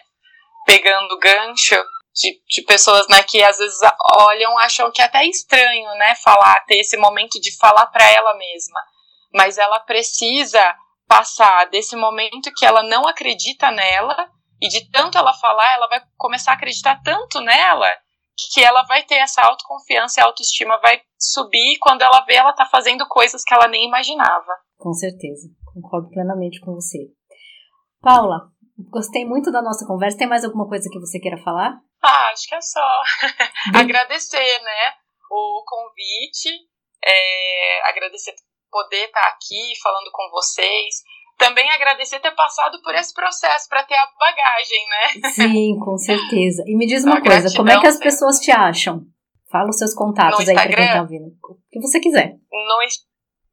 pegando 0.68 1.18
gancho 1.18 1.76
de, 2.14 2.40
de 2.48 2.62
pessoas 2.62 3.08
né, 3.10 3.24
que 3.24 3.44
às 3.44 3.58
vezes 3.58 3.80
olham, 4.22 4.58
acham 4.60 4.92
que 4.92 5.02
é 5.02 5.06
até 5.06 5.26
estranho, 5.26 5.90
né? 5.96 6.14
Falar, 6.24 6.64
ter 6.68 6.78
esse 6.78 6.96
momento 6.98 7.42
de 7.42 7.58
falar 7.58 7.88
para 7.88 8.10
ela 8.12 8.38
mesma 8.38 8.80
mas 9.36 9.58
ela 9.58 9.82
precisa 9.82 10.76
passar 11.08 11.66
desse 11.66 11.96
momento 11.96 12.52
que 12.56 12.66
ela 12.66 12.82
não 12.82 13.06
acredita 13.06 13.70
nela 13.70 14.16
e 14.62 14.70
de 14.70 14.90
tanto 14.90 15.18
ela 15.18 15.34
falar, 15.34 15.74
ela 15.74 15.88
vai 15.88 16.02
começar 16.18 16.52
a 16.52 16.56
acreditar 16.56 17.02
tanto 17.04 17.42
nela 17.42 17.88
que 18.54 18.64
ela 18.64 18.84
vai 18.84 19.04
ter 19.04 19.16
essa 19.16 19.42
autoconfiança 19.42 20.20
e 20.20 20.24
autoestima 20.24 20.80
vai 20.82 21.02
subir 21.20 21.78
quando 21.80 22.02
ela 22.02 22.22
vê 22.22 22.36
ela 22.36 22.54
tá 22.54 22.66
fazendo 22.66 23.06
coisas 23.08 23.44
que 23.44 23.54
ela 23.54 23.68
nem 23.68 23.86
imaginava. 23.86 24.54
Com 24.78 24.94
certeza, 24.94 25.50
concordo 25.74 26.10
plenamente 26.10 26.60
com 26.62 26.74
você. 26.74 27.00
Paula, 28.02 28.50
gostei 28.90 29.26
muito 29.26 29.52
da 29.52 29.62
nossa 29.62 29.86
conversa. 29.86 30.18
Tem 30.18 30.28
mais 30.28 30.44
alguma 30.44 30.68
coisa 30.68 30.90
que 30.92 31.00
você 31.00 31.20
queira 31.20 31.42
falar? 31.44 31.80
Ah, 32.04 32.30
acho 32.32 32.48
que 32.48 32.56
é 32.56 32.62
só 32.62 33.02
agradecer, 33.76 34.62
né, 34.62 34.94
o 35.32 35.64
convite 35.66 36.50
É, 37.04 37.90
agradecer 37.90 38.34
poder 38.76 39.06
estar 39.06 39.26
aqui 39.28 39.72
falando 39.82 40.12
com 40.12 40.30
vocês. 40.32 40.96
Também 41.38 41.70
agradecer 41.70 42.20
ter 42.20 42.32
passado 42.32 42.82
por 42.82 42.94
esse 42.94 43.14
processo 43.14 43.70
para 43.70 43.84
ter 43.84 43.96
a 43.96 44.08
bagagem, 44.20 44.90
né? 44.90 45.30
Sim, 45.32 45.80
com 45.80 45.96
certeza. 45.98 46.64
E 46.68 46.76
me 46.76 46.86
diz 46.86 47.06
uma 47.06 47.20
a 47.20 47.22
coisa, 47.22 47.56
como 47.56 47.72
é 47.72 47.80
que 47.80 47.88
as 47.88 48.00
pessoas 48.00 48.40
te 48.40 48.52
acham? 48.52 49.02
Fala 49.50 49.70
os 49.70 49.78
seus 49.78 49.94
contatos 49.94 50.48
aí 50.50 50.56
para 50.56 50.76
quem 50.76 50.88
tá 50.88 51.02
ouvindo. 51.02 51.28
O 51.28 51.56
que 51.72 51.80
você 51.80 52.02
quiser. 52.02 52.34
No, 52.52 52.78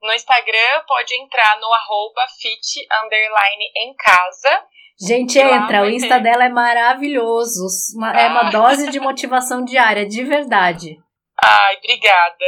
no 0.02 0.12
Instagram 0.12 0.82
pode 0.88 1.14
entrar 1.14 1.60
no 1.60 1.72
arroba 1.72 2.22
fit 2.40 2.84
underline 3.04 3.64
em 3.76 3.94
casa. 3.94 4.64
Gente, 5.00 5.38
entra, 5.38 5.82
o 5.82 5.90
Insta 5.90 6.18
dela 6.18 6.44
é 6.44 6.48
maravilhoso. 6.48 7.66
Uma, 7.96 8.10
ah. 8.10 8.20
É 8.20 8.28
uma 8.28 8.48
ah. 8.48 8.50
dose 8.50 8.90
de 8.90 8.98
motivação 8.98 9.64
diária, 9.64 10.06
de 10.06 10.24
verdade. 10.24 10.96
Ai, 11.42 11.76
obrigada. 11.76 12.44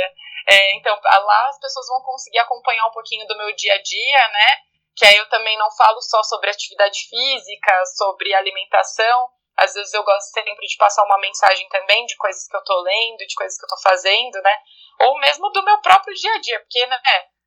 É, 0.47 0.76
então, 0.76 0.99
lá 1.03 1.49
as 1.49 1.59
pessoas 1.59 1.86
vão 1.88 2.03
conseguir 2.03 2.38
acompanhar 2.38 2.86
um 2.86 2.92
pouquinho 2.92 3.26
do 3.26 3.36
meu 3.36 3.55
dia 3.55 3.74
a 3.74 3.82
dia, 3.82 4.28
né? 4.28 4.49
Que 4.97 5.05
aí 5.05 5.16
eu 5.16 5.28
também 5.28 5.57
não 5.59 5.70
falo 5.72 6.01
só 6.03 6.22
sobre 6.22 6.51
atividade 6.51 7.09
física, 7.09 7.86
sobre 7.97 8.34
alimentação. 8.34 9.28
Às 9.57 9.72
vezes 9.72 9.92
eu 9.95 10.05
gosto 10.05 10.30
sempre 10.32 10.66
de 10.66 10.76
passar 10.76 11.05
uma 11.05 11.18
mensagem 11.18 11.68
também 11.68 12.05
de 12.07 12.16
coisas 12.16 12.47
que 12.49 12.57
eu 12.57 12.64
tô 12.64 12.80
lendo, 12.82 13.18
de 13.18 13.34
coisas 13.34 13.59
que 13.59 13.64
eu 13.64 13.68
tô 13.68 13.80
fazendo, 13.82 14.40
né? 14.42 14.57
Ou 15.01 15.18
mesmo 15.18 15.49
do 15.51 15.64
meu 15.64 15.80
próprio 15.80 16.14
dia 16.14 16.34
a 16.34 16.40
dia, 16.40 16.61
porque, 16.61 16.86
né? 16.86 16.99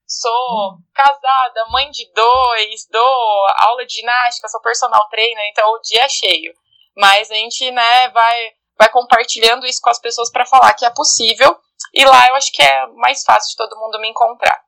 Sou 0.07 0.77
casada, 0.93 1.65
mãe 1.69 1.91
de 1.91 2.09
dois, 2.13 2.87
dou 2.89 3.45
aula 3.57 3.85
de 3.85 3.95
ginástica, 3.95 4.47
sou 4.47 4.61
personal 4.61 5.05
trainer, 5.09 5.49
então 5.49 5.69
o 5.69 5.81
dia 5.81 6.03
é 6.03 6.09
cheio. 6.09 6.53
Mas 6.95 7.29
a 7.29 7.35
gente, 7.35 7.69
né, 7.71 8.09
vai, 8.09 8.51
vai 8.77 8.89
compartilhando 8.89 9.65
isso 9.65 9.81
com 9.81 9.89
as 9.89 9.99
pessoas 9.99 10.31
para 10.31 10.45
falar 10.45 10.73
que 10.75 10.85
é 10.85 10.89
possível. 10.89 11.59
E 11.93 12.05
lá 12.05 12.27
eu 12.29 12.35
acho 12.35 12.51
que 12.51 12.61
é 12.61 12.87
mais 12.95 13.23
fácil 13.23 13.49
de 13.49 13.55
todo 13.55 13.79
mundo 13.79 13.99
me 13.99 14.09
encontrar. 14.09 14.59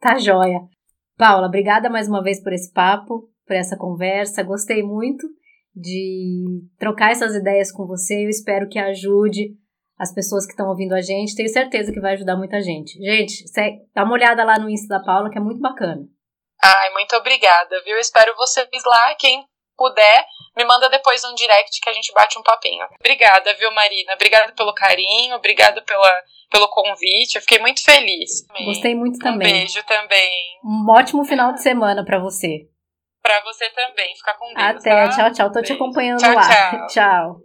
Tá 0.00 0.18
joia. 0.18 0.60
Paula, 1.16 1.46
obrigada 1.46 1.88
mais 1.88 2.08
uma 2.08 2.22
vez 2.22 2.42
por 2.42 2.52
esse 2.52 2.72
papo, 2.72 3.28
por 3.46 3.54
essa 3.54 3.76
conversa. 3.76 4.42
Gostei 4.42 4.82
muito 4.82 5.26
de 5.74 6.62
trocar 6.78 7.12
essas 7.12 7.34
ideias 7.34 7.70
com 7.70 7.86
você. 7.86 8.24
Eu 8.24 8.28
espero 8.28 8.68
que 8.68 8.78
ajude 8.78 9.56
as 9.98 10.12
pessoas 10.12 10.44
que 10.44 10.52
estão 10.52 10.68
ouvindo 10.68 10.94
a 10.94 11.00
gente. 11.00 11.36
Tenho 11.36 11.48
certeza 11.48 11.92
que 11.92 12.00
vai 12.00 12.14
ajudar 12.14 12.36
muita 12.36 12.60
gente. 12.60 12.98
Gente, 12.98 13.44
dá 13.94 14.04
uma 14.04 14.14
olhada 14.14 14.42
lá 14.44 14.58
no 14.58 14.68
Insta 14.68 14.98
da 14.98 15.04
Paula, 15.04 15.30
que 15.30 15.38
é 15.38 15.40
muito 15.40 15.60
bacana. 15.60 16.02
Ai, 16.62 16.92
muito 16.92 17.14
obrigada, 17.16 17.82
viu? 17.84 17.96
Espero 17.98 18.34
vocês 18.36 18.68
lá. 18.84 19.14
Quem 19.18 19.44
puder, 19.76 20.24
me 20.56 20.64
manda 20.64 20.88
depois 20.88 21.24
um 21.24 21.34
direct 21.34 21.80
que 21.80 21.88
a 21.88 21.92
gente 21.92 22.12
bate 22.12 22.38
um 22.38 22.42
papinho. 22.42 22.86
Obrigada, 23.00 23.54
viu, 23.54 23.70
Marina? 23.72 24.14
Obrigada 24.14 24.52
pelo 24.52 24.74
carinho, 24.74 25.36
obrigada 25.36 25.80
pela, 25.82 26.10
pelo 26.50 26.68
convite. 26.68 27.36
Eu 27.36 27.40
fiquei 27.40 27.58
muito 27.58 27.82
feliz. 27.82 28.46
Gostei 28.64 28.94
muito 28.94 29.18
também. 29.18 29.48
Um 29.48 29.52
beijo 29.52 29.82
também. 29.84 30.30
Um 30.64 30.86
ótimo 30.90 31.24
final 31.24 31.52
de 31.52 31.62
semana 31.62 32.04
para 32.04 32.18
você. 32.18 32.68
Para 33.22 33.40
você 33.44 33.68
também. 33.70 34.14
Fica 34.16 34.34
com 34.34 34.46
Deus. 34.52 34.58
Até. 34.58 34.90
Tá? 34.90 35.08
Tchau, 35.08 35.32
tchau. 35.32 35.48
Tô 35.48 35.54
beijo. 35.60 35.66
te 35.66 35.72
acompanhando 35.72 36.20
tchau, 36.20 36.34
lá. 36.34 36.42
Tchau. 36.70 36.86
tchau. 36.92 37.40